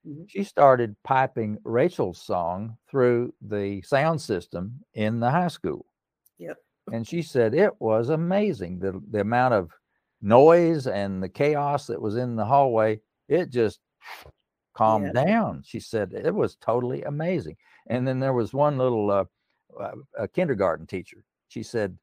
mm-hmm. 0.07 0.23
she 0.27 0.43
started 0.43 0.95
piping 1.03 1.57
Rachel's 1.63 2.21
song 2.21 2.77
through 2.89 3.33
the 3.41 3.81
sound 3.83 4.21
system 4.21 4.79
in 4.93 5.19
the 5.19 5.29
high 5.29 5.47
school. 5.47 5.85
Yep. 6.37 6.57
And 6.91 7.07
she 7.07 7.21
said 7.21 7.55
it 7.55 7.73
was 7.79 8.09
amazing 8.09 8.79
the 8.79 9.01
the 9.09 9.21
amount 9.21 9.53
of 9.53 9.71
noise 10.21 10.87
and 10.87 11.21
the 11.21 11.29
chaos 11.29 11.87
that 11.87 12.01
was 12.01 12.15
in 12.15 12.35
the 12.35 12.45
hallway. 12.45 12.99
It 13.27 13.49
just 13.49 13.79
calmed 14.75 15.11
yeah. 15.15 15.25
down. 15.25 15.63
She 15.65 15.79
said 15.79 16.13
it 16.13 16.33
was 16.33 16.55
totally 16.57 17.03
amazing. 17.03 17.55
And 17.87 18.07
then 18.07 18.19
there 18.19 18.33
was 18.33 18.53
one 18.53 18.77
little 18.77 19.11
uh, 19.11 19.25
uh, 19.79 19.91
a 20.17 20.27
kindergarten 20.27 20.87
teacher. 20.87 21.23
She 21.49 21.63
said, 21.63 21.97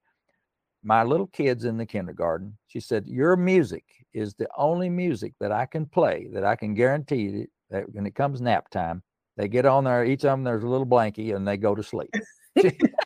"My 0.85 1.05
little 1.05 1.29
kids 1.29 1.65
in 1.67 1.79
the 1.79 1.87
kindergarten." 1.87 2.59
She 2.69 2.81
said, 2.81 3.07
"Your 3.09 3.37
music 3.37 3.85
is 4.15 4.35
the 4.35 4.49
only 4.57 4.91
music 4.91 5.35
that 5.41 5.53
I 5.53 5.67
can 5.67 5.87
play 5.87 6.29
that 6.35 6.45
I 6.45 6.57
can 6.57 6.75
guarantee 6.75 7.49
that 7.71 7.93
when 7.95 8.07
it 8.07 8.15
comes 8.17 8.41
nap 8.43 8.71
time, 8.71 9.03
they 9.37 9.49
get 9.49 9.67
on 9.67 9.85
there. 9.85 10.05
Each 10.05 10.25
of 10.25 10.33
them 10.33 10.45
there's 10.45 10.65
a 10.65 10.69
little 10.69 10.87
blankie 10.87 11.35
and 11.37 11.47
they 11.49 11.57
go 11.59 11.75
to 11.75 11.83
sleep." 11.83 12.15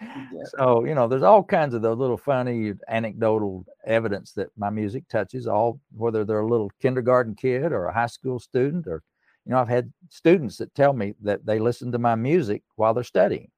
So, 0.58 0.84
you 0.84 0.94
know, 0.94 1.08
there's 1.08 1.22
all 1.22 1.42
kinds 1.44 1.74
of 1.74 1.82
those 1.82 1.98
little 1.98 2.16
funny 2.18 2.72
anecdotal 2.88 3.64
evidence 3.86 4.32
that 4.34 4.48
my 4.56 4.70
music 4.70 5.08
touches 5.08 5.46
all, 5.46 5.80
whether 5.96 6.24
they're 6.24 6.40
a 6.40 6.48
little 6.48 6.70
kindergarten 6.80 7.34
kid 7.34 7.72
or 7.72 7.86
a 7.86 7.94
high 7.94 8.06
school 8.06 8.38
student, 8.38 8.86
or, 8.86 9.02
you 9.46 9.52
know, 9.52 9.58
I've 9.58 9.68
had 9.68 9.92
students 10.08 10.56
that 10.56 10.74
tell 10.74 10.92
me 10.92 11.14
that 11.22 11.46
they 11.46 11.60
listen 11.60 11.92
to 11.92 11.98
my 11.98 12.16
music 12.16 12.62
while 12.74 12.92
they're 12.92 13.04
studying. 13.04 13.48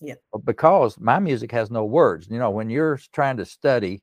Yeah. 0.00 0.14
Because 0.44 0.98
my 0.98 1.20
music 1.20 1.52
has 1.52 1.70
no 1.70 1.84
words. 1.84 2.26
You 2.28 2.38
know, 2.38 2.50
when 2.50 2.70
you're 2.70 2.98
trying 3.12 3.36
to 3.36 3.44
study 3.44 4.02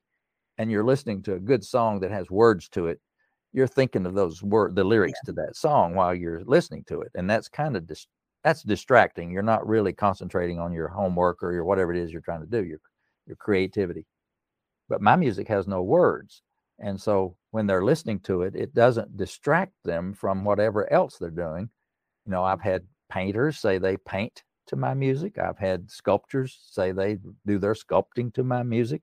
and 0.56 0.70
you're 0.70 0.84
listening 0.84 1.22
to 1.22 1.34
a 1.34 1.38
good 1.38 1.62
song 1.62 2.00
that 2.00 2.10
has 2.10 2.30
words 2.30 2.68
to 2.70 2.86
it, 2.86 3.00
you're 3.52 3.66
thinking 3.66 4.06
of 4.06 4.14
those 4.14 4.42
word 4.42 4.74
the 4.74 4.84
lyrics 4.84 5.18
yeah. 5.24 5.26
to 5.26 5.32
that 5.32 5.56
song 5.56 5.94
while 5.94 6.14
you're 6.14 6.42
listening 6.44 6.84
to 6.88 7.02
it. 7.02 7.10
And 7.14 7.28
that's 7.28 7.48
kind 7.48 7.76
of 7.76 7.86
dis- 7.86 8.06
that's 8.42 8.62
distracting. 8.62 9.30
You're 9.30 9.42
not 9.42 9.66
really 9.66 9.92
concentrating 9.92 10.58
on 10.58 10.72
your 10.72 10.88
homework 10.88 11.42
or 11.42 11.52
your 11.52 11.64
whatever 11.64 11.92
it 11.92 11.98
is 11.98 12.12
you're 12.12 12.20
trying 12.22 12.42
to 12.42 12.46
do, 12.46 12.64
your 12.64 12.80
your 13.26 13.36
creativity. 13.36 14.06
But 14.88 15.02
my 15.02 15.16
music 15.16 15.48
has 15.48 15.66
no 15.66 15.82
words. 15.82 16.42
And 16.78 17.00
so 17.00 17.36
when 17.50 17.66
they're 17.66 17.84
listening 17.84 18.20
to 18.20 18.42
it, 18.42 18.54
it 18.54 18.74
doesn't 18.74 19.16
distract 19.16 19.72
them 19.84 20.12
from 20.12 20.44
whatever 20.44 20.92
else 20.92 21.16
they're 21.16 21.30
doing. 21.30 21.70
You 22.26 22.32
know, 22.32 22.44
I've 22.44 22.60
had 22.60 22.84
painters 23.10 23.58
say 23.58 23.78
they 23.78 23.96
paint 23.96 24.42
to 24.66 24.76
my 24.76 24.94
music. 24.94 25.38
I've 25.38 25.58
had 25.58 25.90
sculptors 25.90 26.58
say 26.70 26.92
they 26.92 27.18
do 27.46 27.58
their 27.58 27.74
sculpting 27.74 28.32
to 28.34 28.44
my 28.44 28.62
music. 28.62 29.02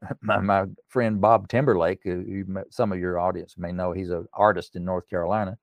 My, 0.22 0.38
my 0.38 0.64
friend 0.88 1.20
Bob 1.20 1.48
Timberlake, 1.48 2.00
who 2.02 2.46
some 2.70 2.92
of 2.92 2.98
your 2.98 3.18
audience 3.18 3.56
may 3.58 3.72
know, 3.72 3.92
he's 3.92 4.08
an 4.08 4.26
artist 4.32 4.74
in 4.74 4.86
North 4.86 5.06
Carolina. 5.06 5.58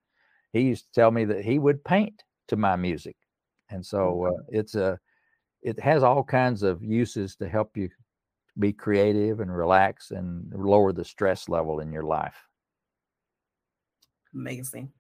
He 0.54 0.62
used 0.62 0.86
to 0.86 0.92
tell 0.92 1.10
me 1.10 1.26
that 1.26 1.44
he 1.44 1.58
would 1.58 1.84
paint 1.84 2.24
to 2.50 2.56
my 2.56 2.76
music. 2.76 3.16
And 3.72 3.84
so 3.84 4.26
uh, 4.28 4.44
it's 4.50 4.76
a 4.76 5.00
it 5.62 5.80
has 5.80 6.04
all 6.04 6.24
kinds 6.24 6.64
of 6.64 6.84
uses 6.84 7.36
to 7.38 7.50
help 7.50 7.76
you 7.76 7.90
be 8.60 8.74
creative 8.74 9.40
and 9.40 9.56
relax 9.56 10.12
and 10.12 10.52
lower 10.54 10.92
the 10.92 11.06
stress 11.06 11.48
level 11.48 11.80
in 11.80 11.92
your 11.92 12.04
life. 12.04 12.36
Amazing. 14.34 14.92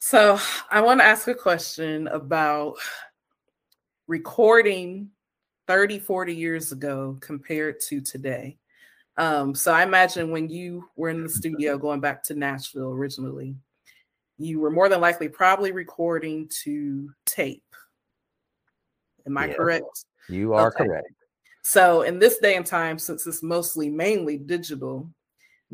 So, 0.00 0.38
I 0.70 0.82
want 0.82 1.00
to 1.00 1.06
ask 1.06 1.28
a 1.28 1.34
question 1.34 2.08
about 2.08 2.74
recording 4.06 5.08
30, 5.66 5.98
40 6.00 6.34
years 6.34 6.72
ago 6.72 7.16
compared 7.20 7.80
to 7.80 8.02
today. 8.02 8.58
Um, 9.16 9.54
so, 9.54 9.72
I 9.72 9.82
imagine 9.82 10.30
when 10.30 10.50
you 10.50 10.90
were 10.96 11.08
in 11.08 11.22
the 11.22 11.30
studio 11.30 11.78
going 11.78 12.00
back 12.00 12.22
to 12.24 12.34
Nashville 12.34 12.90
originally, 12.90 13.56
you 14.36 14.60
were 14.60 14.70
more 14.70 14.90
than 14.90 15.00
likely 15.00 15.28
probably 15.28 15.72
recording 15.72 16.50
to 16.64 17.10
tape. 17.24 17.62
Am 19.26 19.38
I 19.38 19.48
correct? 19.48 20.04
You 20.28 20.52
are 20.52 20.68
okay. 20.68 20.84
correct. 20.84 21.08
So, 21.66 22.02
in 22.02 22.18
this 22.18 22.38
day 22.38 22.56
and 22.56 22.66
time, 22.66 22.98
since 22.98 23.26
it's 23.26 23.42
mostly 23.42 23.88
mainly 23.88 24.36
digital, 24.36 25.10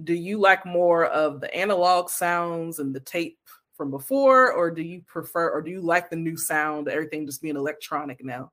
do 0.05 0.15
you 0.15 0.39
like 0.39 0.65
more 0.65 1.07
of 1.07 1.41
the 1.41 1.53
analog 1.53 2.09
sounds 2.09 2.79
and 2.79 2.95
the 2.95 3.01
tape 3.01 3.41
from 3.75 3.91
before, 3.91 4.53
or 4.53 4.71
do 4.71 4.83
you 4.83 5.03
prefer, 5.09 5.51
or 5.51 5.61
do 5.61 5.73
you 5.73 5.81
like 5.81 6.09
the 6.09 6.15
new 6.15 6.37
sound, 6.37 6.87
everything 6.87 7.27
just 7.27 7.43
being 7.43 7.57
electronic 7.57 8.25
now? 8.25 8.53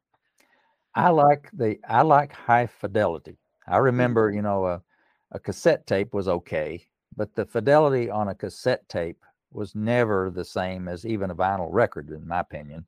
I 0.96 1.10
like 1.10 1.52
the 1.54 1.78
I 1.88 2.02
like 2.02 2.34
high 2.34 2.66
fidelity. 2.66 3.38
I 3.68 3.78
remember, 3.78 4.30
mm-hmm. 4.30 4.38
you 4.38 4.42
know, 4.42 4.66
a, 4.66 4.82
a 5.32 5.40
cassette 5.40 5.86
tape 5.86 6.16
was 6.16 6.28
okay, 6.28 6.84
but 7.16 7.36
the 7.36 7.46
fidelity 7.46 8.10
on 8.10 8.30
a 8.30 8.36
cassette 8.36 8.90
tape 8.90 9.24
was 9.52 9.76
never 9.76 10.32
the 10.32 10.44
same 10.44 10.88
as 10.88 11.06
even 11.06 11.30
a 11.30 11.36
vinyl 11.36 11.70
record, 11.72 12.10
in 12.10 12.28
my 12.28 12.40
opinion. 12.40 12.88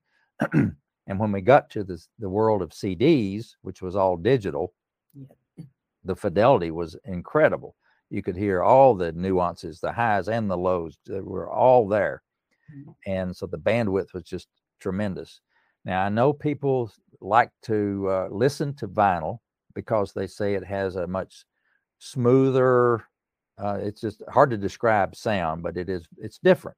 and 1.09 1.19
when 1.19 1.31
we 1.31 1.41
got 1.41 1.69
to 1.71 1.83
the, 1.83 2.01
the 2.19 2.29
world 2.29 2.61
of 2.61 2.69
CDs, 2.69 3.55
which 3.61 3.81
was 3.81 3.95
all 3.95 4.15
digital, 4.15 4.73
yeah. 5.13 5.65
the 6.05 6.15
fidelity 6.15 6.71
was 6.71 6.95
incredible. 7.05 7.75
You 8.09 8.23
could 8.23 8.37
hear 8.37 8.63
all 8.63 8.95
the 8.95 9.11
nuances, 9.11 9.81
the 9.81 9.91
highs 9.91 10.29
and 10.29 10.49
the 10.49 10.57
lows 10.57 10.97
that 11.05 11.25
were 11.25 11.49
all 11.49 11.87
there. 11.87 12.23
Mm-hmm. 12.73 12.91
And 13.05 13.35
so 13.35 13.45
the 13.45 13.59
bandwidth 13.59 14.13
was 14.13 14.23
just 14.23 14.47
tremendous. 14.79 15.41
Now, 15.83 16.03
I 16.03 16.09
know 16.09 16.31
people 16.31 16.91
like 17.19 17.51
to 17.63 18.07
uh, 18.09 18.27
listen 18.31 18.73
to 18.75 18.87
vinyl 18.87 19.39
because 19.75 20.13
they 20.13 20.27
say 20.27 20.53
it 20.53 20.63
has 20.63 20.95
a 20.95 21.05
much 21.05 21.43
smoother 21.99 23.03
uh, 23.59 23.77
it's 23.81 24.01
just 24.01 24.21
hard 24.29 24.49
to 24.49 24.57
describe 24.57 25.15
sound, 25.15 25.61
but 25.61 25.75
it 25.75 25.89
is 25.89 26.07
it's 26.17 26.39
different. 26.39 26.77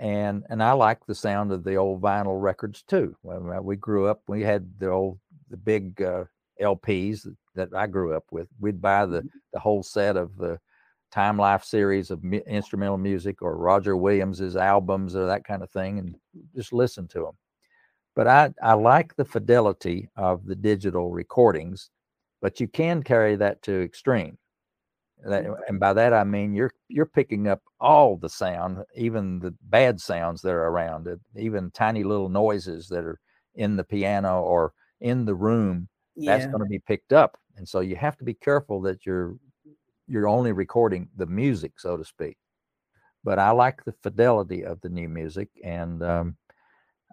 And 0.00 0.44
and 0.48 0.62
I 0.62 0.72
like 0.72 1.04
the 1.04 1.14
sound 1.14 1.52
of 1.52 1.62
the 1.62 1.76
old 1.76 2.00
vinyl 2.00 2.40
records 2.40 2.82
too. 2.82 3.14
When 3.20 3.62
we 3.62 3.76
grew 3.76 4.06
up, 4.06 4.22
we 4.26 4.40
had 4.40 4.66
the 4.78 4.88
old 4.88 5.18
the 5.50 5.58
big 5.58 6.00
uh, 6.00 6.24
LPs 6.60 7.26
that 7.54 7.68
I 7.74 7.86
grew 7.86 8.14
up 8.14 8.24
with. 8.30 8.48
We'd 8.58 8.80
buy 8.80 9.04
the 9.04 9.18
mm-hmm. 9.18 9.38
the 9.52 9.60
whole 9.60 9.82
set 9.82 10.16
of 10.16 10.36
the 10.38 10.58
Time 11.12 11.36
Life 11.36 11.64
series 11.64 12.10
of 12.10 12.24
instrumental 12.24 12.96
music 12.96 13.42
or 13.42 13.58
Roger 13.58 13.94
Williams's 13.94 14.56
albums 14.56 15.14
or 15.14 15.26
that 15.26 15.44
kind 15.44 15.62
of 15.62 15.70
thing, 15.70 15.98
and 15.98 16.14
just 16.56 16.72
listen 16.72 17.06
to 17.08 17.20
them. 17.20 17.36
But 18.16 18.26
I 18.26 18.54
I 18.62 18.72
like 18.72 19.16
the 19.16 19.26
fidelity 19.26 20.08
of 20.16 20.46
the 20.46 20.56
digital 20.56 21.10
recordings, 21.10 21.90
but 22.40 22.58
you 22.58 22.68
can 22.68 23.02
carry 23.02 23.36
that 23.36 23.60
to 23.64 23.82
extreme. 23.82 24.38
Mm-hmm. 25.26 25.52
and 25.68 25.78
by 25.78 25.92
that 25.92 26.14
I 26.14 26.24
mean 26.24 26.54
you're 26.54 26.72
you're 26.88 27.06
picking 27.06 27.46
up 27.46 27.60
all 27.78 28.16
the 28.16 28.28
sound, 28.28 28.78
even 28.94 29.38
the 29.38 29.54
bad 29.62 30.00
sounds 30.00 30.40
that 30.42 30.52
are 30.52 30.68
around 30.68 31.06
it, 31.06 31.20
even 31.36 31.70
tiny 31.72 32.04
little 32.04 32.28
noises 32.28 32.88
that 32.88 33.04
are 33.04 33.18
in 33.54 33.76
the 33.76 33.84
piano 33.84 34.40
or 34.40 34.72
in 35.00 35.24
the 35.24 35.34
room. 35.34 35.88
Yeah. 36.16 36.36
That's 36.36 36.46
going 36.46 36.60
to 36.62 36.68
be 36.68 36.78
picked 36.78 37.12
up, 37.12 37.38
and 37.56 37.68
so 37.68 37.80
you 37.80 37.96
have 37.96 38.16
to 38.18 38.24
be 38.24 38.34
careful 38.34 38.80
that 38.82 39.06
you're 39.06 39.36
you're 40.06 40.28
only 40.28 40.52
recording 40.52 41.08
the 41.16 41.26
music, 41.26 41.78
so 41.78 41.96
to 41.96 42.04
speak. 42.04 42.36
But 43.22 43.38
I 43.38 43.50
like 43.50 43.84
the 43.84 43.94
fidelity 44.02 44.64
of 44.64 44.80
the 44.80 44.88
new 44.88 45.08
music, 45.08 45.48
and 45.62 46.02
um, 46.02 46.36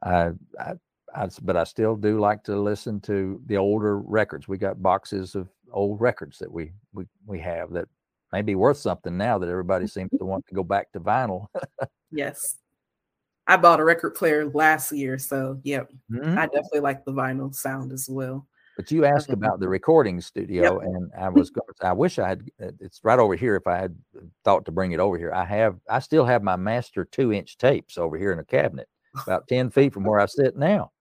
I, 0.04 0.32
I, 0.60 0.74
I, 1.14 1.30
but 1.42 1.58
I 1.58 1.64
still 1.64 1.96
do 1.96 2.20
like 2.20 2.44
to 2.46 2.60
listen 2.60 3.00
to 3.02 3.42
the 3.46 3.58
older 3.58 4.00
records. 4.00 4.48
We 4.48 4.58
got 4.58 4.82
boxes 4.82 5.36
of 5.36 5.50
old 5.72 6.02
records 6.02 6.38
that 6.40 6.52
we 6.52 6.72
we 6.94 7.06
we 7.26 7.40
have 7.40 7.72
that 7.74 7.88
may 8.32 8.42
be 8.42 8.56
worth 8.56 8.78
something 8.78 9.18
now 9.18 9.38
that 9.38 9.50
everybody 9.50 9.88
seems 9.88 10.12
to 10.18 10.26
want 10.26 10.46
to 10.48 10.56
go 10.56 10.64
back 10.64 10.92
to 10.92 11.00
vinyl. 11.00 11.48
yes. 12.12 12.58
I 13.48 13.56
bought 13.56 13.80
a 13.80 13.86
record 13.86 14.16
player 14.16 14.50
last 14.50 14.92
year, 14.92 15.18
so 15.18 15.60
yep, 15.64 15.90
mm-hmm. 16.12 16.38
I 16.38 16.48
definitely 16.48 16.82
like 16.82 17.06
the 17.06 17.14
vinyl 17.14 17.56
sound 17.56 17.94
as 17.94 18.10
well. 18.10 18.46
But 18.76 18.92
you 18.92 19.06
asked 19.06 19.30
about 19.30 19.60
the 19.60 19.70
recording 19.70 20.20
studio, 20.20 20.82
yep. 20.82 20.90
and 20.90 21.12
I 21.18 21.30
was 21.30 21.50
going. 21.50 21.66
I 21.82 21.94
wish 21.94 22.20
I 22.20 22.28
had. 22.28 22.42
Uh, 22.62 22.72
it's 22.82 23.00
right 23.04 23.18
over 23.18 23.36
here. 23.36 23.56
If 23.56 23.66
I 23.66 23.78
had 23.78 23.96
thought 24.44 24.66
to 24.66 24.72
bring 24.72 24.92
it 24.92 25.00
over 25.00 25.18
here, 25.18 25.32
I 25.34 25.46
have. 25.46 25.78
I 25.90 26.00
still 26.00 26.26
have 26.26 26.44
my 26.44 26.58
master 26.58 27.06
two-inch 27.06 27.58
tapes 27.58 27.98
over 27.98 28.18
here 28.18 28.34
in 28.34 28.40
a 28.40 28.44
cabinet, 28.44 28.90
about 29.26 29.48
ten 29.48 29.72
feet 29.72 29.94
from 29.94 30.04
where 30.04 30.20
I 30.20 30.26
sit 30.26 30.58
now. 30.58 30.92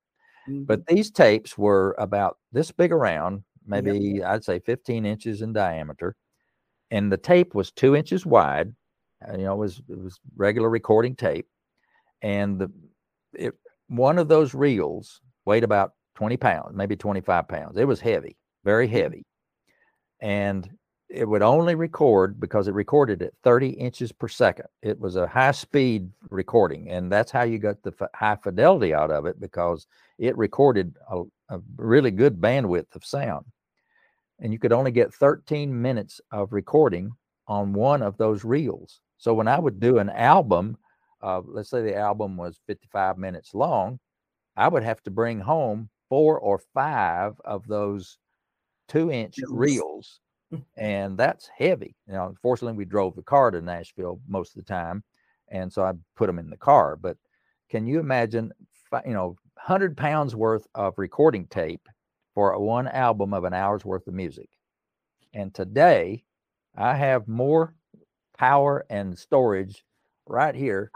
Mm-hmm. 0.48 0.64
But 0.64 0.86
these 0.86 1.10
tapes 1.10 1.58
were 1.58 1.96
about 1.98 2.38
this 2.52 2.70
big 2.70 2.92
around, 2.92 3.42
maybe 3.66 3.98
yep. 3.98 4.26
I'd 4.26 4.44
say 4.44 4.58
15 4.60 5.04
inches 5.04 5.42
in 5.42 5.52
diameter, 5.52 6.16
and 6.90 7.10
the 7.10 7.16
tape 7.16 7.54
was 7.54 7.70
two 7.70 7.96
inches 7.96 8.24
wide. 8.24 8.74
Uh, 9.26 9.32
you 9.32 9.44
know, 9.44 9.54
it 9.54 9.58
was 9.58 9.82
it 9.88 9.98
was 9.98 10.18
regular 10.36 10.68
recording 10.68 11.14
tape, 11.14 11.46
and 12.22 12.58
the 12.58 12.70
it 13.32 13.54
one 13.88 14.18
of 14.18 14.28
those 14.28 14.54
reels 14.54 15.20
weighed 15.44 15.64
about 15.64 15.92
20 16.16 16.36
pounds, 16.36 16.74
maybe 16.74 16.96
25 16.96 17.48
pounds. 17.48 17.76
It 17.76 17.86
was 17.86 18.00
heavy, 18.00 18.36
very 18.64 18.86
mm-hmm. 18.86 18.96
heavy. 18.96 19.26
And 20.20 20.68
it 21.08 21.28
would 21.28 21.42
only 21.42 21.74
record 21.74 22.40
because 22.40 22.66
it 22.66 22.74
recorded 22.74 23.22
at 23.22 23.32
30 23.44 23.68
inches 23.68 24.10
per 24.10 24.26
second. 24.26 24.66
It 24.82 24.98
was 24.98 25.14
a 25.14 25.26
high 25.26 25.52
speed 25.52 26.10
recording, 26.30 26.90
and 26.90 27.12
that's 27.12 27.30
how 27.30 27.42
you 27.42 27.58
got 27.58 27.82
the 27.82 27.94
f- 28.00 28.08
high 28.14 28.36
fidelity 28.36 28.92
out 28.92 29.10
of 29.10 29.26
it 29.26 29.38
because 29.38 29.86
it 30.18 30.36
recorded 30.36 30.96
a, 31.10 31.22
a, 31.50 31.60
really 31.76 32.10
good 32.10 32.40
bandwidth 32.40 32.96
of 32.96 33.04
sound. 33.04 33.46
And 34.38 34.52
you 34.52 34.58
could 34.58 34.72
only 34.72 34.90
get 34.90 35.14
13 35.14 35.80
minutes 35.80 36.20
of 36.30 36.52
recording 36.52 37.12
on 37.46 37.72
one 37.72 38.02
of 38.02 38.16
those 38.18 38.44
reels. 38.44 39.00
So 39.16 39.32
when 39.32 39.48
I 39.48 39.58
would 39.58 39.80
do 39.80 39.98
an 39.98 40.10
album, 40.10 40.76
uh, 41.22 41.40
let's 41.44 41.70
say 41.70 41.82
the 41.82 41.96
album 41.96 42.36
was 42.36 42.60
55 42.66 43.16
minutes 43.16 43.54
long, 43.54 43.98
I 44.56 44.68
would 44.68 44.82
have 44.82 45.02
to 45.04 45.10
bring 45.10 45.40
home 45.40 45.88
four 46.08 46.38
or 46.38 46.60
five 46.74 47.34
of 47.44 47.66
those 47.66 48.18
two 48.88 49.10
inch 49.10 49.36
reels 49.48 50.20
and 50.76 51.18
that's 51.18 51.48
heavy. 51.56 51.94
You 52.06 52.14
know, 52.14 52.26
unfortunately, 52.26 52.76
we 52.76 52.84
drove 52.84 53.16
the 53.16 53.22
car 53.22 53.50
to 53.50 53.60
Nashville 53.60 54.20
most 54.28 54.56
of 54.56 54.64
the 54.64 54.72
time, 54.72 55.02
and 55.48 55.72
so 55.72 55.82
I 55.82 55.92
put 56.16 56.26
them 56.26 56.38
in 56.38 56.50
the 56.50 56.56
car. 56.56 56.96
But 56.96 57.16
can 57.70 57.86
you 57.86 57.98
imagine, 57.98 58.52
you 59.04 59.12
know, 59.12 59.36
hundred 59.58 59.96
pounds 59.96 60.36
worth 60.36 60.66
of 60.74 60.98
recording 60.98 61.46
tape 61.46 61.88
for 62.36 62.56
one 62.60 62.86
album 62.86 63.34
of 63.34 63.42
an 63.42 63.54
hour's 63.54 63.84
worth 63.84 64.06
of 64.06 64.14
music? 64.14 64.48
And 65.34 65.52
today, 65.52 66.22
I 66.76 66.94
have 66.94 67.26
more 67.26 67.74
power 68.38 68.84
and 68.90 69.18
storage 69.18 69.82
right 70.26 70.54
here 70.54 70.92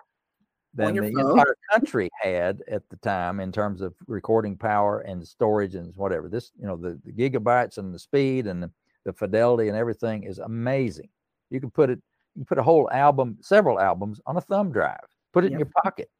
than 0.74 0.94
the 0.94 1.06
entire 1.06 1.56
country 1.72 2.10
had 2.20 2.62
at 2.68 2.88
the 2.90 2.96
time 2.98 3.40
in 3.40 3.50
terms 3.50 3.80
of 3.80 3.94
recording 4.06 4.56
power 4.56 5.00
and 5.00 5.26
storage 5.26 5.74
and 5.74 5.96
whatever. 5.96 6.28
This, 6.28 6.52
you 6.60 6.66
know, 6.66 6.76
the, 6.76 7.00
the 7.04 7.12
gigabytes 7.12 7.78
and 7.78 7.92
the 7.92 7.98
speed 7.98 8.46
and 8.46 8.62
the 8.62 8.70
the 9.04 9.12
fidelity 9.12 9.68
and 9.68 9.76
everything 9.76 10.24
is 10.24 10.38
amazing. 10.38 11.08
You 11.50 11.60
can 11.60 11.70
put 11.70 11.90
it, 11.90 12.00
you 12.34 12.44
put 12.44 12.58
a 12.58 12.62
whole 12.62 12.88
album, 12.90 13.38
several 13.40 13.80
albums 13.80 14.20
on 14.26 14.36
a 14.36 14.40
thumb 14.40 14.72
drive, 14.72 15.00
put 15.32 15.44
it 15.44 15.52
yep. 15.52 15.52
in 15.52 15.58
your 15.60 15.70
pocket, 15.82 16.10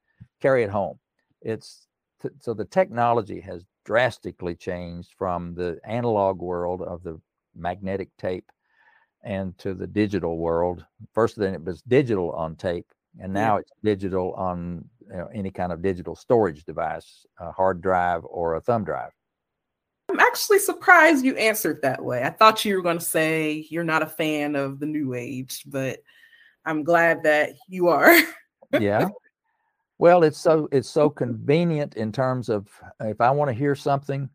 carry 0.40 0.62
it 0.62 0.70
home. 0.70 0.98
It's 1.42 1.86
t- 2.22 2.30
so 2.40 2.54
the 2.54 2.64
technology 2.64 3.40
has 3.40 3.64
drastically 3.84 4.54
changed 4.54 5.10
from 5.16 5.54
the 5.54 5.78
analog 5.84 6.40
world 6.40 6.82
of 6.82 7.02
the 7.02 7.20
magnetic 7.54 8.08
tape 8.16 8.50
and 9.22 9.56
to 9.58 9.74
the 9.74 9.86
digital 9.86 10.38
world. 10.38 10.84
First, 11.12 11.36
then 11.36 11.54
it 11.54 11.64
was 11.64 11.82
digital 11.82 12.32
on 12.32 12.56
tape, 12.56 12.86
and 13.20 13.32
now 13.32 13.56
yeah. 13.56 13.60
it's 13.60 13.72
digital 13.82 14.32
on 14.34 14.84
you 15.08 15.16
know, 15.16 15.28
any 15.34 15.50
kind 15.50 15.72
of 15.72 15.82
digital 15.82 16.16
storage 16.16 16.64
device, 16.64 17.26
a 17.38 17.52
hard 17.52 17.80
drive 17.80 18.22
or 18.24 18.54
a 18.54 18.60
thumb 18.60 18.84
drive. 18.84 19.10
I'm 20.08 20.20
actually 20.20 20.58
surprised 20.58 21.24
you 21.24 21.36
answered 21.36 21.82
that 21.82 22.02
way. 22.02 22.24
I 22.24 22.30
thought 22.30 22.64
you 22.64 22.74
were 22.74 22.82
going 22.82 22.98
to 22.98 23.04
say 23.04 23.66
you're 23.70 23.84
not 23.84 24.02
a 24.02 24.06
fan 24.06 24.56
of 24.56 24.80
the 24.80 24.86
new 24.86 25.14
age, 25.14 25.62
but 25.66 26.00
I'm 26.64 26.82
glad 26.82 27.22
that 27.24 27.50
you 27.68 27.88
are. 27.88 28.16
yeah. 28.80 29.08
Well, 30.01 30.22
it's 30.22 30.38
so 30.38 30.66
it's 30.72 30.88
so 30.88 31.11
convenient 31.11 31.94
in 31.94 32.11
terms 32.11 32.48
of 32.48 32.68
if 33.01 33.20
I 33.20 33.30
want 33.32 33.51
to 33.51 33.55
hear 33.55 33.74
something. 33.74 34.30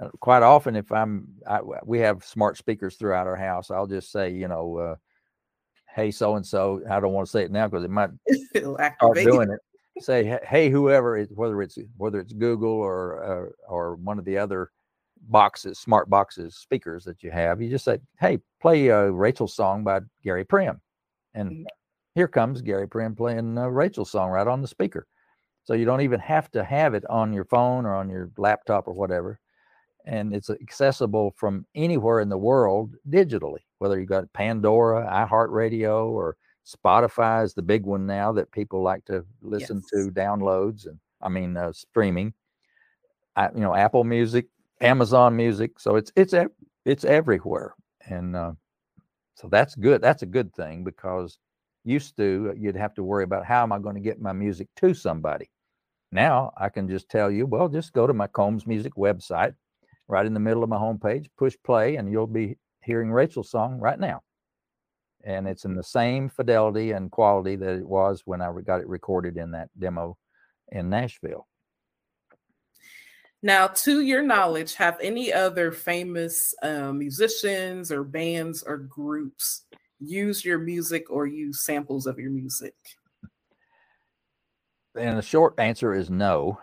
Uh, 0.00 0.08
quite 0.20 0.44
often, 0.44 0.76
if 0.76 0.92
I'm 0.92 1.26
I, 1.48 1.58
we 1.84 1.98
have 1.98 2.24
smart 2.24 2.56
speakers 2.56 2.94
throughout 2.94 3.26
our 3.26 3.34
house, 3.34 3.72
I'll 3.72 3.88
just 3.88 4.12
say, 4.12 4.30
you 4.30 4.46
know, 4.46 4.76
uh, 4.76 4.94
hey, 5.92 6.12
so 6.12 6.36
and 6.36 6.46
so. 6.46 6.80
I 6.88 7.00
don't 7.00 7.12
want 7.12 7.26
to 7.26 7.30
say 7.32 7.42
it 7.42 7.50
now 7.50 7.66
because 7.66 7.82
it 7.82 7.90
might 7.90 8.10
start 8.56 9.16
doing 9.16 9.50
it. 9.50 9.58
Say, 10.00 10.38
hey, 10.44 10.70
whoever, 10.70 11.18
it, 11.18 11.28
whether 11.34 11.60
it's 11.60 11.76
whether 11.96 12.20
it's 12.20 12.32
Google 12.32 12.70
or 12.70 13.24
uh, 13.24 13.50
or 13.68 13.96
one 13.96 14.20
of 14.20 14.24
the 14.24 14.38
other 14.38 14.70
boxes, 15.22 15.80
smart 15.80 16.08
boxes, 16.08 16.54
speakers 16.54 17.02
that 17.02 17.24
you 17.24 17.32
have. 17.32 17.60
You 17.60 17.68
just 17.68 17.84
say, 17.84 17.98
"Hey, 18.20 18.38
play 18.62 18.86
a 18.86 19.10
Rachel 19.10 19.48
song 19.48 19.82
by 19.82 20.02
Gary 20.22 20.44
Prim," 20.44 20.80
and 21.34 21.50
mm-hmm. 21.50 21.64
Here 22.14 22.28
comes 22.28 22.62
Gary 22.62 22.88
Prim 22.88 23.14
playing 23.14 23.56
a 23.58 23.70
Rachel 23.70 24.04
song 24.04 24.30
right 24.30 24.46
on 24.46 24.62
the 24.62 24.68
speaker. 24.68 25.06
So 25.64 25.74
you 25.74 25.84
don't 25.84 26.00
even 26.00 26.20
have 26.20 26.50
to 26.52 26.64
have 26.64 26.94
it 26.94 27.04
on 27.08 27.32
your 27.32 27.44
phone 27.44 27.86
or 27.86 27.94
on 27.94 28.08
your 28.08 28.30
laptop 28.36 28.88
or 28.88 28.94
whatever, 28.94 29.38
and 30.06 30.34
it's 30.34 30.50
accessible 30.50 31.34
from 31.36 31.66
anywhere 31.74 32.20
in 32.20 32.28
the 32.28 32.38
world 32.38 32.94
digitally. 33.08 33.60
Whether 33.78 34.00
you 34.00 34.06
got 34.06 34.32
Pandora, 34.32 35.06
iHeartRadio, 35.06 36.06
or 36.06 36.36
Spotify 36.66 37.44
is 37.44 37.54
the 37.54 37.62
big 37.62 37.84
one 37.84 38.06
now 38.06 38.32
that 38.32 38.50
people 38.52 38.82
like 38.82 39.04
to 39.06 39.24
listen 39.42 39.82
yes. 39.92 40.06
to 40.06 40.10
downloads 40.10 40.86
and 40.86 40.98
I 41.20 41.28
mean 41.28 41.56
uh, 41.56 41.72
streaming. 41.72 42.32
I, 43.36 43.50
you 43.54 43.60
know, 43.60 43.74
Apple 43.74 44.04
Music, 44.04 44.46
Amazon 44.80 45.36
Music. 45.36 45.78
So 45.78 45.96
it's 45.96 46.10
it's 46.16 46.34
it's 46.84 47.04
everywhere, 47.04 47.74
and 48.06 48.34
uh, 48.34 48.52
so 49.34 49.48
that's 49.48 49.74
good. 49.74 50.02
That's 50.02 50.22
a 50.22 50.26
good 50.26 50.52
thing 50.54 50.84
because 50.84 51.38
used 51.84 52.16
to 52.16 52.54
you'd 52.56 52.76
have 52.76 52.94
to 52.94 53.02
worry 53.02 53.24
about 53.24 53.46
how 53.46 53.62
am 53.62 53.72
I 53.72 53.78
going 53.78 53.94
to 53.94 54.00
get 54.00 54.20
my 54.20 54.32
music 54.32 54.68
to 54.76 54.94
somebody. 54.94 55.50
Now 56.12 56.52
I 56.56 56.68
can 56.68 56.88
just 56.88 57.08
tell 57.08 57.30
you, 57.30 57.46
well, 57.46 57.68
just 57.68 57.92
go 57.92 58.06
to 58.06 58.12
my 58.12 58.26
Combs 58.26 58.66
Music 58.66 58.94
website, 58.94 59.54
right 60.08 60.26
in 60.26 60.34
the 60.34 60.40
middle 60.40 60.62
of 60.62 60.68
my 60.68 60.76
homepage, 60.76 61.26
push 61.38 61.56
play, 61.64 61.96
and 61.96 62.10
you'll 62.10 62.26
be 62.26 62.56
hearing 62.82 63.12
Rachel's 63.12 63.50
song 63.50 63.78
right 63.78 63.98
now. 63.98 64.22
And 65.22 65.46
it's 65.46 65.64
in 65.64 65.74
the 65.74 65.82
same 65.82 66.28
fidelity 66.28 66.92
and 66.92 67.10
quality 67.10 67.56
that 67.56 67.76
it 67.76 67.86
was 67.86 68.22
when 68.24 68.40
I 68.40 68.50
got 68.64 68.80
it 68.80 68.88
recorded 68.88 69.36
in 69.36 69.50
that 69.52 69.68
demo 69.78 70.16
in 70.72 70.88
Nashville. 70.88 71.46
Now, 73.42 73.68
to 73.68 74.00
your 74.00 74.22
knowledge, 74.22 74.74
have 74.74 74.98
any 75.00 75.32
other 75.32 75.72
famous 75.72 76.54
uh, 76.62 76.92
musicians 76.92 77.90
or 77.90 78.04
bands 78.04 78.62
or 78.62 78.76
groups 78.76 79.62
used 80.00 80.44
your 80.44 80.58
music 80.58 81.10
or 81.10 81.26
use 81.26 81.64
samples 81.64 82.06
of 82.06 82.18
your 82.18 82.30
music? 82.30 82.74
And 84.96 85.16
the 85.16 85.22
short 85.22 85.54
answer 85.58 85.94
is 85.94 86.10
no. 86.10 86.58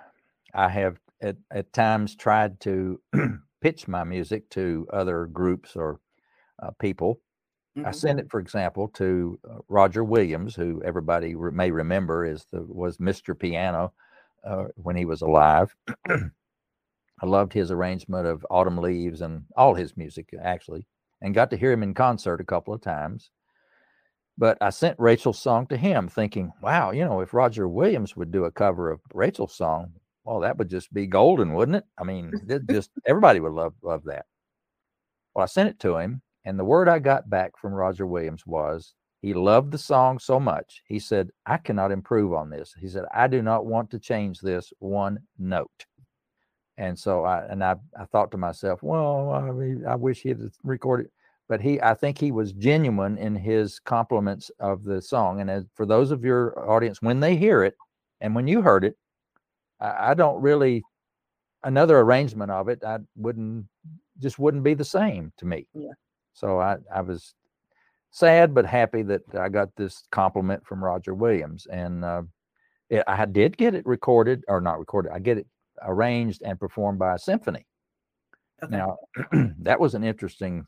I 0.53 0.69
have 0.69 0.99
at, 1.21 1.37
at 1.51 1.71
times 1.73 2.15
tried 2.15 2.59
to 2.61 2.99
pitch 3.61 3.87
my 3.87 4.03
music 4.03 4.49
to 4.51 4.87
other 4.91 5.25
groups 5.27 5.75
or 5.75 5.99
uh, 6.61 6.71
people. 6.79 7.21
Mm-hmm. 7.77 7.87
I 7.87 7.91
sent 7.91 8.19
it, 8.19 8.29
for 8.29 8.39
example, 8.39 8.89
to 8.95 9.39
uh, 9.49 9.59
Roger 9.67 10.03
Williams, 10.03 10.55
who 10.55 10.81
everybody 10.83 11.35
re- 11.35 11.51
may 11.51 11.71
remember 11.71 12.25
is 12.25 12.45
the 12.51 12.61
was 12.61 12.97
Mr. 12.97 13.37
Piano 13.37 13.93
uh, 14.43 14.65
when 14.75 14.95
he 14.95 15.05
was 15.05 15.21
alive. 15.21 15.75
I 16.09 17.25
loved 17.25 17.53
his 17.53 17.71
arrangement 17.71 18.27
of 18.27 18.45
Autumn 18.49 18.77
Leaves 18.77 19.21
and 19.21 19.43
all 19.55 19.73
his 19.73 19.97
music, 19.97 20.29
actually, 20.39 20.85
and 21.21 21.33
got 21.33 21.49
to 21.51 21.57
hear 21.57 21.71
him 21.71 21.83
in 21.83 21.93
concert 21.93 22.41
a 22.41 22.45
couple 22.45 22.73
of 22.73 22.81
times. 22.81 23.31
But 24.37 24.57
I 24.61 24.69
sent 24.69 24.99
Rachel's 24.99 25.39
song 25.39 25.65
to 25.67 25.77
him 25.77 26.07
thinking, 26.07 26.51
wow, 26.61 26.91
you 26.91 27.03
know, 27.03 27.21
if 27.21 27.33
Roger 27.33 27.67
Williams 27.67 28.15
would 28.15 28.31
do 28.31 28.45
a 28.45 28.51
cover 28.51 28.91
of 28.91 29.01
Rachel's 29.13 29.55
song, 29.55 29.93
well, 30.23 30.41
that 30.41 30.57
would 30.57 30.69
just 30.69 30.93
be 30.93 31.07
golden, 31.07 31.53
wouldn't 31.53 31.77
it? 31.77 31.85
I 31.97 32.03
mean, 32.03 32.31
just 32.69 32.91
everybody 33.05 33.39
would 33.39 33.53
love 33.53 33.73
love 33.81 34.03
that. 34.05 34.25
Well, 35.33 35.43
I 35.43 35.47
sent 35.47 35.69
it 35.69 35.79
to 35.79 35.97
him, 35.97 36.21
and 36.45 36.59
the 36.59 36.65
word 36.65 36.87
I 36.87 36.99
got 36.99 37.29
back 37.29 37.57
from 37.57 37.73
Roger 37.73 38.05
Williams 38.05 38.45
was 38.45 38.93
he 39.21 39.33
loved 39.33 39.71
the 39.71 39.77
song 39.77 40.19
so 40.19 40.39
much. 40.39 40.83
He 40.85 40.99
said, 40.99 41.31
I 41.45 41.57
cannot 41.57 41.91
improve 41.91 42.33
on 42.33 42.49
this. 42.49 42.75
He 42.79 42.87
said, 42.87 43.05
I 43.13 43.27
do 43.27 43.41
not 43.41 43.65
want 43.65 43.89
to 43.91 43.99
change 43.99 44.39
this 44.39 44.71
one 44.79 45.19
note. 45.39 45.85
And 46.77 46.97
so 46.97 47.23
I 47.25 47.45
and 47.45 47.63
I, 47.63 47.75
I 47.99 48.05
thought 48.05 48.31
to 48.31 48.37
myself, 48.37 48.83
well, 48.83 49.31
I 49.31 49.51
mean, 49.51 49.83
I 49.87 49.95
wish 49.95 50.21
he 50.21 50.29
had 50.29 50.41
recorded, 50.63 51.09
but 51.49 51.59
he 51.59 51.81
I 51.81 51.93
think 51.93 52.17
he 52.17 52.31
was 52.31 52.53
genuine 52.53 53.17
in 53.17 53.35
his 53.35 53.79
compliments 53.79 54.51
of 54.59 54.83
the 54.83 55.01
song. 55.01 55.41
And 55.41 55.49
as 55.49 55.65
for 55.73 55.85
those 55.85 56.11
of 56.11 56.23
your 56.23 56.69
audience, 56.69 57.01
when 57.01 57.19
they 57.19 57.35
hear 57.35 57.63
it, 57.63 57.75
and 58.21 58.35
when 58.35 58.47
you 58.47 58.61
heard 58.61 58.83
it, 58.83 58.95
I, 59.79 60.11
I 60.11 60.13
don't 60.13 60.41
really 60.41 60.83
another 61.63 61.99
arrangement 61.99 62.51
of 62.51 62.69
it, 62.69 62.83
I 62.83 62.99
wouldn't 63.15 63.65
just 64.19 64.37
wouldn't 64.39 64.63
be 64.63 64.73
the 64.73 64.85
same 64.85 65.33
to 65.37 65.45
me. 65.45 65.67
Yeah. 65.73 65.91
So 66.33 66.59
I, 66.59 66.77
I 66.93 67.01
was 67.01 67.33
sad 68.11 68.53
but 68.53 68.65
happy 68.65 69.01
that 69.03 69.21
I 69.37 69.49
got 69.49 69.75
this 69.75 70.03
compliment 70.11 70.65
from 70.65 70.83
Roger 70.83 71.15
Williams, 71.15 71.65
and 71.71 72.05
uh, 72.05 72.21
it, 72.89 73.03
I 73.07 73.25
did 73.25 73.57
get 73.57 73.73
it 73.73 73.85
recorded 73.85 74.43
or 74.47 74.61
not 74.61 74.79
recorded. 74.79 75.11
I 75.11 75.19
get 75.19 75.39
it 75.39 75.47
arranged 75.81 76.41
and 76.43 76.59
performed 76.59 76.99
by 76.99 77.15
a 77.15 77.19
symphony. 77.19 77.65
Okay. 78.63 78.75
Now, 78.75 78.97
that 79.59 79.79
was 79.79 79.93
an 79.95 80.03
interesting 80.03 80.65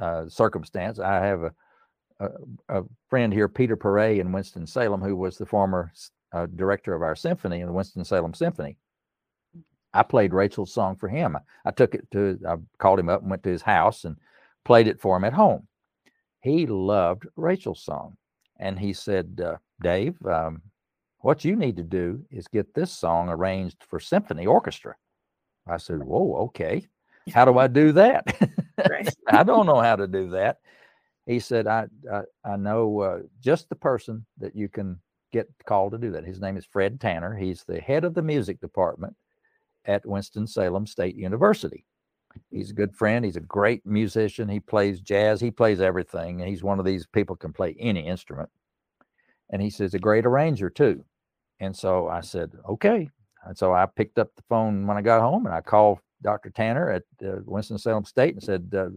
uh, 0.00 0.28
circumstance. 0.28 0.98
I 0.98 1.24
have 1.24 1.42
a, 1.42 1.52
a, 2.20 2.28
a, 2.68 2.82
friend 3.08 3.32
here, 3.32 3.48
Peter 3.48 3.76
Perret 3.76 4.18
in 4.18 4.32
Winston-Salem, 4.32 5.00
who 5.00 5.16
was 5.16 5.38
the 5.38 5.46
former 5.46 5.92
uh, 6.32 6.46
director 6.46 6.94
of 6.94 7.02
our 7.02 7.14
symphony 7.14 7.60
in 7.60 7.66
the 7.66 7.72
Winston-Salem 7.72 8.34
Symphony. 8.34 8.76
I 9.94 10.02
played 10.02 10.34
Rachel's 10.34 10.74
song 10.74 10.96
for 10.96 11.08
him. 11.08 11.36
I, 11.36 11.40
I 11.64 11.70
took 11.70 11.94
it 11.94 12.10
to, 12.10 12.38
I 12.46 12.56
called 12.78 12.98
him 12.98 13.08
up 13.08 13.22
and 13.22 13.30
went 13.30 13.42
to 13.44 13.50
his 13.50 13.62
house 13.62 14.04
and 14.04 14.16
played 14.64 14.88
it 14.88 15.00
for 15.00 15.16
him 15.16 15.24
at 15.24 15.32
home. 15.32 15.68
He 16.42 16.66
loved 16.66 17.26
Rachel's 17.36 17.82
song. 17.82 18.16
And 18.58 18.78
he 18.78 18.92
said, 18.92 19.40
uh, 19.44 19.56
Dave, 19.82 20.16
um, 20.26 20.62
what 21.26 21.44
you 21.44 21.56
need 21.56 21.74
to 21.74 21.82
do 21.82 22.24
is 22.30 22.46
get 22.46 22.72
this 22.72 22.92
song 22.92 23.28
arranged 23.28 23.78
for 23.82 23.98
symphony 23.98 24.46
orchestra. 24.46 24.94
I 25.66 25.76
said, 25.76 25.98
Whoa, 26.04 26.36
okay. 26.44 26.86
How 27.34 27.44
do 27.44 27.58
I 27.58 27.66
do 27.66 27.90
that? 27.90 28.24
Right. 28.88 29.12
I 29.26 29.42
don't 29.42 29.66
know 29.66 29.80
how 29.80 29.96
to 29.96 30.06
do 30.06 30.30
that. 30.30 30.58
He 31.26 31.40
said, 31.40 31.66
I, 31.66 31.88
I, 32.12 32.20
I 32.44 32.56
know 32.56 33.00
uh, 33.00 33.18
just 33.40 33.68
the 33.68 33.74
person 33.74 34.24
that 34.38 34.54
you 34.54 34.68
can 34.68 35.00
get 35.32 35.48
called 35.64 35.90
to 35.92 35.98
do 35.98 36.12
that. 36.12 36.24
His 36.24 36.40
name 36.40 36.56
is 36.56 36.64
Fred 36.64 37.00
Tanner. 37.00 37.34
He's 37.34 37.64
the 37.64 37.80
head 37.80 38.04
of 38.04 38.14
the 38.14 38.22
music 38.22 38.60
department 38.60 39.16
at 39.84 40.06
Winston-Salem 40.06 40.86
State 40.86 41.16
University. 41.16 41.84
He's 42.52 42.70
a 42.70 42.74
good 42.74 42.94
friend. 42.94 43.24
He's 43.24 43.34
a 43.34 43.40
great 43.40 43.84
musician. 43.84 44.48
He 44.48 44.60
plays 44.60 45.00
jazz. 45.00 45.40
He 45.40 45.50
plays 45.50 45.80
everything. 45.80 46.38
He's 46.38 46.62
one 46.62 46.78
of 46.78 46.84
these 46.84 47.08
people 47.08 47.34
can 47.34 47.52
play 47.52 47.74
any 47.80 48.06
instrument. 48.06 48.50
And 49.50 49.60
he 49.60 49.70
says 49.70 49.94
a 49.94 49.98
great 49.98 50.24
arranger 50.24 50.70
too. 50.70 51.04
And 51.60 51.74
so 51.74 52.08
I 52.08 52.20
said, 52.20 52.52
okay. 52.68 53.08
And 53.44 53.56
so 53.56 53.72
I 53.72 53.86
picked 53.86 54.18
up 54.18 54.28
the 54.36 54.42
phone 54.48 54.86
when 54.86 54.96
I 54.96 55.02
got 55.02 55.20
home 55.20 55.46
and 55.46 55.54
I 55.54 55.60
called 55.60 55.98
Dr. 56.22 56.50
Tanner 56.50 56.90
at 56.90 57.04
uh, 57.24 57.36
Winston-Salem 57.44 58.04
State 58.04 58.34
and 58.34 58.42
said, 58.42 58.72
uh, 58.76 58.88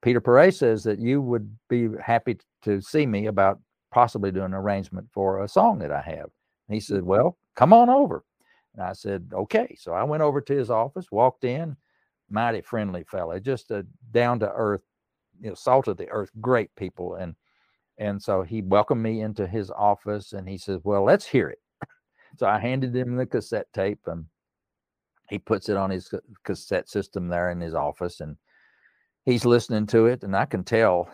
Peter 0.00 0.20
Perret 0.20 0.54
says 0.54 0.82
that 0.84 0.98
you 0.98 1.20
would 1.20 1.56
be 1.68 1.88
happy 2.04 2.38
to 2.62 2.80
see 2.80 3.06
me 3.06 3.26
about 3.26 3.60
possibly 3.90 4.30
doing 4.30 4.46
an 4.46 4.54
arrangement 4.54 5.08
for 5.12 5.42
a 5.42 5.48
song 5.48 5.78
that 5.78 5.92
I 5.92 6.00
have. 6.00 6.30
And 6.68 6.74
he 6.74 6.80
said, 6.80 7.02
well, 7.02 7.36
come 7.54 7.72
on 7.72 7.88
over. 7.88 8.24
And 8.74 8.82
I 8.82 8.94
said, 8.94 9.30
okay. 9.32 9.76
So 9.78 9.92
I 9.92 10.02
went 10.04 10.22
over 10.22 10.40
to 10.40 10.56
his 10.56 10.70
office, 10.70 11.12
walked 11.12 11.44
in, 11.44 11.76
mighty 12.30 12.62
friendly 12.62 13.04
fella, 13.04 13.38
just 13.38 13.70
a 13.70 13.86
down 14.10 14.40
to 14.40 14.50
earth, 14.50 14.82
you 15.40 15.50
know, 15.50 15.54
salt 15.54 15.88
of 15.88 15.96
the 15.96 16.08
earth, 16.08 16.30
great 16.40 16.74
people. 16.76 17.14
And 17.14 17.34
and 17.98 18.20
so 18.20 18.42
he 18.42 18.62
welcomed 18.62 19.02
me 19.02 19.20
into 19.20 19.46
his 19.46 19.70
office 19.70 20.32
and 20.32 20.48
he 20.48 20.56
says, 20.56 20.80
Well, 20.82 21.04
let's 21.04 21.26
hear 21.26 21.48
it. 21.48 21.60
So 22.36 22.46
I 22.46 22.58
handed 22.58 22.94
him 22.94 23.16
the 23.16 23.26
cassette 23.26 23.72
tape 23.72 24.00
and 24.06 24.26
he 25.28 25.38
puts 25.38 25.68
it 25.68 25.76
on 25.76 25.90
his 25.90 26.12
cassette 26.44 26.88
system 26.88 27.28
there 27.28 27.50
in 27.50 27.60
his 27.60 27.74
office 27.74 28.20
and 28.20 28.36
he's 29.24 29.44
listening 29.44 29.86
to 29.88 30.06
it. 30.06 30.22
And 30.22 30.36
I 30.36 30.44
can 30.44 30.64
tell 30.64 31.10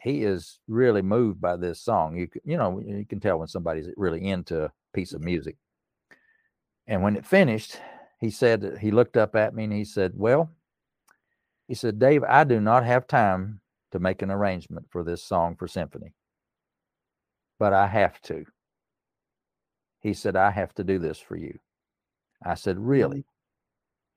he 0.00 0.22
is 0.24 0.60
really 0.68 1.02
moved 1.02 1.40
by 1.40 1.56
this 1.56 1.80
song. 1.80 2.16
You, 2.16 2.28
you 2.44 2.56
know, 2.56 2.80
you 2.80 3.04
can 3.08 3.20
tell 3.20 3.38
when 3.38 3.48
somebody's 3.48 3.88
really 3.96 4.26
into 4.26 4.64
a 4.64 4.72
piece 4.94 5.12
of 5.12 5.20
music. 5.20 5.56
And 6.86 7.02
when 7.02 7.16
it 7.16 7.26
finished, 7.26 7.78
he 8.18 8.30
said, 8.30 8.78
he 8.80 8.90
looked 8.90 9.16
up 9.16 9.36
at 9.36 9.54
me 9.54 9.64
and 9.64 9.72
he 9.72 9.84
said, 9.84 10.12
Well, 10.14 10.50
he 11.68 11.74
said, 11.74 11.98
Dave, 11.98 12.24
I 12.24 12.44
do 12.44 12.60
not 12.60 12.84
have 12.84 13.06
time 13.06 13.60
to 13.92 13.98
make 13.98 14.22
an 14.22 14.30
arrangement 14.30 14.86
for 14.90 15.04
this 15.04 15.22
song 15.22 15.56
for 15.56 15.68
symphony 15.68 16.14
but 17.60 17.74
I 17.74 17.86
have 17.86 18.20
to. 18.22 18.44
He 20.00 20.14
said, 20.14 20.36
I 20.36 20.50
have 20.50 20.74
to 20.74 20.84
do 20.84 20.98
this 20.98 21.18
for 21.18 21.36
you. 21.36 21.58
I 22.44 22.54
said, 22.54 22.78
Really? 22.78 23.18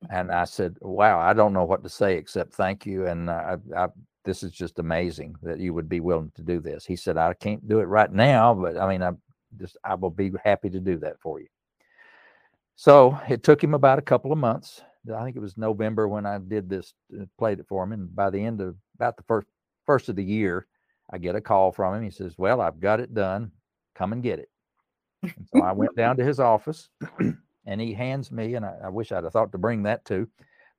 Mm-hmm. 0.04 0.14
And 0.14 0.32
I 0.32 0.44
said, 0.44 0.76
Wow, 0.80 1.20
I 1.20 1.32
don't 1.32 1.52
know 1.52 1.64
what 1.64 1.82
to 1.84 1.88
say 1.88 2.16
except 2.16 2.54
thank 2.54 2.86
you. 2.86 3.06
And 3.06 3.30
I, 3.30 3.56
I, 3.76 3.88
this 4.24 4.42
is 4.42 4.52
just 4.52 4.78
amazing 4.78 5.36
that 5.42 5.60
you 5.60 5.74
would 5.74 5.88
be 5.88 6.00
willing 6.00 6.32
to 6.34 6.42
do 6.42 6.60
this. 6.60 6.84
He 6.84 6.96
said, 6.96 7.16
I 7.16 7.34
can't 7.34 7.68
do 7.68 7.80
it 7.80 7.84
right 7.84 8.10
now, 8.10 8.54
but 8.54 8.78
I 8.78 8.88
mean, 8.88 9.02
I 9.02 9.12
just, 9.58 9.76
I 9.84 9.94
will 9.94 10.10
be 10.10 10.32
happy 10.42 10.70
to 10.70 10.80
do 10.80 10.98
that 10.98 11.20
for 11.20 11.40
you. 11.40 11.46
So 12.76 13.18
it 13.28 13.42
took 13.42 13.62
him 13.62 13.74
about 13.74 13.98
a 13.98 14.02
couple 14.02 14.32
of 14.32 14.38
months. 14.38 14.82
I 15.14 15.22
think 15.22 15.36
it 15.36 15.40
was 15.40 15.56
November 15.56 16.08
when 16.08 16.24
I 16.24 16.38
did 16.38 16.68
this, 16.68 16.94
uh, 17.18 17.24
played 17.38 17.60
it 17.60 17.66
for 17.68 17.84
him. 17.84 17.92
And 17.92 18.14
by 18.14 18.30
the 18.30 18.42
end 18.42 18.60
of 18.60 18.76
about 18.96 19.16
the 19.16 19.22
first, 19.24 19.46
first 19.84 20.08
of 20.08 20.16
the 20.16 20.24
year, 20.24 20.66
I 21.10 21.18
get 21.18 21.36
a 21.36 21.40
call 21.40 21.72
from 21.72 21.94
him. 21.94 22.02
He 22.02 22.10
says, 22.10 22.34
Well, 22.38 22.60
I've 22.60 22.80
got 22.80 23.00
it 23.00 23.12
done. 23.12 23.52
Come 23.94 24.12
and 24.12 24.22
get 24.22 24.38
it. 24.38 24.48
And 25.36 25.48
so 25.54 25.62
I 25.62 25.72
went 25.72 25.96
down 25.96 26.16
to 26.16 26.24
his 26.24 26.40
office 26.40 26.88
and 27.66 27.80
he 27.80 27.94
hands 27.94 28.30
me, 28.30 28.54
and 28.54 28.64
I, 28.64 28.74
I 28.84 28.88
wish 28.88 29.12
I'd 29.12 29.24
have 29.24 29.32
thought 29.32 29.52
to 29.52 29.58
bring 29.58 29.82
that 29.84 30.04
too, 30.04 30.28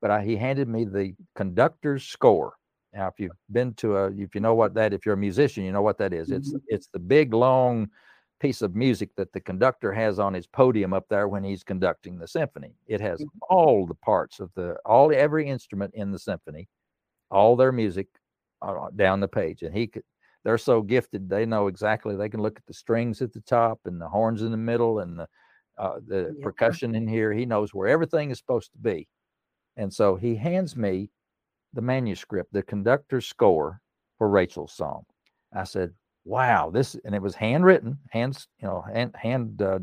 but 0.01 0.11
I, 0.11 0.23
he 0.23 0.35
handed 0.35 0.67
me 0.67 0.85
the 0.85 1.15
conductor's 1.35 2.03
score. 2.03 2.53
Now, 2.93 3.07
if 3.07 3.19
you've 3.19 3.31
been 3.51 3.73
to 3.75 3.97
a, 3.97 4.11
if 4.11 4.33
you 4.35 4.41
know 4.41 4.55
what 4.55 4.73
that, 4.75 4.93
if 4.93 5.05
you're 5.05 5.15
a 5.15 5.17
musician, 5.17 5.65
you 5.65 5.71
know 5.71 5.81
what 5.81 5.97
that 5.97 6.13
is. 6.13 6.31
It's 6.31 6.49
mm-hmm. 6.49 6.65
it's 6.67 6.87
the 6.87 6.99
big 6.99 7.33
long 7.33 7.89
piece 8.39 8.61
of 8.61 8.75
music 8.75 9.09
that 9.15 9.33
the 9.33 9.39
conductor 9.39 9.91
has 9.91 10.19
on 10.19 10.33
his 10.33 10.47
podium 10.47 10.93
up 10.93 11.05
there 11.09 11.27
when 11.27 11.43
he's 11.43 11.63
conducting 11.63 12.17
the 12.17 12.27
symphony. 12.27 12.75
It 12.87 13.01
has 13.01 13.19
mm-hmm. 13.19 13.39
all 13.49 13.85
the 13.85 13.95
parts 13.95 14.39
of 14.39 14.49
the 14.55 14.77
all 14.85 15.11
every 15.13 15.49
instrument 15.49 15.93
in 15.93 16.11
the 16.11 16.19
symphony, 16.19 16.69
all 17.29 17.55
their 17.55 17.71
music 17.73 18.07
uh, 18.61 18.87
down 18.95 19.19
the 19.19 19.27
page, 19.27 19.61
and 19.63 19.75
he 19.75 19.87
could 19.87 20.03
they're 20.45 20.57
so 20.57 20.81
gifted 20.81 21.27
they 21.27 21.45
know 21.45 21.67
exactly 21.67 22.15
they 22.15 22.29
can 22.29 22.41
look 22.41 22.57
at 22.57 22.65
the 22.67 22.73
strings 22.73 23.21
at 23.21 23.33
the 23.33 23.41
top 23.41 23.79
and 23.85 23.99
the 23.99 24.07
horns 24.07 24.43
in 24.43 24.51
the 24.51 24.57
middle 24.57 24.99
and 24.99 25.19
the 25.19 25.27
uh, 25.77 25.95
the 26.07 26.33
yeah. 26.37 26.43
percussion 26.43 26.95
in 26.95 27.07
here 27.07 27.33
he 27.33 27.45
knows 27.45 27.73
where 27.73 27.89
everything 27.89 28.31
is 28.31 28.37
supposed 28.37 28.71
to 28.71 28.77
be. 28.77 29.07
And 29.75 29.93
so 29.93 30.15
he 30.15 30.35
hands 30.35 30.75
me 30.75 31.09
the 31.73 31.81
manuscript 31.81 32.53
the 32.53 32.63
conductor's 32.63 33.27
score 33.27 33.81
for 34.17 34.29
rachel's 34.29 34.71
song. 34.71 35.03
I 35.53 35.65
said 35.65 35.91
wow 36.23 36.69
this 36.69 36.95
and 37.03 37.13
it 37.13 37.21
was 37.21 37.35
handwritten 37.35 37.99
hands 38.09 38.47
you 38.59 38.67
know 38.67 38.81
hand, 38.81 39.13
hand 39.15 39.61
uh, 39.61 39.79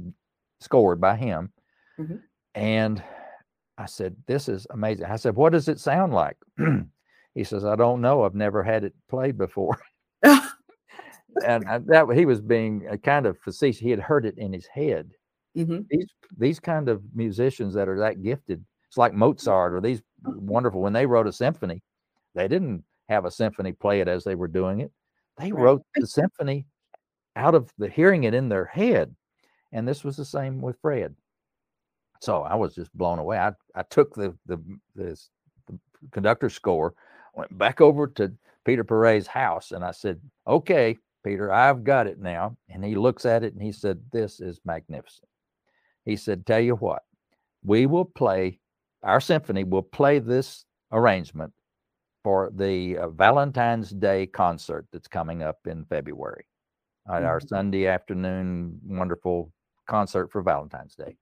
scored 0.60 1.00
by 1.00 1.16
him. 1.16 1.52
Mm-hmm. 2.00 2.16
and 2.54 3.02
i 3.76 3.84
said 3.84 4.16
this 4.26 4.48
is 4.48 4.66
amazing. 4.70 5.04
I 5.04 5.16
said 5.16 5.36
what 5.36 5.52
does 5.52 5.68
it 5.68 5.78
sound 5.78 6.14
like? 6.14 6.36
He 7.34 7.44
says 7.44 7.64
i 7.64 7.76
don't 7.76 8.02
know 8.02 8.24
i've 8.24 8.34
never 8.34 8.62
had 8.62 8.84
it 8.84 8.92
played 9.08 9.38
before 9.38 9.78
and 10.22 11.64
I, 11.68 11.78
that 11.86 12.06
he 12.14 12.26
was 12.26 12.40
being 12.40 12.86
a 12.88 12.98
kind 12.98 13.26
of 13.26 13.38
facetious. 13.38 13.80
He 13.80 13.90
had 13.90 14.00
heard 14.00 14.26
it 14.26 14.38
in 14.38 14.52
his 14.52 14.66
head. 14.66 15.10
Mm-hmm. 15.56 15.80
These 15.90 16.06
these 16.38 16.60
kind 16.60 16.88
of 16.88 17.02
musicians 17.14 17.74
that 17.74 17.88
are 17.88 17.98
that 17.98 18.22
gifted, 18.22 18.64
it's 18.88 18.96
like 18.96 19.12
Mozart 19.12 19.74
or 19.74 19.80
these 19.80 20.02
wonderful. 20.24 20.80
When 20.80 20.92
they 20.92 21.06
wrote 21.06 21.26
a 21.26 21.32
symphony, 21.32 21.82
they 22.34 22.48
didn't 22.48 22.84
have 23.08 23.24
a 23.24 23.30
symphony 23.30 23.72
play 23.72 24.00
it 24.00 24.08
as 24.08 24.24
they 24.24 24.34
were 24.34 24.48
doing 24.48 24.80
it. 24.80 24.90
They 25.38 25.52
right. 25.52 25.62
wrote 25.62 25.82
the 25.94 26.06
symphony 26.06 26.66
out 27.36 27.54
of 27.54 27.70
the 27.78 27.88
hearing 27.88 28.24
it 28.24 28.34
in 28.34 28.48
their 28.48 28.66
head, 28.66 29.14
and 29.72 29.86
this 29.86 30.04
was 30.04 30.16
the 30.16 30.24
same 30.24 30.60
with 30.60 30.76
Fred. 30.80 31.14
So 32.20 32.42
I 32.42 32.54
was 32.54 32.74
just 32.74 32.96
blown 32.96 33.18
away. 33.18 33.38
I 33.38 33.52
I 33.74 33.82
took 33.82 34.14
the 34.14 34.36
the 34.46 34.58
the, 34.94 35.18
the 35.66 35.78
conductor 36.12 36.48
score, 36.48 36.94
went 37.34 37.56
back 37.58 37.80
over 37.80 38.06
to 38.06 38.32
Peter 38.64 38.84
Perret's 38.84 39.26
house, 39.26 39.72
and 39.72 39.84
I 39.84 39.90
said, 39.90 40.20
"Okay, 40.46 40.98
Peter, 41.24 41.52
I've 41.52 41.84
got 41.84 42.06
it 42.06 42.20
now. 42.20 42.56
And 42.68 42.84
he 42.84 42.94
looks 42.94 43.24
at 43.24 43.44
it 43.44 43.52
and 43.52 43.62
he 43.62 43.72
said, 43.72 44.00
This 44.12 44.40
is 44.40 44.60
magnificent. 44.64 45.28
He 46.04 46.16
said, 46.16 46.46
Tell 46.46 46.60
you 46.60 46.74
what, 46.76 47.02
we 47.64 47.86
will 47.86 48.04
play, 48.04 48.58
our 49.02 49.20
symphony 49.20 49.64
will 49.64 49.82
play 49.82 50.18
this 50.18 50.64
arrangement 50.90 51.52
for 52.24 52.50
the 52.54 52.98
uh, 52.98 53.08
Valentine's 53.08 53.90
Day 53.90 54.26
concert 54.26 54.86
that's 54.92 55.08
coming 55.08 55.42
up 55.42 55.58
in 55.66 55.84
February. 55.84 56.46
Mm-hmm. 57.08 57.24
Our 57.24 57.40
Sunday 57.40 57.86
afternoon 57.86 58.78
wonderful 58.84 59.52
concert 59.88 60.30
for 60.30 60.42
Valentine's 60.42 60.94
Day. 60.94 61.16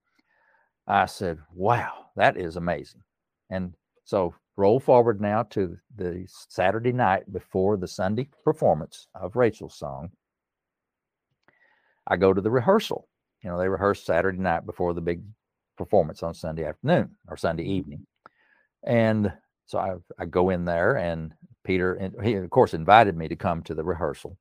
I 0.87 1.07
said, 1.07 1.39
Wow, 1.55 2.07
that 2.17 2.37
is 2.37 2.57
amazing. 2.57 3.03
And 3.51 3.75
so 4.05 4.35
roll 4.57 4.81
forward 4.81 5.21
now 5.21 5.43
to 5.45 5.77
the 5.97 6.27
Saturday 6.49 6.93
night 6.93 7.33
before 7.33 7.77
the 7.77 7.89
Sunday 7.89 8.29
performance 8.45 9.09
of 9.15 9.37
Rachel's 9.37 9.79
song. 9.79 10.11
I 12.07 12.17
go 12.17 12.33
to 12.33 12.41
the 12.41 12.51
rehearsal. 12.51 13.09
You 13.43 13.51
know, 13.51 13.59
they 13.59 13.69
rehearse 13.69 14.05
Saturday 14.05 14.39
night 14.39 14.67
before 14.67 14.93
the 14.93 15.01
big 15.01 15.23
performance 15.79 16.23
on 16.23 16.35
Sunday 16.35 16.65
afternoon 16.65 17.17
or 17.29 17.37
Sunday 17.37 17.65
evening. 17.65 18.07
And 18.85 19.33
so 19.67 19.79
I, 19.79 19.95
I 20.19 20.27
go 20.27 20.51
in 20.51 20.65
there 20.65 20.97
and 20.97 21.33
Peter, 21.65 22.11
he 22.23 22.35
of 22.35 22.51
course 22.51 22.75
invited 22.75 23.17
me 23.17 23.29
to 23.29 23.37
come 23.37 23.63
to 23.63 23.75
the 23.75 23.85
rehearsal. 23.85 24.37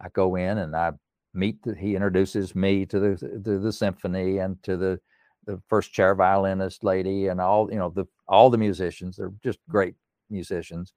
I 0.00 0.08
go 0.08 0.36
in 0.36 0.58
and 0.58 0.74
I 0.74 0.92
meet, 1.34 1.62
the, 1.62 1.74
he 1.74 1.94
introduces 1.94 2.54
me 2.54 2.86
to 2.86 2.98
the, 2.98 3.16
to 3.44 3.58
the 3.58 3.72
symphony 3.72 4.38
and 4.38 4.60
to 4.64 4.76
the 4.76 5.00
the 5.46 5.60
first 5.68 5.92
chair 5.92 6.14
violinist 6.14 6.84
lady 6.84 7.28
and 7.28 7.40
all 7.40 7.70
you 7.70 7.78
know 7.78 7.88
the 7.88 8.04
all 8.28 8.50
the 8.50 8.58
musicians 8.58 9.16
they're 9.16 9.32
just 9.42 9.60
mm-hmm. 9.62 9.72
great 9.72 9.94
musicians. 10.30 10.92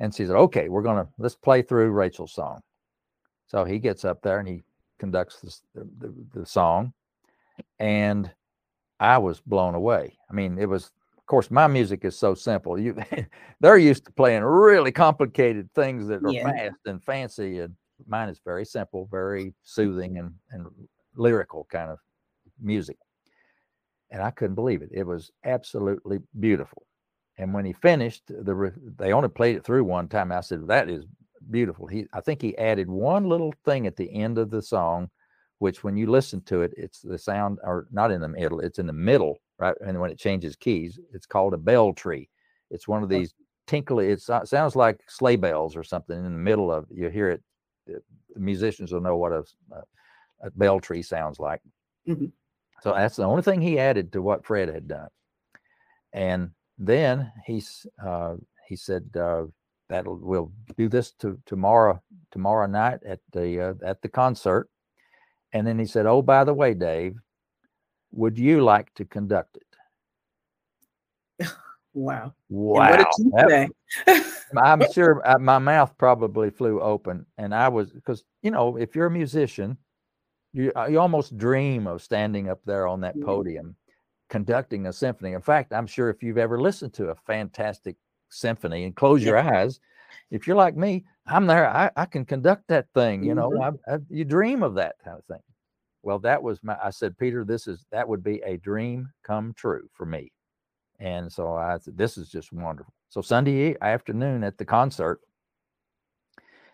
And 0.00 0.14
she 0.14 0.26
said 0.26 0.36
okay 0.36 0.68
we're 0.68 0.82
gonna 0.82 1.08
let's 1.18 1.36
play 1.36 1.62
through 1.62 1.90
rachel's 1.90 2.32
song. 2.32 2.60
So 3.46 3.64
he 3.64 3.78
gets 3.78 4.04
up 4.04 4.20
there 4.22 4.40
and 4.40 4.48
he 4.48 4.62
conducts 4.98 5.40
this, 5.40 5.62
the, 5.74 5.88
the, 5.98 6.14
the 6.40 6.46
song. 6.46 6.92
And 7.78 8.30
i 9.00 9.16
was 9.16 9.40
blown 9.40 9.74
away. 9.74 10.18
I 10.30 10.34
mean 10.34 10.58
it 10.58 10.68
was 10.68 10.92
of 11.16 11.26
course 11.26 11.50
my 11.50 11.66
music 11.66 12.04
is 12.04 12.18
so 12.18 12.34
simple. 12.34 12.78
You 12.78 12.96
they're 13.60 13.78
used 13.78 14.04
to 14.06 14.12
playing 14.12 14.42
really 14.42 14.92
complicated 14.92 15.72
things 15.74 16.08
that 16.08 16.24
are 16.24 16.32
yeah. 16.32 16.50
fast 16.50 16.80
and 16.86 17.02
fancy 17.02 17.60
and 17.60 17.74
mine 18.06 18.28
is 18.28 18.40
very 18.44 18.64
simple 18.64 19.08
very 19.10 19.54
soothing 19.64 20.18
and, 20.18 20.32
and 20.52 20.66
lyrical 21.16 21.66
kind 21.70 21.90
of 21.90 21.98
music 22.60 22.96
and 24.10 24.22
I 24.22 24.30
couldn't 24.30 24.54
believe 24.54 24.82
it. 24.82 24.90
It 24.92 25.06
was 25.06 25.30
absolutely 25.44 26.20
beautiful. 26.38 26.86
And 27.38 27.54
when 27.54 27.64
he 27.64 27.72
finished, 27.72 28.26
the 28.28 28.72
they 28.96 29.12
only 29.12 29.28
played 29.28 29.56
it 29.56 29.64
through 29.64 29.84
one 29.84 30.08
time. 30.08 30.32
I 30.32 30.40
said, 30.40 30.66
"That 30.66 30.88
is 30.88 31.04
beautiful." 31.50 31.86
He, 31.86 32.06
I 32.12 32.20
think 32.20 32.42
he 32.42 32.56
added 32.58 32.88
one 32.88 33.28
little 33.28 33.54
thing 33.64 33.86
at 33.86 33.96
the 33.96 34.12
end 34.12 34.38
of 34.38 34.50
the 34.50 34.62
song, 34.62 35.08
which 35.58 35.84
when 35.84 35.96
you 35.96 36.10
listen 36.10 36.40
to 36.42 36.62
it, 36.62 36.72
it's 36.76 37.00
the 37.00 37.18
sound, 37.18 37.58
or 37.62 37.86
not 37.92 38.10
in 38.10 38.20
the 38.20 38.28
middle, 38.28 38.60
it's 38.60 38.80
in 38.80 38.86
the 38.86 38.92
middle, 38.92 39.38
right? 39.58 39.76
And 39.86 40.00
when 40.00 40.10
it 40.10 40.18
changes 40.18 40.56
keys, 40.56 40.98
it's 41.12 41.26
called 41.26 41.54
a 41.54 41.58
bell 41.58 41.92
tree. 41.92 42.28
It's 42.70 42.88
one 42.88 43.02
of 43.04 43.08
these 43.08 43.34
tinkly. 43.68 44.08
It 44.08 44.20
sounds 44.20 44.74
like 44.74 45.00
sleigh 45.08 45.36
bells 45.36 45.76
or 45.76 45.84
something 45.84 46.16
in 46.16 46.24
the 46.24 46.30
middle 46.30 46.72
of. 46.72 46.86
You 46.90 47.08
hear 47.08 47.30
it. 47.30 47.42
The 47.86 48.02
musicians 48.40 48.92
will 48.92 49.00
know 49.00 49.16
what 49.16 49.32
a, 49.32 49.44
a 50.42 50.50
bell 50.50 50.80
tree 50.80 51.02
sounds 51.02 51.38
like. 51.38 51.60
Mm-hmm. 52.08 52.26
So 52.80 52.92
that's 52.92 53.16
the 53.16 53.24
only 53.24 53.42
thing 53.42 53.60
he 53.60 53.78
added 53.78 54.12
to 54.12 54.22
what 54.22 54.44
Fred 54.44 54.68
had 54.68 54.88
done. 54.88 55.08
And 56.12 56.50
then 56.78 57.32
he's 57.44 57.86
uh, 58.04 58.36
he 58.66 58.76
said 58.76 59.10
uh, 59.18 59.46
that 59.88 60.04
we'll 60.06 60.52
do 60.76 60.88
this 60.88 61.12
to 61.20 61.40
tomorrow 61.44 62.00
tomorrow 62.30 62.66
night 62.66 63.00
at 63.04 63.20
the 63.32 63.60
uh, 63.60 63.74
at 63.84 64.00
the 64.02 64.08
concert. 64.08 64.68
And 65.52 65.66
then 65.66 65.78
he 65.78 65.86
said, 65.86 66.06
"Oh, 66.06 66.22
by 66.22 66.44
the 66.44 66.54
way, 66.54 66.74
Dave, 66.74 67.16
would 68.12 68.38
you 68.38 68.62
like 68.62 68.94
to 68.94 69.04
conduct 69.04 69.56
it?" 69.56 71.46
Wow. 71.94 72.34
Wow. 72.48 72.90
what 72.90 72.98
did 72.98 73.06
you 73.18 73.32
that, 73.34 73.48
say? 73.48 73.68
I'm 74.56 74.82
sure 74.92 75.22
my 75.40 75.58
mouth 75.58 75.96
probably 75.98 76.50
flew 76.50 76.80
open. 76.80 77.26
And 77.38 77.54
I 77.54 77.68
was, 77.68 77.90
because, 77.90 78.24
you 78.42 78.50
know, 78.50 78.76
if 78.76 78.94
you're 78.94 79.06
a 79.06 79.10
musician, 79.10 79.76
you, 80.58 80.72
uh, 80.76 80.86
you 80.86 81.00
almost 81.00 81.38
dream 81.38 81.86
of 81.86 82.02
standing 82.02 82.48
up 82.48 82.60
there 82.64 82.86
on 82.86 83.00
that 83.02 83.16
mm-hmm. 83.16 83.26
podium 83.26 83.76
conducting 84.28 84.86
a 84.86 84.92
symphony. 84.92 85.32
In 85.32 85.40
fact, 85.40 85.72
I'm 85.72 85.86
sure 85.86 86.10
if 86.10 86.22
you've 86.22 86.38
ever 86.38 86.60
listened 86.60 86.92
to 86.94 87.08
a 87.08 87.14
fantastic 87.14 87.96
symphony 88.28 88.84
and 88.84 88.94
close 88.94 89.22
yeah. 89.22 89.28
your 89.28 89.38
eyes, 89.38 89.80
if 90.30 90.46
you're 90.46 90.56
like 90.56 90.76
me, 90.76 91.04
I'm 91.26 91.46
there. 91.46 91.68
I, 91.68 91.90
I 91.96 92.04
can 92.06 92.24
conduct 92.24 92.68
that 92.68 92.86
thing. 92.94 93.22
You 93.22 93.34
know, 93.34 93.50
mm-hmm. 93.50 93.90
I, 93.90 93.94
I, 93.94 93.98
you 94.10 94.24
dream 94.24 94.62
of 94.62 94.74
that 94.74 94.96
kind 95.04 95.18
of 95.18 95.24
thing. 95.24 95.42
Well, 96.02 96.18
that 96.20 96.42
was 96.42 96.62
my. 96.62 96.76
I 96.82 96.90
said, 96.90 97.18
Peter, 97.18 97.44
this 97.44 97.66
is 97.66 97.84
that 97.90 98.08
would 98.08 98.22
be 98.22 98.40
a 98.44 98.56
dream 98.56 99.10
come 99.24 99.52
true 99.56 99.88
for 99.94 100.06
me. 100.06 100.32
And 101.00 101.30
so 101.30 101.54
I 101.54 101.78
said, 101.78 101.96
this 101.96 102.16
is 102.16 102.28
just 102.28 102.52
wonderful. 102.52 102.92
So 103.08 103.20
Sunday 103.20 103.76
afternoon 103.80 104.44
at 104.44 104.58
the 104.58 104.64
concert, 104.64 105.20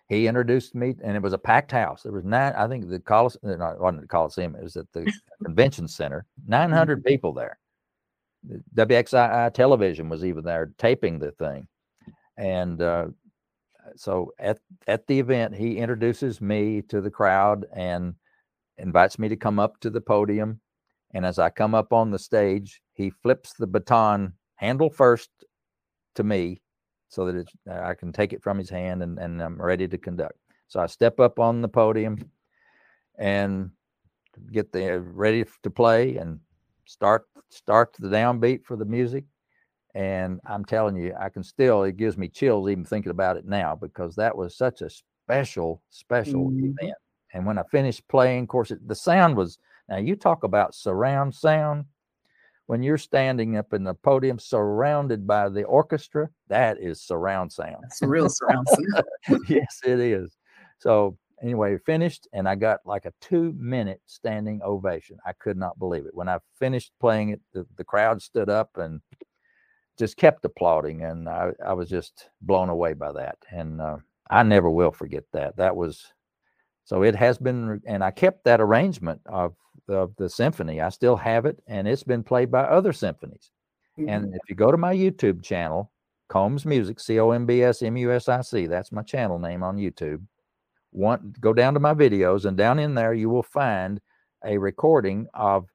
he 0.09 0.27
introduced 0.27 0.75
me, 0.75 0.95
and 1.03 1.17
it 1.17 1.23
was 1.23 1.33
a 1.33 1.39
packed 1.39 1.73
house. 1.73 2.03
There 2.03 2.13
was 2.13 2.25
nine, 2.25 2.53
I 2.57 2.69
think 2.69 2.89
the 2.89 3.01
Coliseum, 3.01 3.53
uh, 3.53 3.57
no, 3.57 3.67
it 3.71 3.81
wasn't 3.81 4.03
the 4.03 4.09
Coliseum, 4.09 4.55
it 4.55 4.63
was 4.63 4.77
at 4.77 4.91
the 4.93 5.11
convention 5.45 5.89
center, 5.89 6.27
900 6.47 6.99
mm-hmm. 6.99 7.07
people 7.07 7.33
there. 7.33 7.59
The 8.47 8.87
WXII 8.87 9.55
television 9.55 10.09
was 10.09 10.25
even 10.25 10.45
there 10.45 10.73
taping 10.79 11.19
the 11.19 11.33
thing. 11.33 11.67
And 12.37 12.83
uh, 12.83 13.07
so 13.97 14.33
at, 14.39 14.59
at 14.87 15.07
the 15.07 15.19
event, 15.19 15.55
he 15.55 15.79
introduces 15.79 16.41
me 16.41 16.83
to 16.89 17.01
the 17.01 17.11
crowd 17.11 17.65
and 17.75 18.15
invites 18.77 19.19
me 19.19 19.29
to 19.31 19.37
come 19.37 19.59
up 19.59 19.81
to 19.81 19.89
the 19.89 20.01
podium 20.01 20.61
and 21.15 21.25
as 21.25 21.39
I 21.39 21.49
come 21.49 21.75
up 21.75 21.93
on 21.93 22.11
the 22.11 22.19
stage, 22.19 22.83
he 22.93 23.09
flips 23.09 23.55
the 23.55 23.69
baton 23.69 24.35
handle 24.57 24.91
first 24.91 25.31
to 26.17 26.25
me 26.25 26.61
so 27.15 27.31
that 27.31 27.47
I 27.71 27.95
can 27.95 28.12
take 28.12 28.33
it 28.33 28.43
from 28.43 28.59
his 28.59 28.71
hand 28.71 29.03
and, 29.03 29.19
and 29.19 29.41
I'm 29.41 29.61
ready 29.61 29.89
to 29.89 29.99
conduct. 29.99 30.39
So 30.69 30.81
I 30.81 30.87
step 30.87 31.21
up 31.21 31.39
on 31.39 31.62
the 31.62 31.69
podium 31.69 32.19
and 33.19 33.71
get 34.53 34.73
the 34.73 35.01
ready 35.01 35.45
to 35.62 35.71
play 35.71 36.17
and 36.17 36.41
start 36.87 37.27
start 37.51 37.95
the 37.99 38.09
downbeat 38.09 38.65
for 38.65 38.77
the 38.77 38.85
music. 38.85 39.25
And 39.95 40.41
I'm 40.45 40.65
telling 40.65 40.97
you, 40.97 41.15
I 41.19 41.29
can 41.29 41.45
still 41.45 41.85
it 41.85 41.97
gives 41.97 42.19
me 42.19 42.29
chills 42.29 42.69
even 42.69 42.85
thinking 42.85 43.11
about 43.11 43.37
it 43.37 43.47
now 43.47 43.77
because 43.77 44.17
that 44.17 44.37
was 44.37 44.57
such 44.57 44.83
a 44.83 44.91
special, 44.91 45.83
special 45.91 46.51
mm-hmm. 46.51 46.73
event. 46.79 46.97
And 47.33 47.47
when 47.47 47.59
I 47.59 47.62
finished 47.71 48.07
playing, 48.09 48.45
of 48.45 48.49
course, 48.49 48.71
it, 48.71 48.87
the 48.87 48.95
sound 48.95 49.37
was 49.37 49.59
now, 49.89 49.99
you 49.99 50.17
talk 50.17 50.45
about 50.45 50.75
surround 50.75 51.35
sound. 51.35 51.85
When 52.67 52.83
you're 52.83 52.99
standing 52.99 53.57
up 53.57 53.75
in 53.75 53.85
the 53.85 53.95
podium 53.95 54.39
surrounded 54.39 55.27
by 55.27 55.49
the 55.49 55.65
orchestra, 55.65 56.31
that 56.49 56.79
is 56.81 57.03
surround 57.03 57.53
sound. 57.53 57.85
It's 57.85 58.01
a 58.01 58.09
real 58.09 58.29
surround 58.29 58.67
sound. 58.69 59.43
yes, 59.49 59.81
it 59.85 60.01
is. 60.01 60.37
So, 60.79 61.19
anyway, 61.43 61.77
finished, 61.85 62.27
and 62.33 62.49
I 62.49 62.55
got 62.55 62.81
like 62.87 63.05
a 63.05 63.12
two 63.21 63.53
minute 63.59 64.01
standing 64.07 64.62
ovation. 64.62 65.19
I 65.27 65.33
could 65.33 65.59
not 65.59 65.79
believe 65.79 66.07
it. 66.07 66.15
When 66.15 66.29
I 66.29 66.39
finished 66.59 66.93
playing 67.01 67.31
it, 67.31 67.41
the, 67.53 67.67
the 67.77 67.85
crowd 67.85 68.23
stood 68.23 68.49
up 68.49 68.71
and 68.77 69.01
just 69.99 70.17
kept 70.17 70.45
applauding. 70.45 71.03
And 71.03 71.29
I, 71.29 71.53
I 71.65 71.75
was 71.75 71.91
just 71.91 72.31
blown 72.41 72.71
away 72.71 72.95
by 72.95 73.12
that. 73.12 73.37
And 73.51 73.81
uh, 73.81 73.99
I 74.31 74.43
never 74.43 74.71
will 74.71 74.91
forget 74.91 75.25
that. 75.33 75.57
That 75.57 75.77
was 75.77 76.15
so 76.85 77.03
it 77.03 77.17
has 77.17 77.39
been, 77.39 77.81
and 77.87 78.05
I 78.05 78.11
kept 78.11 78.45
that 78.45 78.61
arrangement 78.61 79.23
of, 79.27 79.55
of 79.89 80.14
the 80.16 80.28
symphony. 80.28 80.80
I 80.80 80.89
still 80.89 81.16
have 81.16 81.47
it, 81.47 81.62
and 81.66 81.87
it's 81.87 82.03
been 82.03 82.22
played 82.22 82.51
by 82.51 82.62
other 82.62 82.93
symphonies. 82.93 83.51
Mm-hmm. 83.99 84.09
And 84.09 84.35
if 84.35 84.41
you 84.49 84.55
go 84.55 84.70
to 84.70 84.76
my 84.76 84.95
YouTube 84.95 85.43
channel, 85.43 85.91
Combs 86.28 86.64
Music, 86.64 86.99
C 87.01 87.20
O 87.20 87.30
M 87.30 87.47
B 87.47 87.62
S 87.62 87.82
M 87.82 87.97
U 87.97 88.12
S 88.12 88.28
I 88.28 88.41
C, 88.41 88.66
that's 88.66 88.93
my 88.93 89.03
channel 89.03 89.39
name 89.39 89.62
on 89.62 89.76
YouTube. 89.76 90.22
Want 90.93 91.41
go 91.41 91.53
down 91.53 91.74
to 91.74 91.80
my 91.80 91.95
videos, 91.95 92.45
and 92.45 92.57
down 92.57 92.78
in 92.78 92.95
there 92.95 93.14
you 93.14 93.28
will 93.28 93.43
find 93.43 94.01
a 94.45 94.59
recording 94.59 95.26
of 95.35 95.68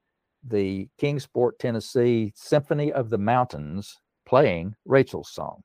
the 0.43 0.87
Kingsport, 0.97 1.59
Tennessee 1.59 2.31
Symphony 2.35 2.91
of 2.93 3.09
the 3.09 3.17
Mountains 3.17 3.97
playing 4.25 4.75
Rachel's 4.85 5.31
song. 5.31 5.63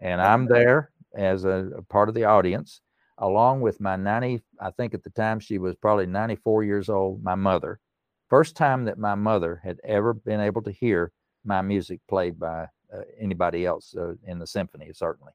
And 0.00 0.20
I'm 0.20 0.46
there 0.46 0.90
as 1.16 1.44
a, 1.44 1.70
a 1.76 1.82
part 1.82 2.08
of 2.08 2.14
the 2.14 2.24
audience 2.24 2.80
along 3.18 3.60
with 3.60 3.80
my 3.80 3.96
90, 3.96 4.42
I 4.60 4.70
think 4.70 4.94
at 4.94 5.02
the 5.02 5.10
time 5.10 5.40
she 5.40 5.58
was 5.58 5.76
probably 5.76 6.06
94 6.06 6.64
years 6.64 6.88
old, 6.88 7.22
my 7.22 7.34
mother. 7.34 7.80
First 8.28 8.56
time 8.56 8.84
that 8.84 8.98
my 8.98 9.14
mother 9.14 9.60
had 9.62 9.78
ever 9.84 10.14
been 10.14 10.40
able 10.40 10.62
to 10.62 10.70
hear 10.70 11.12
my 11.44 11.62
music 11.62 12.00
played 12.08 12.38
by 12.38 12.66
uh, 12.94 13.02
anybody 13.18 13.66
else 13.66 13.94
uh, 13.96 14.14
in 14.26 14.38
the 14.38 14.46
symphony, 14.46 14.90
certainly. 14.92 15.32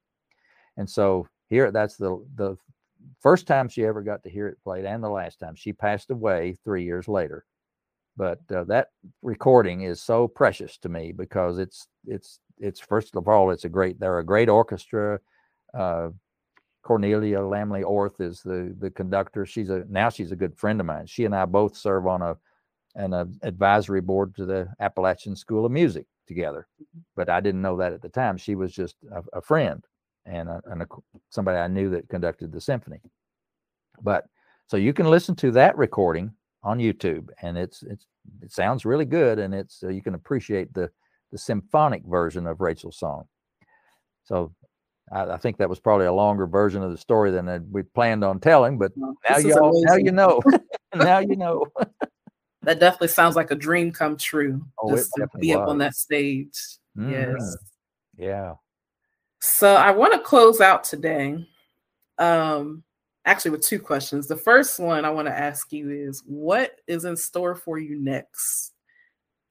And 0.77 0.89
so 0.89 1.27
here, 1.49 1.71
that's 1.71 1.97
the 1.97 2.23
the 2.35 2.57
first 3.19 3.47
time 3.47 3.67
she 3.67 3.85
ever 3.85 4.01
got 4.01 4.23
to 4.23 4.29
hear 4.29 4.47
it 4.47 4.63
played, 4.63 4.85
and 4.85 5.03
the 5.03 5.09
last 5.09 5.39
time. 5.39 5.55
She 5.55 5.73
passed 5.73 6.09
away 6.09 6.57
three 6.63 6.83
years 6.83 7.07
later, 7.07 7.45
but 8.17 8.39
uh, 8.53 8.63
that 8.65 8.89
recording 9.21 9.81
is 9.81 10.01
so 10.01 10.27
precious 10.27 10.77
to 10.79 10.89
me 10.89 11.11
because 11.11 11.59
it's 11.59 11.87
it's 12.05 12.39
it's 12.57 12.79
first 12.79 13.15
of 13.15 13.27
all, 13.27 13.51
it's 13.51 13.65
a 13.65 13.69
great. 13.69 13.99
They're 13.99 14.19
a 14.19 14.25
great 14.25 14.49
orchestra. 14.49 15.19
Uh, 15.73 16.09
Cornelia 16.83 17.39
Laemmli 17.39 17.83
Orth 17.83 18.19
is 18.19 18.41
the 18.41 18.75
the 18.79 18.91
conductor. 18.91 19.45
She's 19.45 19.69
a 19.69 19.85
now 19.89 20.09
she's 20.09 20.31
a 20.31 20.35
good 20.35 20.55
friend 20.57 20.79
of 20.79 20.85
mine. 20.85 21.07
She 21.07 21.25
and 21.25 21.35
I 21.35 21.45
both 21.45 21.75
serve 21.75 22.05
on 22.07 22.21
a 22.21 22.37
an 22.95 23.13
a 23.13 23.27
advisory 23.41 24.01
board 24.01 24.35
to 24.35 24.45
the 24.45 24.67
Appalachian 24.79 25.35
School 25.35 25.65
of 25.65 25.71
Music 25.71 26.05
together. 26.27 26.67
But 27.15 27.29
I 27.29 27.39
didn't 27.39 27.61
know 27.61 27.77
that 27.77 27.93
at 27.93 28.01
the 28.01 28.09
time. 28.09 28.37
She 28.37 28.55
was 28.55 28.71
just 28.73 28.95
a, 29.11 29.23
a 29.37 29.41
friend 29.41 29.83
and, 30.25 30.47
a, 30.47 30.61
and 30.65 30.83
a, 30.83 30.87
somebody 31.29 31.57
I 31.57 31.67
knew 31.67 31.89
that 31.89 32.09
conducted 32.09 32.51
the 32.51 32.61
symphony. 32.61 33.01
But 34.01 34.25
so 34.67 34.77
you 34.77 34.93
can 34.93 35.09
listen 35.09 35.35
to 35.37 35.51
that 35.51 35.77
recording 35.77 36.33
on 36.63 36.79
YouTube, 36.79 37.29
and 37.41 37.57
it's 37.57 37.83
it's 37.83 38.05
it 38.41 38.51
sounds 38.51 38.85
really 38.85 39.05
good, 39.05 39.39
and 39.39 39.53
it's 39.53 39.83
uh, 39.83 39.89
you 39.89 40.01
can 40.01 40.15
appreciate 40.15 40.73
the 40.73 40.89
the 41.31 41.37
symphonic 41.37 42.03
version 42.05 42.45
of 42.47 42.61
Rachel's 42.61 42.97
song. 42.97 43.25
So 44.23 44.53
I, 45.11 45.23
I, 45.31 45.37
think 45.37 45.57
that 45.57 45.69
was 45.69 45.79
probably 45.79 46.05
a 46.05 46.13
longer 46.13 46.47
version 46.47 46.81
of 46.81 46.91
the 46.91 46.97
story 46.97 47.31
than 47.31 47.67
we 47.71 47.83
planned 47.83 48.23
on 48.23 48.39
telling, 48.39 48.77
but 48.77 48.91
well, 48.95 49.15
now 49.29 49.37
you 49.37 49.53
all, 49.55 49.83
now 49.85 49.95
you 49.95 50.11
know. 50.11 50.41
now 50.95 51.19
you 51.19 51.35
know. 51.35 51.65
that 52.61 52.79
definitely 52.79 53.09
sounds 53.09 53.35
like 53.35 53.51
a 53.51 53.55
dream 53.55 53.91
come 53.91 54.17
true. 54.17 54.63
Oh, 54.81 54.95
just 54.95 55.11
to 55.17 55.27
be 55.39 55.49
was. 55.49 55.57
up 55.57 55.67
on 55.67 55.77
that 55.79 55.95
stage. 55.95 56.59
Mm-hmm. 56.97 57.11
Yes. 57.11 57.57
Yeah. 58.17 58.53
So 59.39 59.75
I 59.75 59.91
want 59.91 60.13
to 60.13 60.19
close 60.19 60.61
out 60.61 60.83
today. 60.83 61.45
Um, 62.17 62.83
actually 63.25 63.51
with 63.51 63.61
two 63.61 63.79
questions. 63.79 64.27
The 64.27 64.37
first 64.37 64.79
one 64.79 65.05
I 65.05 65.09
want 65.09 65.27
to 65.27 65.37
ask 65.37 65.71
you 65.71 65.89
is 65.89 66.23
what 66.25 66.79
is 66.87 67.05
in 67.05 67.15
store 67.15 67.55
for 67.55 67.77
you 67.77 67.99
next? 67.99 68.73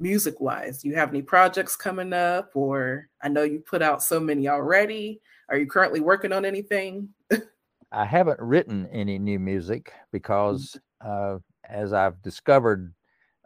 Music 0.03 0.41
wise, 0.41 0.83
do 0.83 0.89
you 0.89 0.97
have 0.97 1.11
any 1.11 1.23
projects 1.23 1.77
coming 1.77 2.13
up? 2.13 2.51
Or 2.55 3.09
I 3.23 3.29
know 3.29 3.45
you 3.45 3.61
put 3.61 3.83
out 3.83 4.03
so 4.03 4.19
many 4.19 4.49
already. 4.49 5.21
Are 5.49 5.57
you 5.57 5.67
currently 5.67 6.01
working 6.01 6.33
on 6.33 6.45
anything? 6.45 7.09
I 7.93 8.05
haven't 8.05 8.41
written 8.41 8.89
any 8.91 9.19
new 9.19 9.39
music 9.39 9.93
because, 10.11 10.77
uh, 11.05 11.39
as 11.69 11.93
I've 11.93 12.21
discovered 12.23 12.93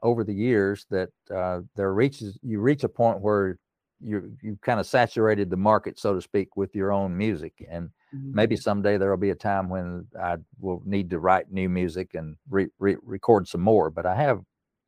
over 0.02 0.24
the 0.24 0.32
years, 0.32 0.86
that 0.88 1.10
uh, 1.34 1.60
there 1.74 1.92
reaches 1.92 2.38
you 2.42 2.60
reach 2.60 2.84
a 2.84 2.88
point 2.88 3.20
where 3.20 3.58
you 4.00 4.32
you 4.42 4.58
kind 4.62 4.80
of 4.80 4.86
saturated 4.86 5.50
the 5.50 5.56
market, 5.56 5.98
so 5.98 6.14
to 6.14 6.22
speak, 6.22 6.56
with 6.56 6.74
your 6.74 6.92
own 6.92 7.16
music, 7.16 7.52
and 7.68 7.90
mm-hmm. 8.14 8.34
maybe 8.34 8.56
someday 8.56 8.96
there 8.96 9.10
will 9.10 9.16
be 9.16 9.30
a 9.30 9.34
time 9.34 9.68
when 9.68 10.06
I 10.18 10.36
will 10.60 10.82
need 10.86 11.10
to 11.10 11.18
write 11.18 11.50
new 11.52 11.68
music 11.68 12.14
and 12.14 12.36
re- 12.48 12.68
re- 12.78 12.96
record 13.02 13.48
some 13.48 13.62
more. 13.62 13.90
But 13.90 14.06
I 14.06 14.14
have 14.14 14.40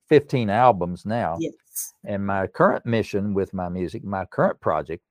15 0.09 0.51
albums 0.51 1.05
now, 1.05 1.37
yes. 1.39 1.95
and 2.05 2.27
my 2.27 2.47
current 2.47 2.87
mission 2.87 3.35
with 3.35 3.53
my 3.53 3.69
music, 3.69 4.05
my 4.05 4.25
current 4.25 4.61
project 4.61 5.03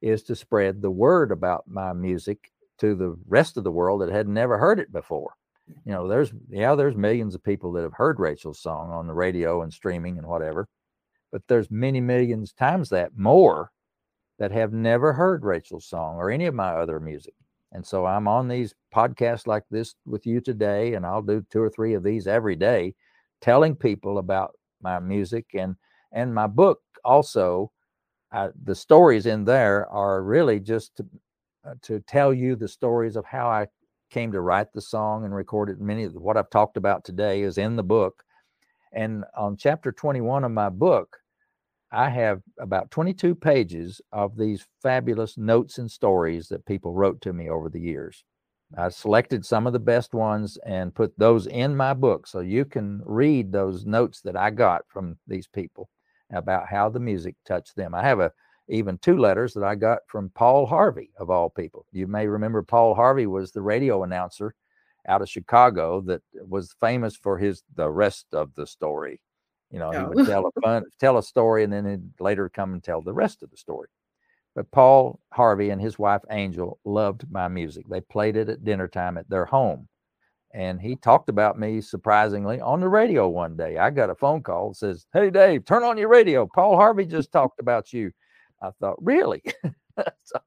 is 0.00 0.22
to 0.24 0.36
spread 0.36 0.80
the 0.80 0.90
word 0.90 1.32
about 1.32 1.64
my 1.66 1.92
music 1.92 2.50
to 2.78 2.94
the 2.94 3.16
rest 3.26 3.56
of 3.56 3.64
the 3.64 3.70
world 3.72 4.00
that 4.00 4.10
had 4.10 4.28
never 4.28 4.58
heard 4.58 4.78
it 4.78 4.92
before. 4.92 5.32
You 5.84 5.92
know, 5.92 6.08
there's 6.08 6.32
yeah, 6.48 6.74
there's 6.74 6.96
millions 6.96 7.34
of 7.34 7.42
people 7.42 7.72
that 7.72 7.82
have 7.82 7.92
heard 7.92 8.20
Rachel's 8.20 8.60
song 8.60 8.90
on 8.90 9.06
the 9.06 9.14
radio 9.14 9.62
and 9.62 9.72
streaming 9.72 10.16
and 10.16 10.26
whatever, 10.26 10.66
but 11.30 11.42
there's 11.46 11.70
many 11.70 12.00
millions 12.00 12.52
times 12.52 12.88
that 12.90 13.16
more 13.16 13.70
that 14.38 14.50
have 14.52 14.72
never 14.72 15.12
heard 15.12 15.44
Rachel's 15.44 15.84
song 15.84 16.16
or 16.16 16.30
any 16.30 16.46
of 16.46 16.54
my 16.54 16.70
other 16.70 17.00
music. 17.00 17.34
And 17.72 17.84
so 17.84 18.06
I'm 18.06 18.28
on 18.28 18.48
these 18.48 18.74
podcasts 18.94 19.46
like 19.46 19.64
this 19.70 19.94
with 20.06 20.26
you 20.26 20.40
today, 20.40 20.94
and 20.94 21.04
I'll 21.04 21.22
do 21.22 21.44
two 21.50 21.60
or 21.60 21.68
three 21.68 21.94
of 21.94 22.02
these 22.02 22.26
every 22.26 22.56
day, 22.56 22.94
telling 23.40 23.74
people 23.74 24.18
about 24.18 24.52
my 24.82 24.98
music 24.98 25.46
and 25.54 25.76
and 26.12 26.34
my 26.34 26.46
book 26.46 26.80
also. 27.04 27.70
Uh, 28.30 28.50
the 28.64 28.74
stories 28.74 29.24
in 29.24 29.42
there 29.46 29.88
are 29.88 30.22
really 30.22 30.60
just 30.60 30.94
to 30.96 31.06
uh, 31.64 31.74
to 31.82 32.00
tell 32.00 32.32
you 32.32 32.56
the 32.56 32.68
stories 32.68 33.16
of 33.16 33.24
how 33.24 33.48
I 33.48 33.68
came 34.10 34.32
to 34.32 34.40
write 34.40 34.72
the 34.72 34.80
song 34.80 35.24
and 35.24 35.34
record 35.34 35.70
it. 35.70 35.80
Many 35.80 36.04
of 36.04 36.14
what 36.14 36.36
I've 36.36 36.50
talked 36.50 36.76
about 36.76 37.04
today 37.04 37.42
is 37.42 37.58
in 37.58 37.76
the 37.76 37.82
book. 37.82 38.22
And 38.92 39.24
on 39.36 39.56
chapter 39.56 39.92
21 39.92 40.44
of 40.44 40.52
my 40.52 40.68
book, 40.70 41.18
I 41.90 42.10
have 42.10 42.42
about 42.58 42.90
22 42.90 43.34
pages 43.34 44.00
of 44.12 44.36
these 44.36 44.66
fabulous 44.82 45.38
notes 45.38 45.78
and 45.78 45.90
stories 45.90 46.48
that 46.48 46.66
people 46.66 46.94
wrote 46.94 47.20
to 47.22 47.32
me 47.32 47.48
over 47.48 47.68
the 47.68 47.80
years. 47.80 48.24
I 48.76 48.90
selected 48.90 49.46
some 49.46 49.66
of 49.66 49.72
the 49.72 49.78
best 49.78 50.12
ones 50.12 50.58
and 50.66 50.94
put 50.94 51.18
those 51.18 51.46
in 51.46 51.76
my 51.76 51.94
book 51.94 52.26
so 52.26 52.40
you 52.40 52.64
can 52.64 53.02
read 53.04 53.50
those 53.50 53.86
notes 53.86 54.20
that 54.22 54.36
I 54.36 54.50
got 54.50 54.82
from 54.88 55.18
these 55.26 55.46
people 55.46 55.88
about 56.32 56.68
how 56.68 56.90
the 56.90 57.00
music 57.00 57.36
touched 57.46 57.76
them. 57.76 57.94
I 57.94 58.02
have 58.02 58.20
a 58.20 58.32
even 58.68 58.98
two 58.98 59.16
letters 59.16 59.54
that 59.54 59.64
I 59.64 59.74
got 59.74 60.00
from 60.06 60.30
Paul 60.34 60.66
Harvey 60.66 61.10
of 61.18 61.30
all 61.30 61.48
people. 61.48 61.86
You 61.90 62.06
may 62.06 62.26
remember 62.26 62.62
Paul 62.62 62.94
Harvey 62.94 63.26
was 63.26 63.50
the 63.50 63.62
radio 63.62 64.02
announcer 64.02 64.54
out 65.06 65.22
of 65.22 65.28
Chicago 65.30 66.02
that 66.02 66.20
was 66.34 66.74
famous 66.78 67.16
for 67.16 67.38
his 67.38 67.62
the 67.76 67.88
rest 67.88 68.26
of 68.32 68.54
the 68.54 68.66
story. 68.66 69.20
You 69.70 69.78
know, 69.78 69.90
oh. 69.94 69.98
he 69.98 70.04
would 70.06 70.18
oh. 70.20 70.24
tell 70.26 70.46
a 70.46 70.60
fun, 70.60 70.84
tell 71.00 71.16
a 71.16 71.22
story 71.22 71.64
and 71.64 71.72
then 71.72 71.86
he'd 71.86 72.20
later 72.20 72.50
come 72.50 72.74
and 72.74 72.84
tell 72.84 73.00
the 73.00 73.14
rest 73.14 73.42
of 73.42 73.50
the 73.50 73.56
story. 73.56 73.88
But 74.58 74.72
Paul 74.72 75.20
Harvey 75.32 75.70
and 75.70 75.80
his 75.80 76.00
wife 76.00 76.22
Angel 76.32 76.80
loved 76.84 77.30
my 77.30 77.46
music. 77.46 77.86
They 77.88 78.00
played 78.00 78.36
it 78.36 78.48
at 78.48 78.64
dinner 78.64 78.88
time 78.88 79.16
at 79.16 79.30
their 79.30 79.44
home. 79.44 79.86
And 80.52 80.80
he 80.80 80.96
talked 80.96 81.28
about 81.28 81.60
me 81.60 81.80
surprisingly 81.80 82.60
on 82.60 82.80
the 82.80 82.88
radio 82.88 83.28
one 83.28 83.56
day. 83.56 83.78
I 83.78 83.90
got 83.90 84.10
a 84.10 84.16
phone 84.16 84.42
call 84.42 84.70
that 84.70 84.74
says, 84.74 85.06
Hey 85.12 85.30
Dave, 85.30 85.64
turn 85.64 85.84
on 85.84 85.96
your 85.96 86.08
radio. 86.08 86.44
Paul 86.52 86.74
Harvey 86.74 87.04
just 87.04 87.30
talked 87.30 87.60
about 87.60 87.92
you. 87.92 88.10
I 88.60 88.70
thought, 88.80 88.96
really? 89.00 89.44
so, 90.24 90.40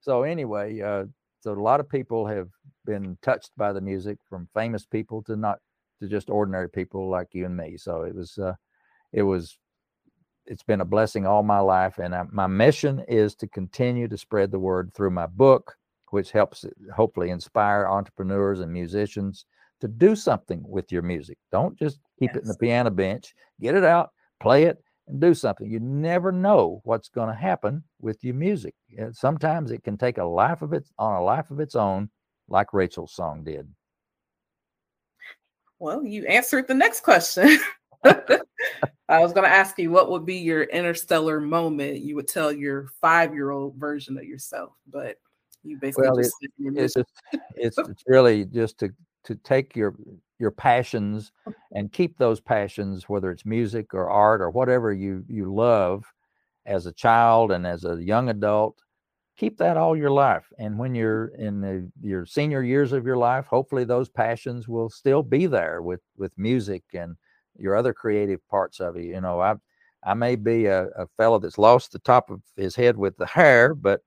so, 0.00 0.22
anyway, 0.22 0.80
uh, 0.80 1.04
so 1.40 1.52
a 1.52 1.60
lot 1.60 1.80
of 1.80 1.90
people 1.90 2.26
have 2.26 2.48
been 2.86 3.18
touched 3.20 3.50
by 3.58 3.74
the 3.74 3.82
music 3.82 4.16
from 4.30 4.48
famous 4.54 4.86
people 4.86 5.22
to 5.24 5.36
not 5.36 5.58
to 6.00 6.08
just 6.08 6.30
ordinary 6.30 6.70
people 6.70 7.10
like 7.10 7.28
you 7.32 7.44
and 7.44 7.54
me. 7.58 7.76
So 7.76 8.04
it 8.04 8.14
was, 8.14 8.38
uh, 8.38 8.54
it 9.12 9.24
was, 9.24 9.58
it's 10.46 10.62
been 10.62 10.80
a 10.80 10.84
blessing 10.84 11.26
all 11.26 11.42
my 11.42 11.58
life. 11.58 11.98
And 11.98 12.14
I, 12.14 12.24
my 12.30 12.46
mission 12.46 13.04
is 13.08 13.34
to 13.36 13.46
continue 13.46 14.08
to 14.08 14.18
spread 14.18 14.50
the 14.50 14.58
word 14.58 14.92
through 14.94 15.10
my 15.10 15.26
book, 15.26 15.76
which 16.10 16.30
helps 16.30 16.64
hopefully 16.94 17.30
inspire 17.30 17.86
entrepreneurs 17.86 18.60
and 18.60 18.72
musicians 18.72 19.46
to 19.80 19.88
do 19.88 20.14
something 20.14 20.62
with 20.66 20.92
your 20.92 21.02
music. 21.02 21.38
Don't 21.50 21.76
just 21.76 21.98
keep 22.18 22.30
yes. 22.30 22.36
it 22.36 22.42
in 22.42 22.48
the 22.48 22.56
piano 22.58 22.90
bench, 22.90 23.34
get 23.60 23.74
it 23.74 23.84
out, 23.84 24.10
play 24.40 24.64
it, 24.64 24.82
and 25.08 25.20
do 25.20 25.34
something. 25.34 25.68
You 25.68 25.80
never 25.80 26.30
know 26.30 26.80
what's 26.84 27.08
going 27.08 27.28
to 27.28 27.34
happen 27.34 27.82
with 28.00 28.22
your 28.22 28.34
music. 28.34 28.74
Sometimes 29.12 29.70
it 29.70 29.82
can 29.82 29.96
take 29.96 30.18
a 30.18 30.24
life 30.24 30.62
of 30.62 30.72
its 30.72 30.92
on 30.98 31.14
a 31.14 31.24
life 31.24 31.50
of 31.50 31.60
its 31.60 31.74
own, 31.74 32.10
like 32.48 32.72
Rachel's 32.72 33.14
song 33.14 33.42
did. 33.42 33.68
Well, 35.78 36.04
you 36.04 36.24
answered 36.26 36.68
the 36.68 36.74
next 36.74 37.00
question. 37.00 37.58
I 38.04 39.18
was 39.18 39.32
going 39.32 39.44
to 39.44 39.54
ask 39.54 39.78
you 39.78 39.90
what 39.90 40.10
would 40.10 40.24
be 40.24 40.36
your 40.36 40.64
interstellar 40.64 41.40
moment? 41.40 42.00
You 42.00 42.16
would 42.16 42.28
tell 42.28 42.52
your 42.52 42.88
five 43.00 43.34
year 43.34 43.50
old 43.50 43.76
version 43.76 44.16
of 44.16 44.24
yourself, 44.24 44.72
but 44.90 45.16
you 45.62 45.78
basically 45.78 46.08
well, 46.08 46.16
just 46.16 46.34
it, 46.40 46.50
it's, 46.58 46.94
just, 46.94 47.10
it's, 47.54 47.78
it's 47.88 48.02
really 48.06 48.44
just 48.44 48.78
to 48.78 48.90
to 49.24 49.34
take 49.36 49.76
your 49.76 49.94
your 50.38 50.50
passions 50.50 51.32
oh. 51.46 51.54
and 51.72 51.92
keep 51.92 52.18
those 52.18 52.40
passions 52.40 53.08
whether 53.08 53.30
it's 53.30 53.46
music 53.46 53.94
or 53.94 54.10
art 54.10 54.40
or 54.40 54.50
whatever 54.50 54.92
you 54.92 55.24
you 55.28 55.54
love 55.54 56.04
as 56.66 56.86
a 56.86 56.92
child 56.92 57.52
and 57.52 57.64
as 57.64 57.84
a 57.84 58.02
young 58.02 58.28
adult 58.28 58.82
keep 59.36 59.58
that 59.58 59.76
all 59.76 59.96
your 59.96 60.10
life. 60.10 60.52
And 60.58 60.78
when 60.78 60.90
mm-hmm. 60.90 60.96
you're 60.96 61.26
in 61.38 61.60
the, 61.60 61.90
your 62.00 62.26
senior 62.26 62.62
years 62.62 62.92
of 62.92 63.04
your 63.04 63.16
life, 63.16 63.46
hopefully 63.46 63.84
those 63.84 64.08
passions 64.08 64.68
will 64.68 64.88
still 64.88 65.22
be 65.22 65.46
there 65.46 65.82
with 65.82 66.00
with 66.16 66.32
music 66.36 66.82
and 66.94 67.16
your 67.58 67.76
other 67.76 67.92
creative 67.92 68.46
parts 68.48 68.80
of 68.80 68.96
you. 68.96 69.14
You 69.14 69.20
know, 69.20 69.40
I 69.40 69.54
I 70.04 70.14
may 70.14 70.36
be 70.36 70.66
a, 70.66 70.86
a 70.96 71.06
fellow 71.16 71.38
that's 71.38 71.58
lost 71.58 71.92
the 71.92 71.98
top 72.00 72.30
of 72.30 72.42
his 72.56 72.74
head 72.74 72.96
with 72.96 73.16
the 73.16 73.26
hair, 73.26 73.74
but 73.74 74.00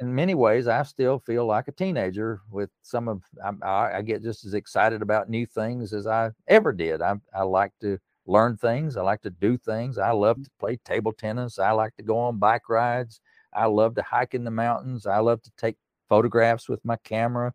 in 0.00 0.14
many 0.14 0.34
ways, 0.34 0.66
I 0.66 0.82
still 0.82 1.20
feel 1.20 1.46
like 1.46 1.68
a 1.68 1.72
teenager 1.72 2.40
with 2.50 2.70
some 2.82 3.08
of 3.08 3.22
I, 3.62 3.98
I 3.98 4.02
get 4.02 4.22
just 4.22 4.44
as 4.44 4.54
excited 4.54 5.00
about 5.00 5.30
new 5.30 5.46
things 5.46 5.92
as 5.92 6.06
I 6.06 6.30
ever 6.48 6.72
did. 6.72 7.00
I, 7.00 7.14
I 7.34 7.42
like 7.42 7.72
to 7.80 7.98
learn 8.26 8.56
things. 8.56 8.96
I 8.96 9.02
like 9.02 9.22
to 9.22 9.30
do 9.30 9.56
things. 9.56 9.98
I 9.98 10.10
love 10.10 10.36
mm-hmm. 10.36 10.44
to 10.44 10.50
play 10.58 10.76
table 10.84 11.12
tennis. 11.12 11.58
I 11.58 11.70
like 11.70 11.96
to 11.96 12.02
go 12.02 12.18
on 12.18 12.38
bike 12.38 12.68
rides. 12.68 13.20
I 13.54 13.66
love 13.66 13.94
to 13.96 14.02
hike 14.02 14.34
in 14.34 14.44
the 14.44 14.50
mountains. 14.50 15.06
I 15.06 15.18
love 15.18 15.42
to 15.42 15.50
take 15.56 15.76
photographs 16.08 16.68
with 16.68 16.84
my 16.84 16.96
camera. 17.04 17.52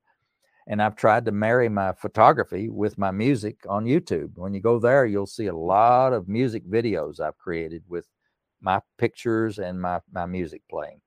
And 0.68 0.82
I've 0.82 0.98
tried 0.98 1.26
to 1.26 1.32
marry 1.32 1.70
my 1.70 1.94
photography 1.94 2.70
with 2.70 2.98
my 2.98 3.12
music 3.12 3.58
on 3.70 3.86
YouTube. 3.86 4.32
When 4.36 4.54
you 4.54 4.60
go 4.60 4.80
there, 4.80 5.06
you'll 5.06 5.26
see 5.26 5.48
a 5.48 5.56
lot 5.56 6.12
of 6.12 6.28
music 6.28 6.68
videos 6.70 7.22
I've 7.22 7.38
created 7.38 7.84
with 7.88 8.08
my 8.62 8.82
pictures 8.98 9.60
and 9.60 9.82
my, 9.82 10.02
my 10.12 10.26
music 10.26 10.62
playing. 10.70 11.00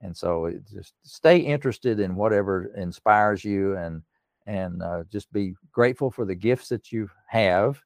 And 0.00 0.16
so 0.16 0.52
just 0.72 0.94
stay 1.02 1.38
interested 1.38 1.98
in 1.98 2.14
whatever 2.14 2.72
inspires 2.76 3.44
you 3.44 3.76
and 3.76 4.02
and 4.46 4.82
uh, 4.82 5.04
just 5.10 5.32
be 5.32 5.54
grateful 5.72 6.10
for 6.10 6.26
the 6.26 6.34
gifts 6.34 6.68
that 6.68 6.92
you 6.92 7.08
have 7.28 7.80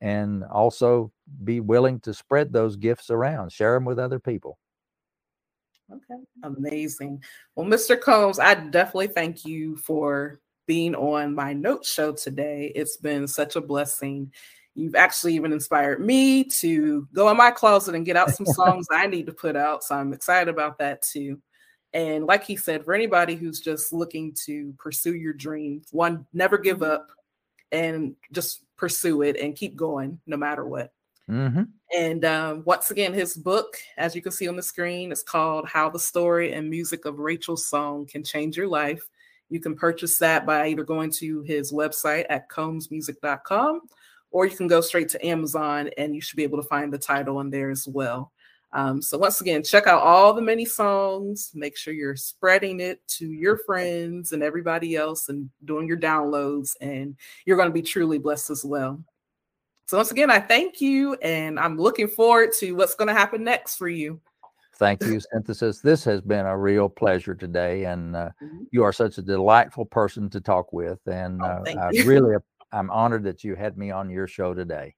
and 0.00 0.44
also 0.44 1.12
be 1.44 1.60
willing 1.60 2.00
to 2.00 2.14
spread 2.14 2.52
those 2.52 2.76
gifts 2.76 3.10
around, 3.10 3.52
share 3.52 3.74
them 3.74 3.84
with 3.84 3.98
other 3.98 4.18
people. 4.18 4.58
Okay, 5.92 6.22
amazing. 6.42 7.22
Well, 7.54 7.66
Mr. 7.66 8.00
Combs, 8.00 8.38
I 8.38 8.54
definitely 8.54 9.08
thank 9.08 9.44
you 9.44 9.76
for 9.76 10.40
being 10.68 10.94
on 10.94 11.34
my 11.34 11.54
note 11.54 11.84
show 11.84 12.12
today. 12.12 12.70
It's 12.74 12.98
been 12.98 13.26
such 13.26 13.56
a 13.56 13.60
blessing. 13.60 14.30
You've 14.74 14.94
actually 14.94 15.34
even 15.34 15.50
inspired 15.50 16.04
me 16.04 16.44
to 16.60 17.08
go 17.12 17.28
in 17.30 17.36
my 17.38 17.50
closet 17.50 17.96
and 17.96 18.04
get 18.06 18.16
out 18.16 18.30
some 18.30 18.46
songs 18.46 18.86
I 18.92 19.08
need 19.08 19.26
to 19.26 19.32
put 19.32 19.56
out. 19.56 19.82
So 19.82 19.96
I'm 19.96 20.12
excited 20.12 20.48
about 20.48 20.78
that 20.78 21.02
too. 21.02 21.40
And 21.94 22.26
like 22.26 22.44
he 22.44 22.54
said, 22.54 22.84
for 22.84 22.94
anybody 22.94 23.34
who's 23.34 23.60
just 23.60 23.94
looking 23.94 24.34
to 24.44 24.74
pursue 24.78 25.14
your 25.14 25.32
dream, 25.32 25.82
one, 25.90 26.26
never 26.34 26.58
give 26.58 26.78
mm-hmm. 26.78 26.92
up 26.92 27.08
and 27.72 28.14
just 28.30 28.62
pursue 28.76 29.22
it 29.22 29.36
and 29.38 29.56
keep 29.56 29.74
going 29.74 30.20
no 30.26 30.36
matter 30.36 30.66
what. 30.66 30.92
Mm-hmm. 31.30 31.62
And 31.96 32.24
um, 32.26 32.62
once 32.66 32.90
again, 32.90 33.14
his 33.14 33.34
book, 33.34 33.78
as 33.96 34.14
you 34.14 34.20
can 34.20 34.32
see 34.32 34.48
on 34.48 34.56
the 34.56 34.62
screen, 34.62 35.12
is 35.12 35.22
called 35.22 35.66
How 35.66 35.88
the 35.88 35.98
Story 35.98 36.52
and 36.52 36.68
Music 36.68 37.06
of 37.06 37.18
Rachel's 37.18 37.66
Song 37.66 38.06
Can 38.06 38.22
Change 38.22 38.56
Your 38.56 38.68
Life. 38.68 39.08
You 39.48 39.60
can 39.60 39.74
purchase 39.74 40.18
that 40.18 40.46
by 40.46 40.68
either 40.68 40.84
going 40.84 41.10
to 41.12 41.42
his 41.42 41.72
website 41.72 42.26
at 42.28 42.48
combsmusic.com 42.48 43.82
or 44.30 44.46
you 44.46 44.56
can 44.56 44.66
go 44.66 44.80
straight 44.80 45.08
to 45.10 45.26
Amazon 45.26 45.90
and 45.96 46.14
you 46.14 46.20
should 46.20 46.36
be 46.36 46.42
able 46.42 46.60
to 46.60 46.68
find 46.68 46.92
the 46.92 46.98
title 46.98 47.38
on 47.38 47.50
there 47.50 47.70
as 47.70 47.86
well. 47.88 48.32
Um, 48.72 49.00
so, 49.00 49.16
once 49.16 49.40
again, 49.40 49.62
check 49.62 49.86
out 49.86 50.02
all 50.02 50.34
the 50.34 50.42
many 50.42 50.66
songs. 50.66 51.52
Make 51.54 51.76
sure 51.76 51.94
you're 51.94 52.16
spreading 52.16 52.80
it 52.80 53.00
to 53.08 53.26
your 53.26 53.56
friends 53.58 54.32
and 54.32 54.42
everybody 54.42 54.94
else 54.94 55.30
and 55.30 55.48
doing 55.64 55.88
your 55.88 55.96
downloads, 55.96 56.72
and 56.82 57.16
you're 57.46 57.56
going 57.56 57.70
to 57.70 57.74
be 57.74 57.80
truly 57.80 58.18
blessed 58.18 58.50
as 58.50 58.64
well. 58.64 59.02
So 59.86 59.96
once 59.96 60.10
again, 60.10 60.30
I 60.30 60.38
thank 60.38 60.82
you, 60.82 61.14
and 61.14 61.58
I'm 61.58 61.78
looking 61.78 62.08
forward 62.08 62.52
to 62.58 62.72
what's 62.72 62.94
going 62.94 63.08
to 63.08 63.14
happen 63.14 63.42
next 63.42 63.76
for 63.76 63.88
you. 63.88 64.20
Thank 64.78 65.02
you, 65.02 65.20
Cynthysis. 65.34 65.82
This 65.82 66.04
has 66.04 66.20
been 66.20 66.46
a 66.46 66.56
real 66.56 66.88
pleasure 66.88 67.34
today, 67.34 67.84
and 67.84 68.14
uh, 68.14 68.30
mm-hmm. 68.40 68.62
you 68.70 68.84
are 68.84 68.92
such 68.92 69.18
a 69.18 69.22
delightful 69.22 69.84
person 69.84 70.30
to 70.30 70.40
talk 70.40 70.72
with. 70.72 71.00
And 71.06 71.42
oh, 71.42 71.64
uh, 71.66 71.80
I 71.80 71.88
really, 72.04 72.36
I'm 72.72 72.90
honored 72.90 73.24
that 73.24 73.42
you 73.42 73.56
had 73.56 73.76
me 73.76 73.90
on 73.90 74.08
your 74.08 74.28
show 74.28 74.54
today. 74.54 74.94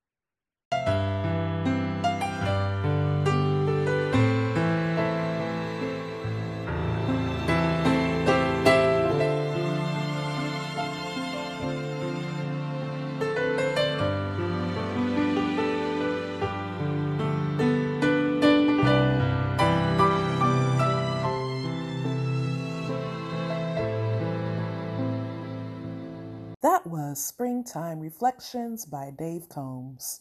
Springtime 27.15 28.01
Reflections 28.01 28.85
by 28.85 29.11
Dave 29.11 29.49
Combs. 29.49 30.21